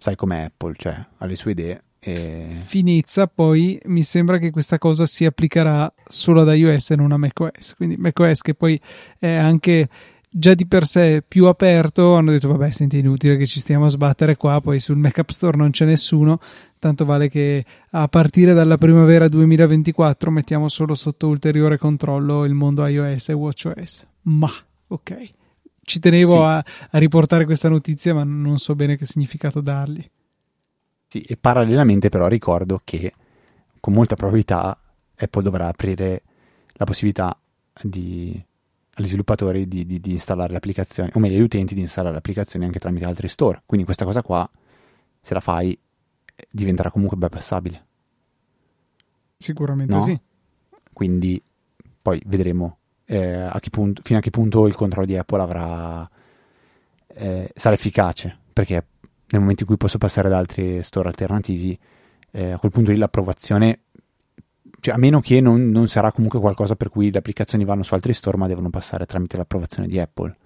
sai 0.05 0.17
com'è 0.17 0.41
Apple, 0.41 0.75
cioè 0.77 1.03
ha 1.17 1.25
le 1.25 1.35
sue 1.35 1.53
idee. 1.53 1.83
E... 1.99 2.47
Finizza, 2.67 3.27
poi 3.27 3.81
mi 3.87 4.03
sembra 4.03 4.37
che 4.37 4.51
questa 4.51 4.77
cosa 4.77 5.07
si 5.07 5.25
applicherà 5.25 5.91
solo 6.07 6.43
ad 6.43 6.55
iOS 6.55 6.91
e 6.91 6.97
non 6.97 7.13
a 7.13 7.17
macOS. 7.17 7.73
Quindi 7.75 7.97
macOS 7.97 8.43
che 8.43 8.53
poi 8.53 8.79
è 9.19 9.33
anche 9.33 9.89
già 10.29 10.53
di 10.53 10.67
per 10.67 10.85
sé 10.85 11.25
più 11.27 11.47
aperto, 11.47 12.17
hanno 12.17 12.33
detto 12.33 12.49
vabbè 12.49 12.71
senti 12.71 12.99
inutile 12.99 13.39
che 13.39 13.47
ci 13.47 13.61
stiamo 13.61 13.87
a 13.87 13.89
sbattere 13.89 14.37
qua, 14.37 14.61
poi 14.61 14.79
sul 14.79 14.99
Mac 14.99 15.17
App 15.21 15.31
Store 15.31 15.57
non 15.57 15.71
c'è 15.71 15.87
nessuno, 15.87 16.39
tanto 16.79 17.07
vale 17.07 17.31
che 17.31 17.65
a 17.93 18.07
partire 18.09 18.53
dalla 18.53 18.77
primavera 18.77 19.27
2024 19.27 20.31
mettiamo 20.31 20.69
solo 20.69 20.95
sotto 20.95 21.29
ulteriore 21.29 21.79
controllo 21.79 22.45
il 22.45 22.53
mondo 22.53 22.85
iOS 22.85 23.31
e 23.31 23.33
WatchOS. 23.33 24.07
Ma 24.25 24.53
ok 24.89 25.33
ci 25.85 26.01
tenevo 26.01 26.33
sì. 26.33 26.39
a, 26.39 26.57
a, 26.57 26.99
riportare 26.99 27.45
questa 27.45 27.69
notizia, 27.69 28.15
ma 28.15 28.25
non 28.25 28.59
so 28.59 28.75
bene 28.75 28.97
che 28.97 29.07
significato 29.07 29.61
dargli. 29.61 30.05
Sì, 31.07 31.21
e 31.21 31.37
parallelamente 31.37 32.09
però 32.09 32.27
ricordo 32.27 32.81
che 32.83 33.13
con 33.79 33.93
molta 33.93 34.17
probabilità 34.17 34.77
Apple 35.17 35.43
dovrà 35.43 35.69
aprire 35.69 36.23
la 36.73 36.85
possibilità 36.85 37.39
di, 37.83 38.43
agli 38.95 39.07
sviluppatori 39.07 39.69
di, 39.69 39.87
di, 39.87 40.01
di, 40.01 40.13
installare 40.13 40.51
le 40.51 40.57
applicazioni, 40.57 41.11
o 41.15 41.21
meglio 41.21 41.37
agli 41.37 41.43
utenti 41.43 41.75
di 41.75 41.83
installare 41.83 42.13
le 42.13 42.19
applicazioni 42.19 42.65
anche 42.65 42.79
tramite 42.79 43.05
altri 43.05 43.29
store. 43.29 43.63
Quindi 43.67 43.85
questa 43.85 44.05
cosa 44.05 44.23
qua, 44.23 44.49
se 45.21 45.35
la 45.35 45.41
fai, 45.41 45.79
diventerà 46.51 46.91
comunque 46.91 47.17
bypassabile. 47.17 47.87
Sicuramente 49.37 49.95
no? 49.95 50.03
sì. 50.03 50.19
Quindi 50.93 51.41
poi 52.01 52.21
vedremo 52.27 52.79
eh, 53.07 53.33
a 53.33 53.61
punto, 53.71 54.03
fino 54.03 54.19
a 54.19 54.23
che 54.23 54.31
punto 54.31 54.67
il 54.67 54.75
controllo 54.75 55.07
di 55.07 55.17
Apple 55.17 55.41
avrà, 55.41 56.09
eh, 57.15 57.51
sarà 57.55 57.75
efficace, 57.75 58.37
perché 58.53 58.87
nel 59.29 59.41
momento 59.41 59.63
in 59.63 59.69
cui 59.69 59.77
posso 59.77 59.99
passare 59.99 60.29
ad 60.29 60.35
altri 60.35 60.83
store 60.83 61.09
alternativi, 61.09 61.79
eh, 62.31 62.51
a 62.53 62.59
quel 62.59 62.73
punto 62.73 62.91
lì 62.91 62.99
l'approvazione, 62.99 63.81
cioè, 64.81 64.95
a 64.95 64.99
meno 64.99 65.21
che 65.21 65.41
non, 65.41 65.71
non, 65.71 65.89
sarà 65.89 66.13
comunque 66.13 66.41
qualcosa 66.41 66.77
per 66.77 66.89
cui 66.89 67.11
le 67.11 67.19
applicazioni 67.19 67.65
vanno 67.65 67.83
su 67.83 67.95
altri 67.95 68.13
store, 68.13 68.37
ma 68.37 68.47
devono 68.47 68.71
passare 68.71 69.07
tramite 69.07 69.37
l'approvazione 69.37 69.89
di 69.89 69.99
Apple. 69.99 70.37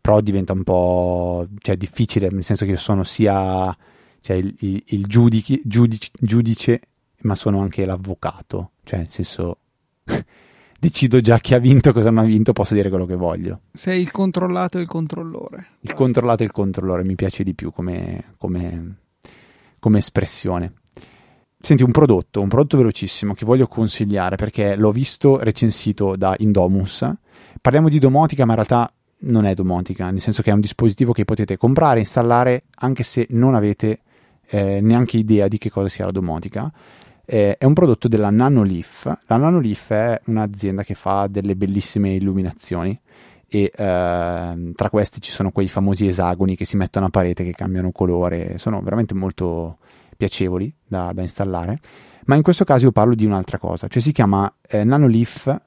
Però 0.00 0.20
diventa 0.20 0.52
un 0.52 0.62
po' 0.62 1.46
cioè, 1.58 1.76
difficile, 1.76 2.28
nel 2.30 2.44
senso 2.44 2.64
che 2.64 2.72
io 2.72 2.76
sono 2.76 3.02
sia 3.02 3.74
cioè, 4.20 4.36
il, 4.36 4.54
il, 4.60 4.82
il 4.88 5.06
giudice, 5.06 5.60
giudice, 5.64 6.10
giudice, 6.20 6.80
ma 7.22 7.34
sono 7.34 7.60
anche 7.60 7.86
l'avvocato, 7.86 8.72
cioè 8.84 8.98
nel 8.98 9.10
senso 9.10 9.58
decido 10.86 11.20
già 11.20 11.38
chi 11.40 11.54
ha 11.54 11.58
vinto, 11.58 11.92
cosa 11.92 12.10
non 12.10 12.24
ha 12.24 12.26
vinto, 12.26 12.52
posso 12.52 12.74
dire 12.74 12.88
quello 12.88 13.06
che 13.06 13.16
voglio. 13.16 13.62
Sei 13.72 14.00
il 14.00 14.12
controllato 14.12 14.78
e 14.78 14.82
il 14.82 14.86
controllore. 14.86 15.66
Il 15.80 15.94
controllato 15.94 16.42
e 16.42 16.46
il 16.46 16.52
controllore 16.52 17.04
mi 17.04 17.16
piace 17.16 17.42
di 17.42 17.54
più 17.54 17.72
come, 17.72 18.34
come, 18.38 18.98
come 19.80 19.98
espressione. 19.98 20.74
Senti, 21.58 21.82
un 21.82 21.90
prodotto, 21.90 22.40
un 22.40 22.48
prodotto 22.48 22.76
velocissimo 22.76 23.34
che 23.34 23.44
voglio 23.44 23.66
consigliare 23.66 24.36
perché 24.36 24.76
l'ho 24.76 24.92
visto 24.92 25.42
recensito 25.42 26.14
da 26.14 26.36
Indomus. 26.38 27.10
Parliamo 27.60 27.88
di 27.88 27.98
domotica, 27.98 28.44
ma 28.44 28.52
in 28.52 28.64
realtà 28.64 28.92
non 29.18 29.44
è 29.44 29.54
domotica, 29.54 30.10
nel 30.10 30.20
senso 30.20 30.42
che 30.42 30.50
è 30.50 30.54
un 30.54 30.60
dispositivo 30.60 31.12
che 31.12 31.24
potete 31.24 31.56
comprare, 31.56 32.00
installare 32.00 32.64
anche 32.76 33.02
se 33.02 33.26
non 33.30 33.56
avete 33.56 34.02
eh, 34.48 34.80
neanche 34.80 35.16
idea 35.16 35.48
di 35.48 35.58
che 35.58 35.70
cosa 35.70 35.88
sia 35.88 36.04
la 36.04 36.12
domotica 36.12 36.70
eh, 37.26 37.56
è 37.58 37.64
un 37.64 37.74
prodotto 37.74 38.08
della 38.08 38.30
Nanoleaf. 38.30 39.18
La 39.26 39.36
Nanoleaf 39.36 39.90
è 39.90 40.20
un'azienda 40.26 40.84
che 40.84 40.94
fa 40.94 41.26
delle 41.26 41.56
bellissime 41.56 42.14
illuminazioni 42.14 42.98
e 43.48 43.70
eh, 43.74 44.72
tra 44.74 44.90
questi 44.90 45.20
ci 45.20 45.30
sono 45.30 45.50
quei 45.50 45.68
famosi 45.68 46.06
esagoni 46.06 46.56
che 46.56 46.64
si 46.64 46.76
mettono 46.76 47.06
a 47.06 47.10
parete 47.10 47.44
che 47.44 47.52
cambiano 47.52 47.90
colore, 47.92 48.58
sono 48.58 48.80
veramente 48.80 49.14
molto 49.14 49.78
piacevoli 50.16 50.72
da, 50.86 51.12
da 51.12 51.22
installare. 51.22 51.78
Ma 52.26 52.36
in 52.36 52.42
questo 52.42 52.64
caso 52.64 52.86
io 52.86 52.92
parlo 52.92 53.14
di 53.14 53.24
un'altra 53.24 53.58
cosa, 53.58 53.88
cioè 53.88 54.02
si 54.02 54.12
chiama 54.12 54.52
eh, 54.68 54.84
Nanoleaf 54.84 55.60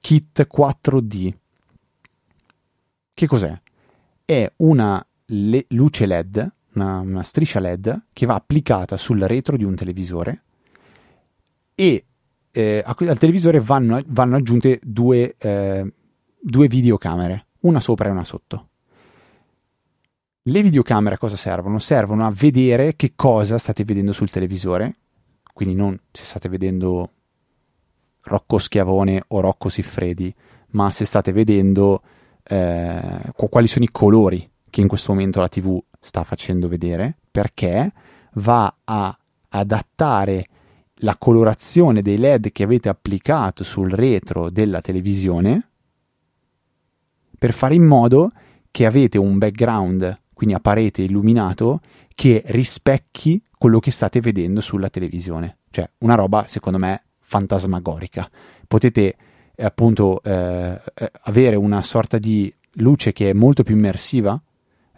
Kit 0.00 0.46
4D. 0.52 1.32
Che 3.12 3.26
cos'è? 3.26 3.60
È 4.24 4.50
una 4.56 5.04
le- 5.26 5.66
luce 5.70 6.06
LED, 6.06 6.52
una, 6.74 7.00
una 7.00 7.22
striscia 7.22 7.60
LED 7.60 8.06
che 8.12 8.26
va 8.26 8.34
applicata 8.34 8.96
sul 8.96 9.20
retro 9.20 9.56
di 9.56 9.64
un 9.64 9.74
televisore 9.74 10.44
e 11.80 12.04
eh, 12.50 12.82
al 12.84 13.18
televisore 13.18 13.58
vanno, 13.58 14.02
vanno 14.08 14.36
aggiunte 14.36 14.80
due, 14.82 15.34
eh, 15.38 15.90
due 16.38 16.68
videocamere, 16.68 17.46
una 17.60 17.80
sopra 17.80 18.08
e 18.08 18.10
una 18.10 18.24
sotto. 18.24 18.68
Le 20.42 20.62
videocamere 20.62 21.14
a 21.14 21.18
cosa 21.18 21.36
servono? 21.36 21.78
Servono 21.78 22.26
a 22.26 22.32
vedere 22.36 22.96
che 22.96 23.14
cosa 23.16 23.56
state 23.56 23.84
vedendo 23.84 24.12
sul 24.12 24.28
televisore, 24.28 24.96
quindi 25.54 25.74
non 25.74 25.98
se 26.12 26.24
state 26.24 26.50
vedendo 26.50 27.12
Rocco 28.24 28.58
Schiavone 28.58 29.24
o 29.28 29.40
Rocco 29.40 29.70
Siffredi, 29.70 30.34
ma 30.72 30.90
se 30.90 31.06
state 31.06 31.32
vedendo 31.32 32.02
eh, 32.42 33.32
quali 33.32 33.66
sono 33.66 33.86
i 33.86 33.90
colori 33.90 34.50
che 34.68 34.82
in 34.82 34.88
questo 34.88 35.12
momento 35.12 35.40
la 35.40 35.48
TV 35.48 35.82
sta 35.98 36.24
facendo 36.24 36.68
vedere, 36.68 37.16
perché 37.30 37.90
va 38.34 38.74
a 38.84 39.18
adattare 39.48 40.44
la 41.02 41.16
colorazione 41.16 42.02
dei 42.02 42.18
LED 42.18 42.52
che 42.52 42.62
avete 42.62 42.88
applicato 42.88 43.64
sul 43.64 43.90
retro 43.90 44.50
della 44.50 44.80
televisione 44.80 45.68
per 47.38 47.52
fare 47.52 47.74
in 47.74 47.84
modo 47.84 48.32
che 48.70 48.86
avete 48.86 49.18
un 49.18 49.38
background, 49.38 50.20
quindi 50.34 50.54
a 50.54 50.60
parete 50.60 51.02
illuminato, 51.02 51.80
che 52.14 52.42
rispecchi 52.46 53.42
quello 53.56 53.78
che 53.78 53.90
state 53.90 54.20
vedendo 54.20 54.60
sulla 54.60 54.90
televisione. 54.90 55.58
Cioè, 55.70 55.88
una 55.98 56.14
roba, 56.14 56.44
secondo 56.46 56.78
me, 56.78 57.02
fantasmagorica. 57.20 58.30
Potete 58.66 59.16
eh, 59.54 59.64
appunto 59.64 60.22
eh, 60.22 60.80
eh 60.94 61.10
avere 61.22 61.56
una 61.56 61.82
sorta 61.82 62.18
di 62.18 62.52
luce 62.74 63.12
che 63.12 63.30
è 63.30 63.32
molto 63.32 63.62
più 63.62 63.74
immersiva 63.74 64.40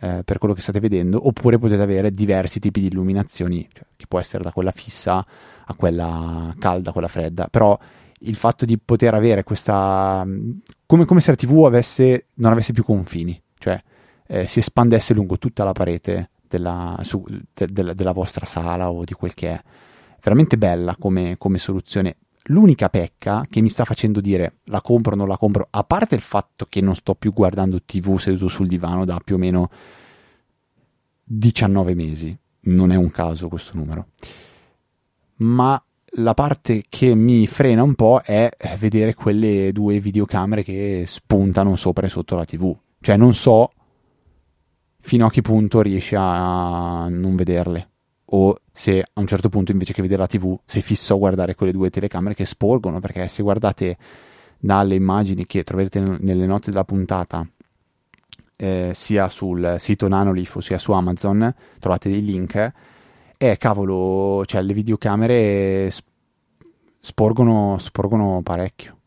eh, 0.01 0.23
per 0.25 0.39
quello 0.39 0.53
che 0.53 0.61
state 0.61 0.81
vedendo, 0.81 1.27
oppure 1.27 1.59
potete 1.59 1.81
avere 1.81 2.13
diversi 2.13 2.59
tipi 2.59 2.81
di 2.81 2.89
illuminazioni, 2.89 3.69
cioè, 3.73 3.87
che 3.95 4.07
può 4.09 4.19
essere 4.19 4.43
da 4.43 4.51
quella 4.51 4.73
fissa 4.73 5.25
a 5.73 5.77
quella 5.77 6.55
calda, 6.59 6.93
quella 6.93 7.09
fredda, 7.09 7.49
però 7.49 7.79
il 8.25 8.37
fatto 8.37 8.65
di 8.65 8.79
poter 8.79 9.15
avere 9.15 9.43
questa... 9.43 10.25
come, 10.87 11.05
come 11.05 11.21
se 11.21 11.31
la 11.31 11.37
TV 11.37 11.65
avesse, 11.65 12.29
non 12.35 12.53
avesse 12.53 12.73
più 12.73 12.85
confini, 12.85 13.41
cioè 13.59 13.83
eh, 14.27 14.47
si 14.47 14.61
espandesse 14.61 15.15
lungo 15.15 15.39
tutta 15.39 15.65
la 15.65 15.73
parete 15.73 16.31
della, 16.49 16.99
su, 17.03 17.25
de, 17.53 17.67
de, 17.67 17.95
della 17.95 18.13
vostra 18.13 18.47
sala 18.47 18.91
o 18.91 19.05
di 19.05 19.15
quel 19.15 19.35
che 19.35 19.51
è. 19.51 19.63
Veramente 20.23 20.57
bella 20.57 20.97
come, 20.97 21.37
come 21.37 21.59
soluzione. 21.59 22.17
L'unica 22.47 22.89
pecca 22.89 23.45
che 23.49 23.61
mi 23.61 23.69
sta 23.69 23.85
facendo 23.85 24.21
dire 24.21 24.59
la 24.65 24.81
compro 24.81 25.13
o 25.13 25.17
non 25.17 25.29
la 25.29 25.37
compro, 25.37 25.67
a 25.71 25.85
parte 25.85 26.15
il 26.15 26.21
fatto 26.21 26.67
che 26.69 26.81
non 26.81 26.95
sto 26.95 27.15
più 27.15 27.33
guardando 27.33 27.83
TV 27.83 28.19
seduto 28.19 28.49
sul 28.49 28.67
divano 28.67 29.05
da 29.05 29.21
più 29.23 29.37
o 29.37 29.39
meno 29.39 29.71
19 31.25 31.95
mesi, 31.95 32.37
non 32.63 32.91
è 32.91 32.97
un 32.97 33.11
caso 33.11 33.49
questo 33.49 33.77
numero 33.77 34.09
ma 35.37 35.83
la 36.17 36.35
parte 36.35 36.85
che 36.89 37.15
mi 37.15 37.47
frena 37.47 37.83
un 37.83 37.95
po' 37.95 38.21
è 38.21 38.51
vedere 38.79 39.15
quelle 39.15 39.73
due 39.73 39.99
videocamere 39.99 40.63
che 40.63 41.05
spuntano 41.07 41.75
sopra 41.77 42.07
e 42.07 42.11
sotto 42.11 42.37
la 42.37 42.45
TV. 42.45 42.77
Cioè 43.01 43.17
non 43.17 43.35
so 43.35 43.73
fino 45.01 45.27
a 45.27 45.31
che 45.31 45.41
punto 45.41 45.81
riesci 45.83 46.15
a 46.17 47.09
non 47.09 47.35
vederle. 47.35 47.89
o 48.35 48.57
se 48.73 49.01
a 49.01 49.21
un 49.21 49.27
certo 49.27 49.49
punto 49.51 49.73
invece 49.73 49.93
che 49.93 50.01
vedere 50.01 50.21
la 50.23 50.27
TV 50.27 50.59
sei 50.65 50.81
fisso 50.81 51.15
a 51.15 51.19
guardare 51.19 51.55
quelle 51.55 51.73
due 51.73 51.91
telecamere 51.91 52.35
che 52.35 52.47
sporgono 52.47 52.99
perché 53.01 53.29
se 53.29 53.43
guardate 53.43 53.99
dalle 54.59 54.95
immagini 54.95 55.45
che 55.45 55.65
troverete 55.65 56.01
nelle 56.01 56.47
note 56.47 56.71
della 56.71 56.85
puntata 56.85 57.47
eh, 58.57 58.93
sia 58.95 59.29
sul 59.29 59.77
sito 59.79 60.09
Nanolith 60.09 60.61
sia 60.61 60.79
su 60.79 60.93
Amazon 60.93 61.55
trovate 61.79 62.09
dei 62.09 62.25
link 62.25 62.73
e 63.51 63.57
cavolo 63.57 64.45
cioè 64.47 64.63
le 64.63 64.73
videocamere 64.73 65.91
sporgono, 67.01 67.77
sporgono 67.79 68.41
parecchio 68.43 68.99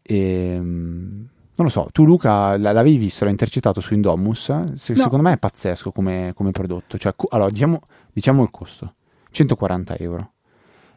e 0.00 0.56
mm, 0.60 1.22
non 1.54 1.66
lo 1.66 1.68
so, 1.68 1.88
tu 1.92 2.04
Luca 2.04 2.56
l'avevi 2.56 2.96
visto, 2.96 3.24
l'hai 3.24 3.32
intercettato 3.32 3.80
su 3.80 3.94
Indomus? 3.94 4.74
Se, 4.74 4.94
no. 4.94 5.02
Secondo 5.02 5.22
me 5.22 5.32
è 5.32 5.38
pazzesco 5.38 5.92
come, 5.92 6.32
come 6.34 6.50
prodotto. 6.50 6.96
Cioè, 6.96 7.12
allora, 7.28 7.50
diciamo, 7.50 7.80
diciamo, 8.10 8.42
il 8.42 8.50
costo: 8.50 8.94
140 9.30 9.98
euro. 9.98 10.32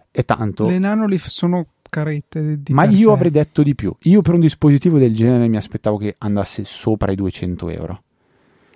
È 0.10 0.24
tanto. 0.24 0.66
Le 0.66 0.80
Nanolith 0.80 1.28
sono 1.28 1.68
carette. 1.88 2.64
Di 2.64 2.74
ma 2.74 2.86
io 2.86 2.96
sé. 2.96 3.10
avrei 3.10 3.32
detto 3.32 3.64
di 3.64 3.76
più. 3.76 3.94
Io 4.04 4.22
per 4.22 4.34
un 4.34 4.40
dispositivo 4.40 4.98
del 4.98 5.14
genere 5.14 5.48
mi 5.50 5.58
aspettavo 5.58 5.98
che 5.98 6.16
andasse 6.18 6.64
sopra 6.64 7.12
i 7.12 7.16
200 7.16 7.70
euro. 7.70 8.04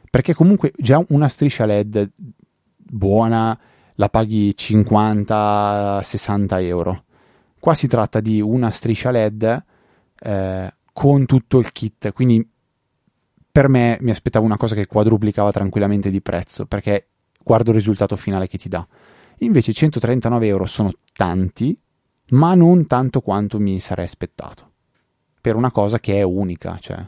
Perché 0.10 0.34
comunque 0.34 0.74
già 0.78 1.04
una 1.10 1.30
striscia 1.30 1.66
LED 1.66 2.12
buona 2.76 3.58
la 4.00 4.10
paghi 4.10 4.56
50-60 4.58 6.64
euro. 6.64 7.04
Qua 7.60 7.76
si 7.76 7.88
tratta 7.88 8.20
di 8.20 8.42
una 8.42 8.72
striscia 8.72 9.12
LED. 9.12 9.64
Eh, 10.22 10.74
con 11.00 11.26
tutto 11.26 11.60
il 11.60 11.72
kit. 11.72 12.12
Quindi 12.12 12.46
per 13.50 13.70
me 13.70 13.98
mi 14.02 14.12
aspettavo 14.12 14.44
una 14.44 14.58
cosa 14.58 14.76
che 14.76 14.86
quadruplicava 14.86 15.50
tranquillamente 15.50 16.10
di 16.10 16.22
prezzo, 16.22 16.66
perché 16.66 17.08
guardo 17.42 17.70
il 17.70 17.78
risultato 17.78 18.18
finale 18.18 18.50
che 18.50 18.58
ti 18.58 18.68
dà. 18.68 18.86
Invece 19.38 19.72
139 19.72 20.48
euro 20.48 20.66
sono 20.66 20.92
tanti, 21.14 21.80
ma 22.32 22.54
non 22.54 22.86
tanto 22.86 23.22
quanto 23.22 23.60
mi 23.60 23.80
sarei 23.80 24.04
aspettato. 24.04 24.72
Per 25.40 25.56
una 25.56 25.72
cosa 25.72 26.02
che 26.02 26.18
è 26.18 26.22
unica, 26.22 26.78
cioè 26.82 27.02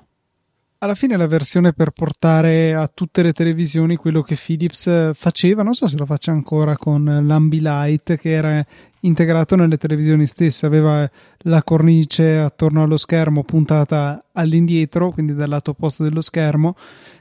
alla 0.84 0.96
fine 0.96 1.16
la 1.16 1.28
versione 1.28 1.74
per 1.74 1.92
portare 1.92 2.74
a 2.74 2.90
tutte 2.92 3.22
le 3.22 3.34
televisioni 3.34 3.96
quello 3.96 4.24
che 4.24 4.36
Philips 4.36 5.12
faceva, 5.14 5.62
non 5.62 5.76
so 5.76 5.86
se 5.86 5.96
lo 5.96 6.08
faccia 6.08 6.32
ancora 6.32 6.76
con 6.76 7.04
l'Ambilight 7.24 8.18
che 8.18 8.32
era 8.32 8.66
integrato 9.02 9.56
nelle 9.56 9.78
televisioni 9.78 10.26
stesse, 10.26 10.66
aveva 10.66 11.08
la 11.40 11.62
cornice 11.62 12.38
attorno 12.38 12.82
allo 12.82 12.98
schermo 12.98 13.44
puntata 13.44 14.26
all'indietro, 14.32 15.12
quindi 15.12 15.36
dal 15.36 15.50
lato 15.50 15.72
opposto 15.72 16.04
dello 16.04 16.22
schermo, 16.22 16.76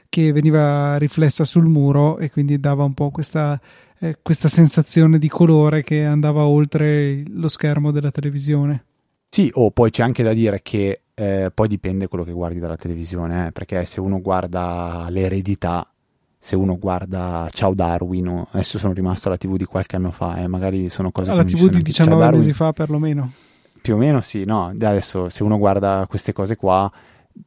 che 0.09 0.31
veniva 0.31 0.97
riflessa 0.97 1.45
sul 1.45 1.67
muro 1.67 2.17
e 2.17 2.31
quindi 2.31 2.59
dava 2.59 2.83
un 2.83 2.95
po' 2.95 3.11
questa, 3.11 3.61
eh, 3.99 4.17
questa 4.23 4.47
sensazione 4.47 5.19
di 5.19 5.27
colore 5.27 5.83
che 5.83 6.03
andava 6.03 6.45
oltre 6.45 7.23
lo 7.27 7.47
schermo 7.47 7.91
della 7.91 8.11
televisione. 8.11 8.85
Sì, 9.29 9.51
o 9.53 9.65
oh, 9.65 9.71
poi 9.71 9.91
c'è 9.91 10.01
anche 10.01 10.23
da 10.23 10.33
dire 10.33 10.61
che 10.63 11.01
eh, 11.21 11.51
poi 11.53 11.67
dipende 11.67 12.07
quello 12.07 12.23
che 12.23 12.31
guardi 12.31 12.57
dalla 12.57 12.75
televisione, 12.75 13.47
eh, 13.47 13.51
perché 13.51 13.85
se 13.85 13.99
uno 13.99 14.19
guarda 14.19 15.05
l'eredità, 15.09 15.87
se 16.35 16.55
uno 16.55 16.79
guarda 16.79 17.47
Ciao 17.51 17.75
Darwin, 17.75 18.47
adesso 18.49 18.79
sono 18.79 18.93
rimasto 18.93 19.27
alla 19.27 19.37
TV 19.37 19.55
di 19.55 19.65
qualche 19.65 19.97
anno 19.97 20.09
fa, 20.09 20.37
e 20.37 20.43
eh, 20.43 20.47
magari 20.47 20.89
sono 20.89 21.11
cose 21.11 21.29
alla 21.29 21.43
che 21.43 21.53
TV 21.53 21.69
di 21.69 21.83
19 21.83 22.31
mesi 22.31 22.53
fa 22.53 22.73
perlomeno. 22.73 23.31
Più 23.79 23.93
o 23.93 23.97
meno 23.97 24.21
sì, 24.21 24.45
no, 24.45 24.67
adesso 24.69 25.29
se 25.29 25.43
uno 25.43 25.59
guarda 25.59 26.07
queste 26.09 26.33
cose 26.33 26.55
qua 26.55 26.91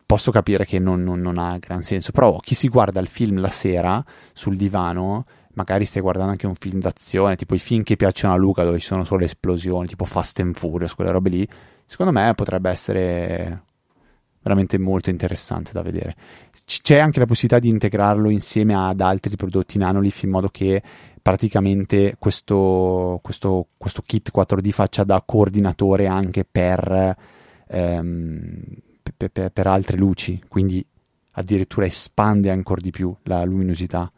posso 0.06 0.30
capire 0.30 0.64
che 0.64 0.78
non, 0.78 1.02
non, 1.02 1.20
non 1.20 1.36
ha 1.38 1.58
gran 1.58 1.82
senso, 1.82 2.12
però 2.12 2.38
chi 2.38 2.54
si 2.54 2.68
guarda 2.68 3.00
il 3.00 3.08
film 3.08 3.40
la 3.40 3.50
sera 3.50 4.04
sul 4.32 4.56
divano 4.56 5.24
magari 5.54 5.84
stai 5.84 6.02
guardando 6.02 6.32
anche 6.32 6.46
un 6.46 6.54
film 6.54 6.78
d'azione, 6.78 7.36
tipo 7.36 7.54
i 7.54 7.58
film 7.58 7.82
che 7.82 7.96
piacciono 7.96 8.34
a 8.34 8.36
Luca 8.36 8.64
dove 8.64 8.78
ci 8.78 8.86
sono 8.86 9.04
solo 9.04 9.24
esplosioni, 9.24 9.86
tipo 9.86 10.04
Fast 10.04 10.40
and 10.40 10.54
Furious, 10.56 10.94
quelle 10.94 11.10
robe 11.10 11.30
lì, 11.30 11.48
secondo 11.84 12.12
me 12.12 12.32
potrebbe 12.34 12.70
essere 12.70 13.62
veramente 14.44 14.78
molto 14.78 15.08
interessante 15.08 15.72
da 15.72 15.82
vedere. 15.82 16.14
C'è 16.66 16.98
anche 16.98 17.18
la 17.18 17.26
possibilità 17.26 17.58
di 17.58 17.70
integrarlo 17.70 18.28
insieme 18.28 18.74
ad 18.74 19.00
altri 19.00 19.36
prodotti 19.36 19.78
Nanolith 19.78 20.22
in 20.22 20.30
modo 20.30 20.48
che 20.48 20.82
praticamente 21.22 22.16
questo, 22.18 23.18
questo, 23.22 23.68
questo 23.78 24.02
kit 24.04 24.30
4D 24.34 24.70
faccia 24.70 25.04
da 25.04 25.22
coordinatore 25.24 26.06
anche 26.06 26.44
per, 26.44 27.16
ehm, 27.68 28.62
per, 29.16 29.30
per, 29.30 29.50
per 29.50 29.66
altre 29.66 29.96
luci, 29.96 30.42
quindi 30.46 30.84
addirittura 31.36 31.86
espande 31.86 32.50
ancora 32.50 32.82
di 32.82 32.90
più 32.90 33.14
la 33.22 33.42
luminosità 33.44 34.12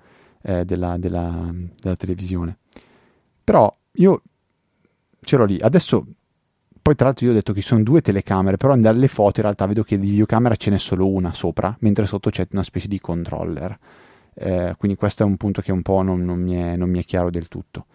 eh, 0.47 0.65
della, 0.65 0.97
della, 0.97 1.53
della 1.81 1.97
televisione. 1.97 2.57
Però 3.43 3.75
io 3.93 4.23
ce 5.21 5.37
l'ho 5.37 5.45
lì. 5.45 5.59
Adesso 5.61 6.07
poi 6.81 6.95
tra 6.95 7.07
l'altro 7.07 7.27
io 7.27 7.33
ho 7.33 7.35
detto 7.35 7.53
che 7.53 7.61
ci 7.61 7.67
sono 7.67 7.83
due 7.83 8.01
telecamere, 8.01 8.57
però 8.57 8.77
dalle 8.77 9.09
foto 9.09 9.41
in 9.41 9.43
realtà 9.43 9.67
vedo 9.67 9.83
che 9.83 9.99
di 9.99 10.11
videocamera 10.11 10.55
ce 10.55 10.71
n'è 10.71 10.79
solo 10.79 11.09
una 11.09 11.35
sopra, 11.35 11.77
mentre 11.81 12.07
sotto 12.07 12.31
c'è 12.31 12.47
una 12.53 12.63
specie 12.63 12.87
di 12.87 13.01
controller. 13.01 13.77
Eh, 14.35 14.75
quindi 14.79 14.97
questo 14.97 15.25
è 15.25 15.27
un 15.27 15.37
punto 15.37 15.63
che 15.63 15.73
un 15.73 15.83
po' 15.83 16.03
non, 16.03 16.21
non, 16.21 16.39
mi 16.41 16.55
è, 16.55 16.77
non, 16.77 16.89
mi 16.89 17.01
è, 17.01 17.05
chiaro 17.05 17.31
del 17.31 17.49
tutto. 17.49 17.87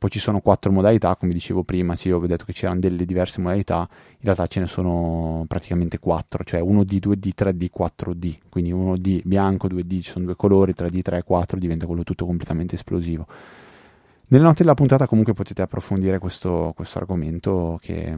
Poi 0.00 0.08
ci 0.08 0.18
sono 0.18 0.40
quattro 0.40 0.72
modalità, 0.72 1.14
come 1.14 1.34
dicevo 1.34 1.62
prima, 1.62 1.94
sì, 1.94 2.10
ho 2.10 2.26
detto 2.26 2.46
che 2.46 2.54
c'erano 2.54 2.80
delle 2.80 3.04
diverse 3.04 3.38
modalità, 3.38 3.86
in 3.90 4.22
realtà 4.22 4.46
ce 4.46 4.60
ne 4.60 4.66
sono 4.66 5.44
praticamente 5.46 5.98
quattro, 5.98 6.42
cioè 6.42 6.62
1D, 6.62 7.06
2D, 7.06 7.30
3D, 7.36 7.66
4D, 7.70 8.38
quindi 8.48 8.72
1D 8.72 9.20
bianco, 9.24 9.68
2D, 9.68 10.00
ci 10.00 10.10
sono 10.12 10.24
due 10.24 10.36
colori, 10.36 10.72
3D, 10.74 11.02
3, 11.02 11.22
4, 11.22 11.58
diventa 11.58 11.84
quello 11.84 12.02
tutto 12.02 12.24
completamente 12.24 12.76
esplosivo. 12.76 13.26
Nelle 14.28 14.42
note 14.42 14.62
della 14.62 14.72
puntata 14.72 15.06
comunque 15.06 15.34
potete 15.34 15.60
approfondire 15.60 16.18
questo, 16.18 16.72
questo 16.74 16.96
argomento 16.96 17.78
che 17.82 18.16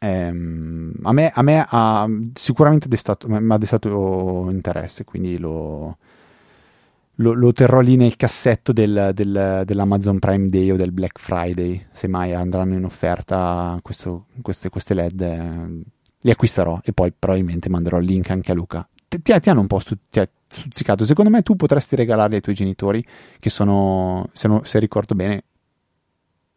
ehm, 0.00 0.94
a 1.02 1.12
me, 1.12 1.30
a 1.32 1.42
me 1.42 1.64
ha 1.68 2.08
sicuramente 2.34 2.88
destato, 2.88 3.28
ha 3.28 3.58
destato 3.58 4.48
interesse, 4.50 5.04
quindi 5.04 5.38
lo, 5.38 5.98
lo, 7.16 7.32
lo, 7.32 7.52
terrò 7.52 7.80
lì 7.80 7.96
nel 7.96 8.16
cassetto 8.16 8.72
del, 8.72 9.10
del, 9.14 9.62
dell'Amazon 9.64 10.18
Prime 10.18 10.46
Day 10.48 10.70
o 10.70 10.76
del 10.76 10.92
Black 10.92 11.18
Friday, 11.18 11.86
se 11.92 12.08
mai 12.08 12.32
andranno 12.32 12.74
in 12.74 12.84
offerta 12.84 13.78
questo, 13.82 14.26
queste, 14.42 14.68
queste 14.68 14.94
LED. 14.94 15.20
Eh, 15.20 15.94
li 16.20 16.30
acquisterò 16.32 16.80
e 16.82 16.92
poi 16.92 17.12
probabilmente 17.16 17.68
manderò 17.68 17.98
il 17.98 18.06
link 18.06 18.30
anche 18.30 18.50
a 18.50 18.54
Luca 18.54 18.88
ti, 19.08 19.40
ti, 19.40 19.48
hanno 19.48 19.60
un 19.60 19.66
po' 19.66 19.78
stu- 19.78 19.98
ti 20.10 20.20
stuzzicato. 20.46 21.04
Secondo 21.04 21.30
me 21.30 21.42
tu 21.42 21.56
potresti 21.56 21.96
regalarli 21.96 22.36
ai 22.36 22.40
tuoi 22.40 22.54
genitori, 22.54 23.04
che 23.38 23.50
sono, 23.50 24.28
se, 24.32 24.48
no, 24.48 24.62
se 24.64 24.78
ricordo 24.78 25.14
bene, 25.14 25.44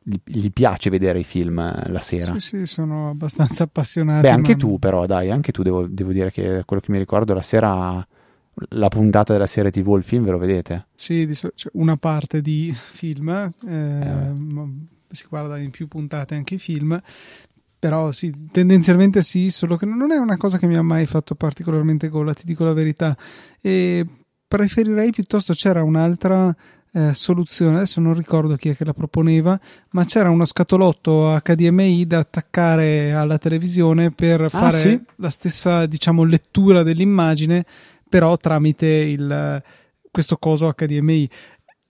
gli, 0.01 0.51
piace 0.51 0.89
vedere 0.89 1.19
i 1.19 1.23
film 1.23 1.59
eh, 1.59 1.89
la 1.89 1.99
sera. 1.99 2.33
Sì, 2.39 2.39
sì, 2.39 2.65
sono 2.65 3.09
abbastanza 3.09 3.63
appassionati. 3.63 4.21
Beh, 4.21 4.29
anche 4.29 4.53
ma... 4.53 4.57
tu 4.57 4.79
però, 4.79 5.05
dai, 5.05 5.29
anche 5.29 5.51
tu 5.51 5.61
devo, 5.61 5.87
devo, 5.87 6.11
dire 6.11 6.31
che 6.31 6.63
quello 6.65 6.81
che 6.81 6.91
mi 6.91 6.97
ricordo 6.97 7.33
la 7.33 7.41
sera... 7.41 8.05
La 8.69 8.87
puntata 8.87 9.33
della 9.33 9.47
serie 9.47 9.71
TV, 9.71 9.95
il 9.97 10.03
film, 10.03 10.25
ve 10.25 10.31
lo 10.31 10.37
vedete? 10.37 10.87
Sì, 10.93 11.29
cioè 11.33 11.71
una 11.73 11.97
parte 11.97 12.41
di 12.41 12.73
film, 12.75 13.29
eh, 13.29 13.51
eh. 13.67 14.33
si 15.09 15.25
guarda 15.29 15.57
in 15.57 15.71
più 15.71 15.87
puntate 15.87 16.35
anche 16.35 16.55
i 16.55 16.59
film, 16.59 16.99
però 17.79 18.11
sì, 18.11 18.33
tendenzialmente 18.51 19.23
sì, 19.23 19.49
solo 19.49 19.77
che 19.77 19.85
non 19.85 20.11
è 20.11 20.17
una 20.17 20.37
cosa 20.37 20.57
che 20.57 20.67
mi 20.67 20.75
ha 20.75 20.81
mai 20.81 21.05
fatto 21.05 21.35
particolarmente 21.35 22.09
gola, 22.09 22.33
ti 22.33 22.45
dico 22.45 22.63
la 22.63 22.73
verità. 22.73 23.17
E 23.61 24.05
preferirei 24.47 25.11
piuttosto 25.11 25.53
c'era 25.53 25.83
un'altra 25.83 26.55
eh, 26.91 27.13
soluzione, 27.13 27.77
adesso 27.77 28.01
non 28.01 28.13
ricordo 28.13 28.55
chi 28.55 28.69
è 28.69 28.75
che 28.75 28.83
la 28.83 28.93
proponeva, 28.93 29.59
ma 29.91 30.05
c'era 30.05 30.29
uno 30.29 30.45
scatolotto 30.45 31.39
HDMI 31.43 32.07
da 32.07 32.19
attaccare 32.19 33.13
alla 33.13 33.37
televisione 33.37 34.11
per 34.11 34.41
ah, 34.41 34.49
fare 34.49 34.77
sì? 34.77 35.01
la 35.17 35.29
stessa, 35.29 35.85
diciamo, 35.85 36.23
lettura 36.23 36.83
dell'immagine, 36.83 37.65
però 38.09 38.35
tramite 38.35 38.87
il, 38.87 39.63
questo 40.11 40.37
coso 40.37 40.73
HDMI. 40.75 41.29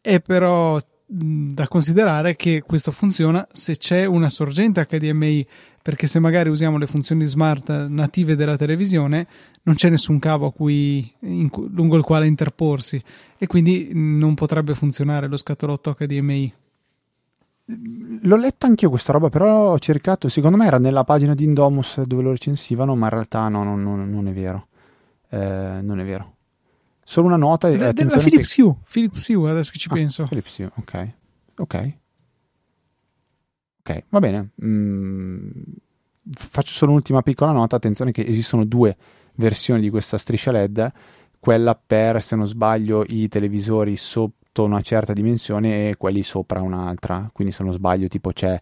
E 0.01 0.19
però 0.19 0.79
da 1.11 1.67
considerare 1.67 2.35
che 2.35 2.61
questo 2.61 2.91
funziona 2.91 3.47
se 3.51 3.75
c'è 3.77 4.05
una 4.05 4.29
sorgente 4.29 4.85
HDMI 4.85 5.47
perché 5.81 6.05
se 6.05 6.19
magari 6.19 6.49
usiamo 6.49 6.77
le 6.77 6.85
funzioni 6.85 7.25
smart 7.25 7.87
native 7.87 8.35
della 8.35 8.55
televisione 8.55 9.25
non 9.63 9.73
c'è 9.73 9.89
nessun 9.89 10.19
cavo 10.19 10.51
cui, 10.51 11.11
in, 11.21 11.49
lungo 11.71 11.97
il 11.97 12.03
quale 12.03 12.27
interporsi 12.27 13.01
e 13.39 13.47
quindi 13.47 13.89
non 13.93 14.35
potrebbe 14.35 14.75
funzionare 14.75 15.27
lo 15.27 15.37
scatolotto 15.37 15.95
HDMI. 15.97 16.53
L'ho 18.21 18.35
letta 18.35 18.67
anch'io 18.67 18.89
questa 18.89 19.11
roba, 19.11 19.29
però 19.29 19.71
ho 19.71 19.79
cercato, 19.79 20.27
secondo 20.27 20.57
me 20.57 20.65
era 20.65 20.79
nella 20.79 21.03
pagina 21.03 21.33
di 21.33 21.43
Indomus 21.43 22.01
dove 22.01 22.21
lo 22.21 22.31
recensivano, 22.31 22.95
ma 22.95 23.05
in 23.05 23.13
realtà 23.13 23.47
no, 23.47 23.63
no, 23.63 23.75
no 23.75 23.95
non 23.95 24.27
è 24.27 24.33
vero. 24.33 24.68
Eh, 25.29 25.79
non 25.81 25.99
è 25.99 26.05
vero. 26.05 26.35
Solo 27.03 27.27
una 27.27 27.37
nota. 27.37 27.69
De, 27.69 27.93
della 27.93 28.17
Philips 28.17 28.53
che... 28.53 28.61
Hue, 28.61 28.75
Philips 28.89 29.27
Hue, 29.29 29.49
adesso 29.49 29.71
che 29.71 29.77
ci 29.77 29.87
ah, 29.89 29.93
penso. 29.93 30.25
Philips 30.25 30.57
Hue, 30.57 30.69
ok. 30.75 31.13
Ok. 31.57 31.93
Ok, 33.81 34.03
va 34.09 34.19
bene. 34.19 34.51
Mm, 34.63 35.49
faccio 36.31 36.73
solo 36.73 36.91
un'ultima 36.91 37.21
piccola 37.21 37.51
nota. 37.51 37.75
Attenzione 37.75 38.11
che 38.11 38.25
esistono 38.25 38.65
due 38.65 38.95
versioni 39.35 39.81
di 39.81 39.89
questa 39.89 40.17
striscia 40.17 40.51
LED. 40.51 40.91
Quella 41.39 41.73
per, 41.73 42.21
se 42.21 42.35
non 42.35 42.45
sbaglio, 42.45 43.03
i 43.07 43.27
televisori 43.27 43.95
sotto 43.95 44.63
una 44.63 44.81
certa 44.81 45.13
dimensione 45.13 45.89
e 45.89 45.97
quelli 45.97 46.21
sopra 46.21 46.61
un'altra. 46.61 47.29
Quindi 47.33 47.53
se 47.53 47.63
non 47.63 47.71
sbaglio, 47.71 48.07
tipo 48.07 48.31
c'è 48.31 48.59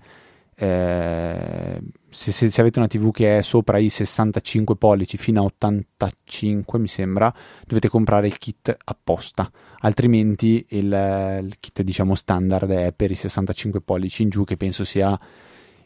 eh, 0.55 1.81
se, 2.09 2.31
se, 2.31 2.49
se, 2.49 2.61
avete 2.61 2.79
una 2.79 2.87
TV 2.87 3.11
che 3.11 3.39
è 3.39 3.41
sopra 3.41 3.77
i 3.77 3.89
65 3.89 4.75
pollici 4.77 5.17
fino 5.17 5.41
a 5.41 5.43
85 5.45 6.79
mi 6.79 6.87
sembra 6.87 7.33
dovete 7.65 7.89
comprare 7.89 8.27
il 8.27 8.37
kit 8.37 8.75
apposta 8.85 9.51
altrimenti 9.79 10.65
il, 10.69 11.41
il 11.43 11.55
kit 11.59 11.81
diciamo 11.81 12.15
standard 12.15 12.69
è 12.69 12.93
per 12.93 13.11
i 13.11 13.15
65 13.15 13.81
pollici 13.81 14.23
in 14.23 14.29
giù 14.29 14.43
che 14.45 14.55
penso 14.55 14.85
sia 14.85 15.19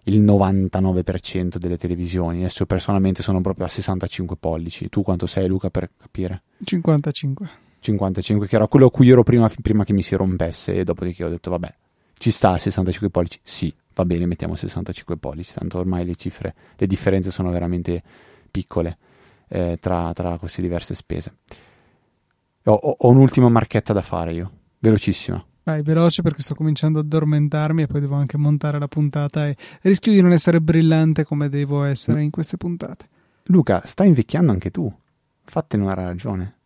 il 0.06 0.22
99% 0.22 1.58
delle 1.58 1.78
televisioni 1.78 2.40
adesso 2.40 2.66
personalmente 2.66 3.24
sono 3.24 3.42
proprio 3.42 3.66
a 3.66 3.70
65 3.70 4.36
pollici 4.38 4.90
tu 4.90 5.02
quanto 5.02 5.26
sei 5.26 5.48
Luca 5.48 5.70
per 5.70 5.90
capire? 5.98 6.44
55 6.64 7.50
55 7.80 8.48
che 8.48 8.56
era 8.56 8.68
quello 8.68 8.86
a 8.88 8.92
cui 8.92 9.10
ero 9.10 9.24
prima, 9.24 9.50
prima 9.62 9.84
che 9.84 9.94
mi 9.94 10.04
si 10.04 10.16
rompesse 10.16 10.76
e 10.76 10.84
dopodiché 10.84 11.24
ho 11.24 11.30
detto 11.30 11.50
vabbè 11.50 11.74
ci 12.18 12.30
sta 12.30 12.52
a 12.52 12.58
65 12.60 13.10
pollici? 13.10 13.40
Sì 13.42 13.74
va 13.94 14.06
bene, 14.06 14.26
mettiamo 14.26 14.56
65 14.56 15.18
pollici, 15.18 15.54
tanto 15.54 15.80
ormai 15.80 16.06
le 16.06 16.16
cifre, 16.16 16.56
le 16.76 16.88
differenze 16.88 17.32
sono 17.32 17.52
veramente 17.52 18.02
piccole 18.50 18.98
eh, 19.48 19.78
tra, 19.80 20.12
tra, 20.14 20.38
queste 20.38 20.62
diverse 20.62 20.96
spese. 20.96 21.36
Ho, 22.66 22.74
ho, 22.74 22.96
ho, 22.98 23.10
un'ultima 23.10 23.50
marchetta 23.50 23.94
da 23.94 24.02
fare 24.02 24.34
io, 24.34 24.52
velocissima. 24.80 25.44
Vai, 25.64 25.84
veloce 25.84 26.22
perché 26.22 26.42
sto 26.42 26.56
cominciando 26.56 27.00
ad 27.00 27.06
addormentarmi 27.06 27.84
e 27.84 27.88
poi 27.88 28.02
devo 28.02 28.16
anche 28.16 28.38
montare 28.38 28.80
la 28.80 28.88
puntata 28.88 29.48
e 29.48 29.56
rischio 29.82 30.12
di 30.12 30.22
non 30.22 30.32
essere 30.32 30.60
brillante 30.60 31.24
come 31.24 31.50
devo 31.50 31.84
essere 31.84 32.24
in 32.24 32.32
queste 32.32 32.58
puntate. 32.58 33.08
Luca, 33.46 33.82
stai 33.86 34.08
invecchiando 34.08 34.52
anche 34.52 34.72
tu. 34.72 34.92
Fattene 35.44 35.84
una 35.84 35.94
ragione. 35.94 36.61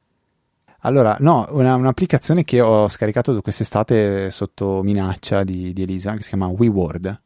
Allora, 0.86 1.18
no, 1.20 1.48
una, 1.50 1.74
un'applicazione 1.74 2.44
che 2.44 2.62
ho 2.62 2.88
scaricato 2.88 3.42
quest'estate 3.42 4.30
sotto 4.30 4.84
minaccia 4.84 5.44
di, 5.44 5.74
di 5.74 5.82
Elisa, 5.82 6.14
che 6.14 6.22
si 6.22 6.30
chiama 6.30 6.46
WeWord. 6.46 7.22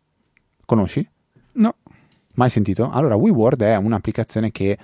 Conosci? 0.66 1.05
No. 1.53 1.76
Mai 2.36 2.49
sentito? 2.49 2.89
Allora, 2.89 3.16
WeWord 3.16 3.62
è 3.64 3.76
un'applicazione 3.76 4.51
che 4.51 4.78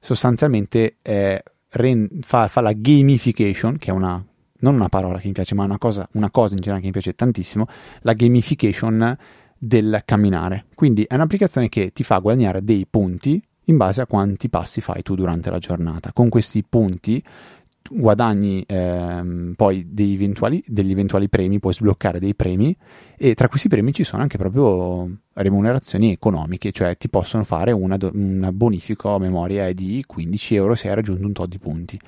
sostanzialmente 0.00 0.96
eh, 1.02 1.42
rend, 1.72 2.24
fa, 2.24 2.48
fa, 2.48 2.62
la 2.62 2.72
gamification, 2.72 3.76
che 3.76 3.90
è 3.90 3.92
una, 3.92 4.24
non 4.60 4.74
una 4.76 4.88
parola 4.88 5.18
che 5.18 5.26
mi 5.26 5.34
piace, 5.34 5.54
ma 5.54 5.64
una 5.64 5.76
cosa, 5.76 6.08
una 6.12 6.30
cosa 6.30 6.54
in 6.54 6.60
generale 6.60 6.80
che 6.80 6.86
mi 6.86 6.92
piace 6.92 7.14
tantissimo, 7.14 7.66
la 8.00 8.14
gamification 8.14 9.14
del 9.58 10.00
camminare. 10.06 10.64
Quindi 10.74 11.04
è 11.04 11.14
un'applicazione 11.16 11.68
che 11.68 11.92
ti 11.92 12.02
fa 12.02 12.16
guadagnare 12.16 12.64
dei 12.64 12.86
punti 12.88 13.42
in 13.66 13.76
base 13.76 14.00
a 14.00 14.06
quanti 14.06 14.48
passi 14.48 14.80
fai 14.80 15.02
tu 15.02 15.14
durante 15.14 15.50
la 15.50 15.58
giornata. 15.58 16.12
Con 16.14 16.30
questi 16.30 16.64
punti 16.66 17.22
guadagni 17.90 18.64
ehm, 18.66 19.54
poi 19.56 19.86
eventuali, 19.96 20.62
degli 20.66 20.90
eventuali 20.90 21.28
premi, 21.28 21.58
puoi 21.60 21.74
sbloccare 21.74 22.18
dei 22.18 22.34
premi 22.34 22.76
e 23.16 23.34
tra 23.34 23.48
questi 23.48 23.68
premi 23.68 23.92
ci 23.92 24.04
sono 24.04 24.22
anche 24.22 24.38
proprio 24.38 25.10
remunerazioni 25.34 26.12
economiche, 26.12 26.72
cioè 26.72 26.96
ti 26.96 27.08
possono 27.08 27.44
fare 27.44 27.72
una, 27.72 27.96
una 28.12 28.52
bonifica 28.52 29.10
a 29.10 29.18
memoria 29.18 29.72
di 29.72 30.04
15 30.06 30.54
euro 30.54 30.74
se 30.74 30.88
hai 30.88 30.94
raggiunto 30.94 31.26
un 31.26 31.32
tot 31.32 31.48
di 31.48 31.58
punti. 31.58 31.98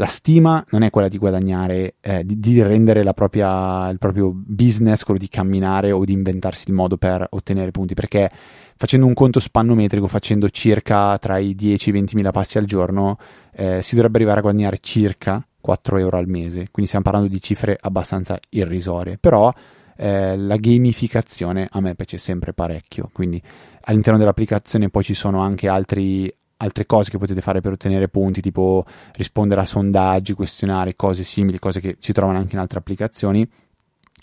La 0.00 0.06
stima 0.06 0.64
non 0.70 0.82
è 0.82 0.90
quella 0.90 1.08
di 1.08 1.18
guadagnare, 1.18 1.96
eh, 2.00 2.24
di, 2.24 2.38
di, 2.38 2.62
rendere 2.62 3.02
propria, 3.14 3.88
il 3.88 3.98
proprio 3.98 4.30
business 4.32 5.02
quello 5.02 5.18
di 5.18 5.26
camminare 5.26 5.90
o 5.90 6.04
di 6.04 6.12
inventarsi 6.12 6.68
il 6.68 6.74
modo 6.74 6.96
per 6.96 7.26
ottenere 7.28 7.72
punti, 7.72 7.94
perché 7.94 8.30
facendo 8.76 9.06
un 9.06 9.14
conto 9.14 9.40
spannometrico, 9.40 10.06
facendo 10.06 10.48
circa 10.50 11.18
tra 11.18 11.38
i 11.38 11.52
10 11.56 11.88
e 11.88 11.90
i 11.90 11.92
20 11.94 12.14
mila 12.14 12.30
passi 12.30 12.58
al 12.58 12.64
giorno, 12.64 13.18
eh, 13.58 13.82
si 13.82 13.96
dovrebbe 13.96 14.18
arrivare 14.18 14.38
a 14.38 14.42
guadagnare 14.42 14.78
circa 14.80 15.44
4 15.60 15.98
euro 15.98 16.16
al 16.16 16.28
mese. 16.28 16.68
Quindi 16.70 16.86
stiamo 16.86 17.04
parlando 17.04 17.28
di 17.28 17.40
cifre 17.42 17.76
abbastanza 17.78 18.38
irrisorie. 18.50 19.18
Però 19.18 19.52
eh, 19.96 20.36
la 20.36 20.56
gamificazione 20.56 21.66
a 21.68 21.80
me 21.80 21.96
piace 21.96 22.18
sempre 22.18 22.52
parecchio. 22.52 23.10
Quindi 23.12 23.42
all'interno 23.82 24.16
dell'applicazione 24.16 24.90
poi 24.90 25.02
ci 25.02 25.14
sono 25.14 25.40
anche 25.40 25.66
altri, 25.66 26.32
altre 26.58 26.86
cose 26.86 27.10
che 27.10 27.18
potete 27.18 27.40
fare 27.40 27.60
per 27.60 27.72
ottenere 27.72 28.08
punti, 28.08 28.40
tipo 28.40 28.84
rispondere 29.14 29.62
a 29.62 29.66
sondaggi, 29.66 30.34
questionari, 30.34 30.94
cose 30.94 31.24
simili, 31.24 31.58
cose 31.58 31.80
che 31.80 31.96
si 31.98 32.12
trovano 32.12 32.38
anche 32.38 32.54
in 32.54 32.60
altre 32.60 32.78
applicazioni. 32.78 33.48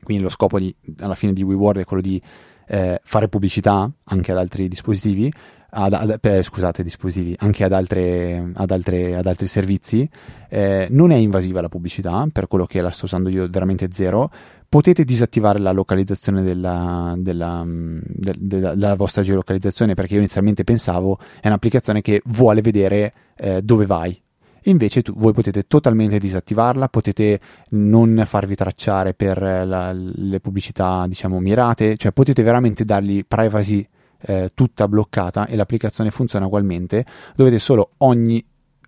Quindi 0.01 0.23
lo 0.23 0.29
scopo 0.29 0.59
di, 0.59 0.73
alla 0.99 1.15
fine 1.15 1.33
di 1.33 1.43
WeWord 1.43 1.79
è 1.79 1.83
quello 1.83 2.01
di 2.01 2.21
eh, 2.67 2.99
fare 3.03 3.27
pubblicità 3.27 3.91
anche 4.05 4.31
ad 4.31 4.37
altri 4.37 4.67
dispositivi, 4.67 5.31
ad, 5.77 5.93
ad, 5.93 6.17
eh, 6.21 6.41
scusate, 6.41 6.83
dispositivi, 6.83 7.35
anche 7.39 7.63
ad, 7.63 7.73
altre, 7.73 8.51
ad, 8.53 8.71
altre, 8.71 9.15
ad 9.15 9.27
altri 9.27 9.47
servizi. 9.47 10.09
Eh, 10.49 10.87
non 10.89 11.11
è 11.11 11.15
invasiva 11.15 11.61
la 11.61 11.69
pubblicità, 11.69 12.27
per 12.31 12.47
quello 12.47 12.65
che 12.65 12.81
la 12.81 12.91
sto 12.91 13.05
usando 13.05 13.29
io 13.29 13.47
veramente 13.49 13.89
zero. 13.91 14.31
Potete 14.67 15.03
disattivare 15.03 15.59
la 15.59 15.71
localizzazione 15.71 16.41
della, 16.41 17.13
della, 17.17 17.63
de, 17.65 18.33
della, 18.37 18.73
della 18.73 18.95
vostra 18.95 19.21
geolocalizzazione 19.21 19.93
perché 19.93 20.13
io 20.13 20.19
inizialmente 20.19 20.63
pensavo 20.63 21.19
è 21.39 21.47
un'applicazione 21.47 22.01
che 22.01 22.21
vuole 22.25 22.61
vedere 22.61 23.13
eh, 23.35 23.61
dove 23.61 23.85
vai, 23.85 24.19
invece 24.63 25.01
tu, 25.01 25.13
voi 25.15 25.33
potete 25.33 25.67
totalmente 25.67 26.19
disattivarla, 26.19 26.89
potete 26.89 27.39
non 27.69 28.23
farvi 28.25 28.55
tracciare 28.55 29.13
per 29.13 29.39
la, 29.39 29.93
le 29.93 30.39
pubblicità 30.39 31.05
diciamo 31.07 31.39
mirate, 31.39 31.95
cioè 31.95 32.11
potete 32.11 32.43
veramente 32.43 32.83
dargli 32.83 33.23
privacy 33.25 33.87
eh, 34.21 34.51
tutta 34.53 34.87
bloccata 34.87 35.47
e 35.47 35.55
l'applicazione 35.55 36.11
funziona 36.11 36.45
ugualmente, 36.45 37.05
dovete 37.35 37.59
solo 37.59 37.91
ogni 37.97 38.43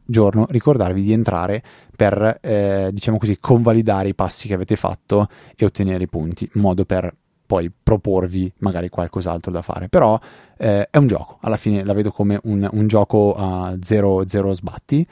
giorno 0.09 0.47
ricordarvi 0.49 1.03
di 1.03 1.11
entrare 1.11 1.61
per 1.95 2.39
eh, 2.41 2.89
diciamo 2.91 3.17
così 3.17 3.37
convalidare 3.39 4.09
i 4.09 4.15
passi 4.15 4.47
che 4.47 4.53
avete 4.53 4.75
fatto 4.75 5.27
e 5.55 5.65
ottenere 5.65 6.03
i 6.03 6.07
punti 6.07 6.49
in 6.53 6.61
modo 6.61 6.85
per 6.85 7.13
poi 7.47 7.71
proporvi 7.71 8.51
magari 8.59 8.89
qualcos'altro 8.89 9.51
da 9.51 9.61
fare. 9.61 9.87
Però 9.89 10.19
eh, 10.57 10.87
è 10.89 10.97
un 10.97 11.07
gioco 11.07 11.37
alla 11.41 11.57
fine 11.57 11.83
la 11.83 11.93
vedo 11.93 12.11
come 12.11 12.39
un, 12.43 12.67
un 12.71 12.87
gioco 12.87 13.33
a 13.33 13.75
zero, 13.81 14.25
sbatti. 14.53 15.07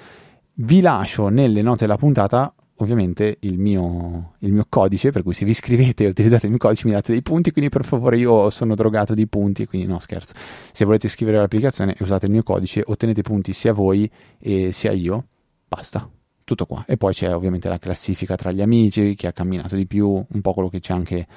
Vi 0.57 0.81
lascio 0.81 1.29
nelle 1.29 1.61
note 1.61 1.85
della 1.85 1.97
puntata 1.97 2.53
ovviamente 2.77 3.37
il 3.41 3.57
mio, 3.57 4.33
il 4.39 4.51
mio, 4.51 4.65
codice, 4.67 5.11
per 5.11 5.23
cui 5.23 5.33
se 5.33 5.45
vi 5.45 5.51
iscrivete 5.51 6.03
e 6.03 6.07
utilizzate 6.09 6.45
il 6.45 6.51
mio 6.51 6.59
codice 6.59 6.85
mi 6.85 6.91
date 6.91 7.11
dei 7.11 7.21
punti, 7.21 7.51
quindi 7.51 7.69
per 7.69 7.85
favore 7.85 8.17
io 8.17 8.49
sono 8.49 8.75
drogato 8.75 9.13
di 9.13 9.27
punti, 9.27 9.65
quindi 9.65 9.87
no 9.87 9.99
scherzo, 9.99 10.33
se 10.71 10.83
volete 10.85 11.07
iscrivere 11.07 11.37
all'applicazione 11.37 11.93
e 11.93 11.97
usate 12.01 12.25
il 12.25 12.31
mio 12.31 12.43
codice 12.43 12.83
ottenete 12.85 13.21
punti 13.21 13.53
sia 13.53 13.71
voi 13.71 14.09
e 14.39 14.71
sia 14.71 14.91
io, 14.91 15.25
basta, 15.67 16.09
tutto 16.43 16.65
qua. 16.65 16.83
E 16.87 16.97
poi 16.97 17.13
c'è 17.13 17.33
ovviamente 17.33 17.69
la 17.69 17.79
classifica 17.79 18.35
tra 18.35 18.51
gli 18.51 18.61
amici, 18.61 19.15
chi 19.15 19.27
ha 19.27 19.31
camminato 19.31 19.75
di 19.75 19.85
più, 19.85 20.07
un 20.09 20.41
po' 20.41 20.53
quello 20.53 20.69
che 20.69 20.79
c'è 20.79 20.93
anche 20.93 21.27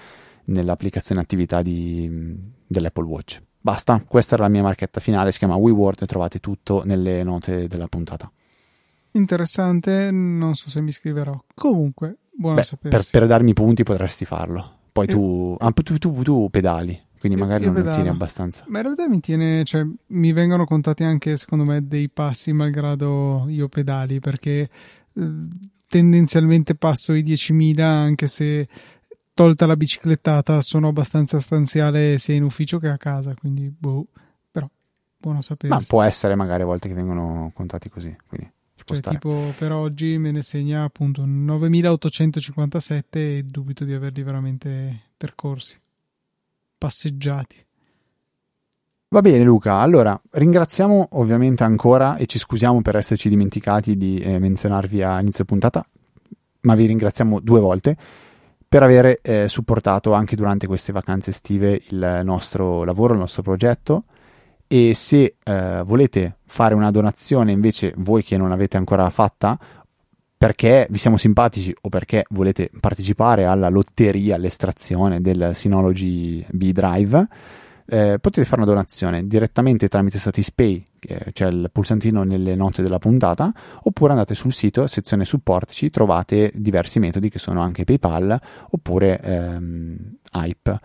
nell'applicazione 0.47 1.21
attività 1.21 1.63
di, 1.63 2.37
dell'Apple 2.67 3.05
Watch. 3.05 3.43
Basta, 3.61 4.03
questa 4.07 4.35
era 4.35 4.45
la 4.45 4.51
mia 4.51 4.63
marchetta 4.63 5.01
finale, 5.01 5.31
si 5.31 5.39
chiama 5.39 5.57
WeWord 5.57 6.03
e 6.03 6.07
trovate 6.07 6.39
tutto 6.39 6.83
nelle 6.85 7.23
note 7.23 7.69
della 7.69 7.87
puntata 7.87 8.31
interessante, 9.19 10.11
non 10.11 10.55
so 10.55 10.71
se 10.71 10.81
mi 10.81 10.89
iscriverò. 10.89 11.39
Comunque, 11.55 12.17
buono 12.31 12.57
Beh, 12.57 12.89
per, 12.89 13.05
per, 13.11 13.27
darmi 13.27 13.53
punti 13.53 13.83
potresti 13.83 14.25
farlo. 14.25 14.77
Poi 14.93 15.07
e... 15.07 15.09
tu, 15.09 15.57
ah, 15.59 15.71
tu, 15.73 15.99
tu, 15.99 16.23
tu, 16.23 16.49
pedali, 16.51 17.01
quindi 17.19 17.39
magari 17.39 17.67
non 17.67 17.75
pedalo. 17.75 17.95
tieni 17.95 18.09
abbastanza. 18.09 18.65
Ma 18.69 18.79
in 18.79 18.85
realtà 18.85 19.09
mi 19.09 19.21
tiene, 19.21 19.65
cioè, 19.65 19.87
mi 20.09 20.33
vengono 20.33 20.65
contati 20.65 21.05
anche, 21.05 21.37
secondo 21.37 21.65
me, 21.65 21.87
dei 21.87 22.09
passi 22.09 22.53
malgrado 22.53 23.47
io 23.49 23.69
pedali, 23.69 24.21
perché 24.21 24.69
eh, 25.13 25.31
tendenzialmente 25.89 26.75
passo 26.75 27.13
i 27.13 27.23
10.000 27.23 27.81
anche 27.81 28.29
se 28.29 28.69
tolta 29.39 29.67
la 29.67 29.77
biciclettata 29.77 30.61
sono 30.63 30.89
abbastanza 30.89 31.39
stanziale 31.39 32.19
sia 32.19 32.35
in 32.35 32.43
ufficio 32.43 32.79
che 32.79 32.89
a 32.89 32.97
casa, 32.97 33.35
quindi 33.35 33.73
boh, 33.77 34.07
però 34.51 34.69
buono 35.17 35.43
sapere. 35.43 35.73
Ma 35.73 35.81
può 35.87 36.03
essere 36.03 36.35
magari 36.35 36.63
a 36.63 36.67
volte 36.67 36.89
che 36.89 36.95
vengono 36.95 37.53
contati 37.55 37.89
così, 37.89 38.17
quindi 38.27 38.51
cioè, 38.95 39.15
tipo 39.15 39.53
per 39.57 39.73
oggi 39.73 40.19
me 40.19 40.31
ne 40.31 40.43
segna 40.43 40.85
appunto 40.85 41.23
9857 41.25 43.39
e 43.39 43.43
dubito 43.43 43.85
di 43.85 43.93
averli 43.93 44.23
veramente 44.23 45.01
percorsi, 45.17 45.77
passeggiati. 46.77 47.67
Va 49.11 49.23
bene 49.23 49.43
Luca, 49.43 49.79
allora 49.79 50.21
ringraziamo 50.31 51.09
ovviamente 51.13 51.65
ancora 51.65 52.17
e 52.17 52.27
ci 52.27 52.39
scusiamo 52.39 52.83
per 52.83 52.97
esserci 52.97 53.31
dimenticati 53.31 53.97
di 53.97 54.19
eh, 54.19 54.39
menzionarvi 54.39 55.03
a 55.03 55.19
inizio 55.21 55.45
puntata, 55.45 55.87
ma 56.61 56.75
vi 56.75 56.87
ringraziamo 56.87 57.41
due 57.41 57.61
volte 57.61 57.97
per 58.69 58.83
aver 58.83 59.21
eh, 59.23 59.49
supportato 59.49 60.13
anche 60.13 60.37
durante 60.37 60.67
queste 60.67 60.93
vacanze 60.93 61.31
estive 61.31 61.81
il 61.89 62.21
nostro 62.23 62.85
lavoro, 62.85 63.15
il 63.15 63.21
nostro 63.21 63.41
progetto 63.41 64.05
e 64.69 64.95
se 64.95 65.37
eh, 65.43 65.83
volete 65.85 66.37
fare 66.47 66.75
una 66.75 66.91
donazione 66.91 67.53
invece 67.53 67.95
voi 67.97 68.23
che 68.23 68.37
non 68.37 68.51
l'avete 68.51 68.77
ancora 68.77 69.09
fatta 69.11 69.59
perché 70.37 70.87
vi 70.91 70.99
siamo 70.99 71.17
simpatici 71.17 71.75
o 71.81 71.89
perché 71.89 72.25
volete 72.31 72.71
partecipare 72.79 73.45
alla 73.45 73.69
lotteria, 73.69 74.37
all'estrazione 74.37 75.21
del 75.21 75.51
Synology 75.55 76.47
B-Drive 76.49 77.27
eh, 77.91 78.19
potete 78.21 78.47
fare 78.47 78.61
una 78.61 78.71
donazione 78.71 79.27
direttamente 79.27 79.89
tramite 79.89 80.19
Satispay, 80.19 80.85
c'è 81.33 81.47
il 81.47 81.71
pulsantino 81.73 82.23
nelle 82.23 82.55
note 82.55 82.83
della 82.83 82.99
puntata, 82.99 83.51
oppure 83.83 84.13
andate 84.13 84.35
sul 84.35 84.53
sito, 84.53 84.87
sezione 84.87 85.25
supportici, 85.25 85.89
trovate 85.89 86.53
diversi 86.55 86.99
metodi 86.99 87.31
che 87.31 87.39
sono 87.39 87.63
anche 87.63 87.85
PayPal 87.85 88.39
oppure 88.71 89.21
ehm, 89.21 90.17
Hype. 90.35 90.81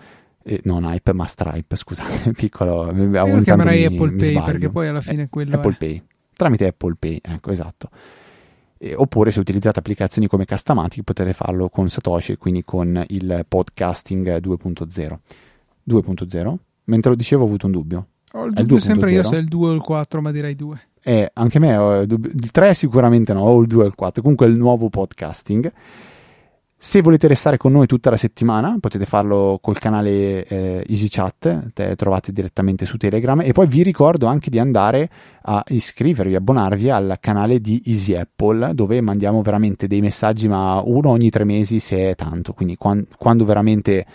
Eh, 0.45 0.59
non 0.65 0.83
Hype 0.83 1.13
ma 1.13 1.25
Stripe, 1.25 1.75
scusate, 1.75 2.31
piccolo. 2.35 2.91
Io 2.91 3.35
lo 3.35 3.41
chiamerei 3.41 3.85
Apple 3.85 4.11
Pay 4.11 4.43
perché 4.43 4.69
poi 4.69 4.87
alla 4.87 5.01
fine 5.01 5.23
eh, 5.23 5.29
quello 5.29 5.55
Apple 5.55 5.73
è. 5.73 5.77
Pay, 5.77 6.03
tramite 6.35 6.67
Apple 6.67 6.95
Pay, 6.99 7.19
ecco, 7.21 7.51
esatto. 7.51 7.89
Eh, 8.77 8.93
oppure 8.93 9.31
se 9.31 9.39
utilizzate 9.39 9.79
applicazioni 9.79 10.27
come 10.27 10.43
Castamatic 10.43 11.03
potete 11.03 11.31
farlo 11.31 11.69
con 11.69 11.87
Satoshi, 11.89 12.35
quindi 12.35 12.63
con 12.65 13.01
il 13.07 13.45
podcasting 13.47 14.39
2.0. 14.39 15.17
2.0? 15.89 16.55
Mentre 16.85 17.09
lo 17.11 17.15
dicevo 17.15 17.43
ho 17.43 17.45
avuto 17.45 17.65
un 17.67 17.71
dubbio. 17.71 18.07
Ho 18.33 18.45
il 18.45 18.53
dubbio 18.53 18.79
sempre 18.79 19.11
io 19.11 19.23
se 19.23 19.37
è 19.37 19.39
il 19.39 19.45
2 19.45 19.69
o 19.69 19.73
il 19.73 19.81
4, 19.81 20.21
ma 20.21 20.31
direi 20.31 20.55
2. 20.55 20.81
Eh, 21.01 21.29
anche 21.33 21.59
me, 21.59 22.05
il 22.05 22.51
3 22.51 22.73
sicuramente 22.73 23.31
no, 23.31 23.41
o 23.41 23.61
il 23.61 23.67
2 23.67 23.83
o 23.83 23.85
il 23.87 23.95
4, 23.95 24.21
comunque 24.21 24.47
il 24.47 24.57
nuovo 24.57 24.89
podcasting. 24.89 25.71
Se 26.85 27.01
volete 27.01 27.29
restare 27.29 27.55
con 27.55 27.71
noi 27.71 27.87
tutta 27.87 28.09
la 28.09 28.17
settimana 28.17 28.75
potete 28.77 29.05
farlo 29.05 29.57
col 29.61 29.79
canale 29.79 30.45
eh, 30.45 30.85
EasyChat, 30.85 31.71
te 31.71 31.95
trovate 31.95 32.33
direttamente 32.33 32.85
su 32.85 32.97
Telegram. 32.97 33.39
E 33.39 33.53
poi 33.53 33.67
vi 33.67 33.83
ricordo 33.83 34.25
anche 34.25 34.49
di 34.49 34.59
andare 34.59 35.09
a 35.43 35.63
iscrivervi, 35.65 36.35
abbonarvi 36.35 36.89
al 36.89 37.17
canale 37.21 37.61
di 37.61 37.81
Easy 37.85 38.15
Apple 38.15 38.73
dove 38.73 38.99
mandiamo 38.99 39.41
veramente 39.41 39.87
dei 39.87 40.01
messaggi 40.01 40.49
ma 40.49 40.81
uno 40.83 41.11
ogni 41.11 41.29
tre 41.29 41.45
mesi 41.45 41.79
se 41.79 42.09
è 42.09 42.15
tanto, 42.15 42.51
quindi 42.51 42.75
quando, 42.75 43.07
quando 43.17 43.45
veramente 43.45 44.05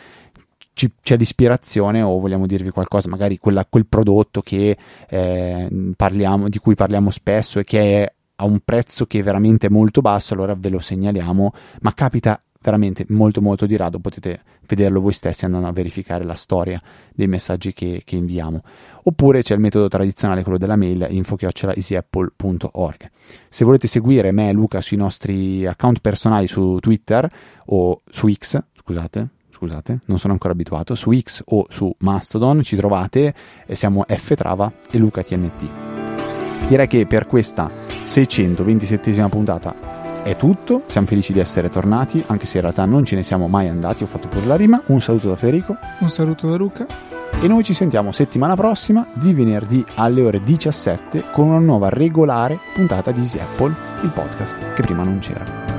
ci, 0.75 0.93
c'è 1.01 1.17
l'ispirazione 1.17 2.03
o 2.03 2.19
vogliamo 2.19 2.47
dirvi 2.47 2.69
qualcosa, 2.69 3.09
magari 3.09 3.39
quella, 3.39 3.65
quel 3.65 3.87
prodotto 3.87 4.43
che, 4.43 4.77
eh, 5.09 5.93
parliamo, 5.97 6.51
di 6.51 6.59
cui 6.59 6.75
parliamo 6.75 7.09
spesso 7.09 7.61
e 7.61 7.65
che 7.65 8.03
è 8.03 8.13
a 8.41 8.45
un 8.45 8.61
prezzo 8.65 9.07
che 9.07 9.19
è 9.19 9.23
veramente 9.23 9.69
molto 9.69 10.01
basso, 10.01 10.35
allora 10.35 10.55
ve 10.55 10.69
lo 10.69 10.79
segnaliamo, 10.79 11.53
ma 11.81 11.95
capita 11.95 12.41
veramente 12.61 13.05
molto 13.09 13.41
molto 13.41 13.67
di 13.67 13.77
rado 13.77 14.01
potete 14.01 14.43
vederlo 14.67 15.01
voi 15.01 15.13
stessi 15.13 15.45
andando 15.45 15.69
a 15.69 15.73
verificare 15.73 16.25
la 16.25 16.35
storia 16.35 16.83
dei 17.15 17.29
messaggi 17.29 17.73
che, 17.73 18.03
che 18.05 18.17
inviamo 18.17 18.63
oppure 19.05 19.43
c'è 19.43 19.55
il 19.55 19.61
metodo 19.61 19.87
tradizionale 19.89 20.43
quello 20.43 20.59
della 20.59 20.75
mail 20.77 21.07
info-easyapple.org 21.09 23.11
se 23.49 23.65
volete 23.65 23.87
seguire 23.87 24.33
me 24.33 24.49
e 24.49 24.53
Luca 24.53 24.81
sui 24.81 24.97
nostri 24.97 25.65
account 25.67 26.01
personali 26.01 26.49
su 26.49 26.79
Twitter 26.81 27.31
o 27.67 28.03
su 28.05 28.29
X 28.33 28.61
scusate 28.75 29.37
scusate, 29.59 30.03
non 30.05 30.21
sono 30.21 30.35
ancora 30.35 30.53
abituato, 30.53 30.95
su 30.95 31.13
X 31.13 31.43
o 31.47 31.67
su 31.69 31.93
Mastodon 31.99 32.63
ci 32.63 32.77
trovate, 32.77 33.35
e 33.67 33.75
siamo 33.75 34.05
F 34.07 34.35
Trava 34.35 34.73
e 34.89 34.99
Luca 34.99 35.25
TNT. 35.25 36.67
Direi 36.69 36.87
che 36.87 37.07
per 37.07 37.27
questa 37.27 37.69
627esima 38.05 39.29
puntata 39.29 39.98
è 40.29 40.37
tutto, 40.37 40.83
siamo 40.89 41.07
felici 41.07 41.33
di 41.33 41.41
essere 41.41 41.71
tornati, 41.71 42.23
anche 42.27 42.45
se 42.45 42.59
in 42.59 42.63
realtà 42.63 42.85
non 42.85 43.05
ce 43.05 43.17
ne 43.17 43.23
siamo 43.23 43.49
mai 43.49 43.69
andati, 43.69 44.03
ho 44.03 44.07
fatto 44.07 44.29
pure 44.29 44.45
la 44.45 44.57
rima. 44.57 44.81
Un 44.87 45.01
saluto 45.01 45.29
da 45.29 45.37
Federico. 45.37 45.77
Un 46.01 46.11
saluto 46.11 46.47
da 46.47 46.57
Luca. 46.57 46.87
E 47.41 47.47
noi 47.47 47.65
ci 47.65 47.73
sentiamo 47.73 48.13
settimana 48.13 48.55
prossima 48.55 49.07
di 49.13 49.33
venerdì 49.33 49.85
alle 49.95 50.23
ore 50.23 50.43
17 50.43 51.31
con 51.31 51.49
una 51.49 51.59
nuova 51.59 51.89
regolare 51.89 52.59
puntata 52.75 53.11
di 53.11 53.21
Easy 53.21 53.39
Apple, 53.39 53.75
il 54.03 54.11
podcast 54.11 54.75
che 54.75 54.83
prima 54.83 55.03
non 55.03 55.19
c'era. 55.19 55.78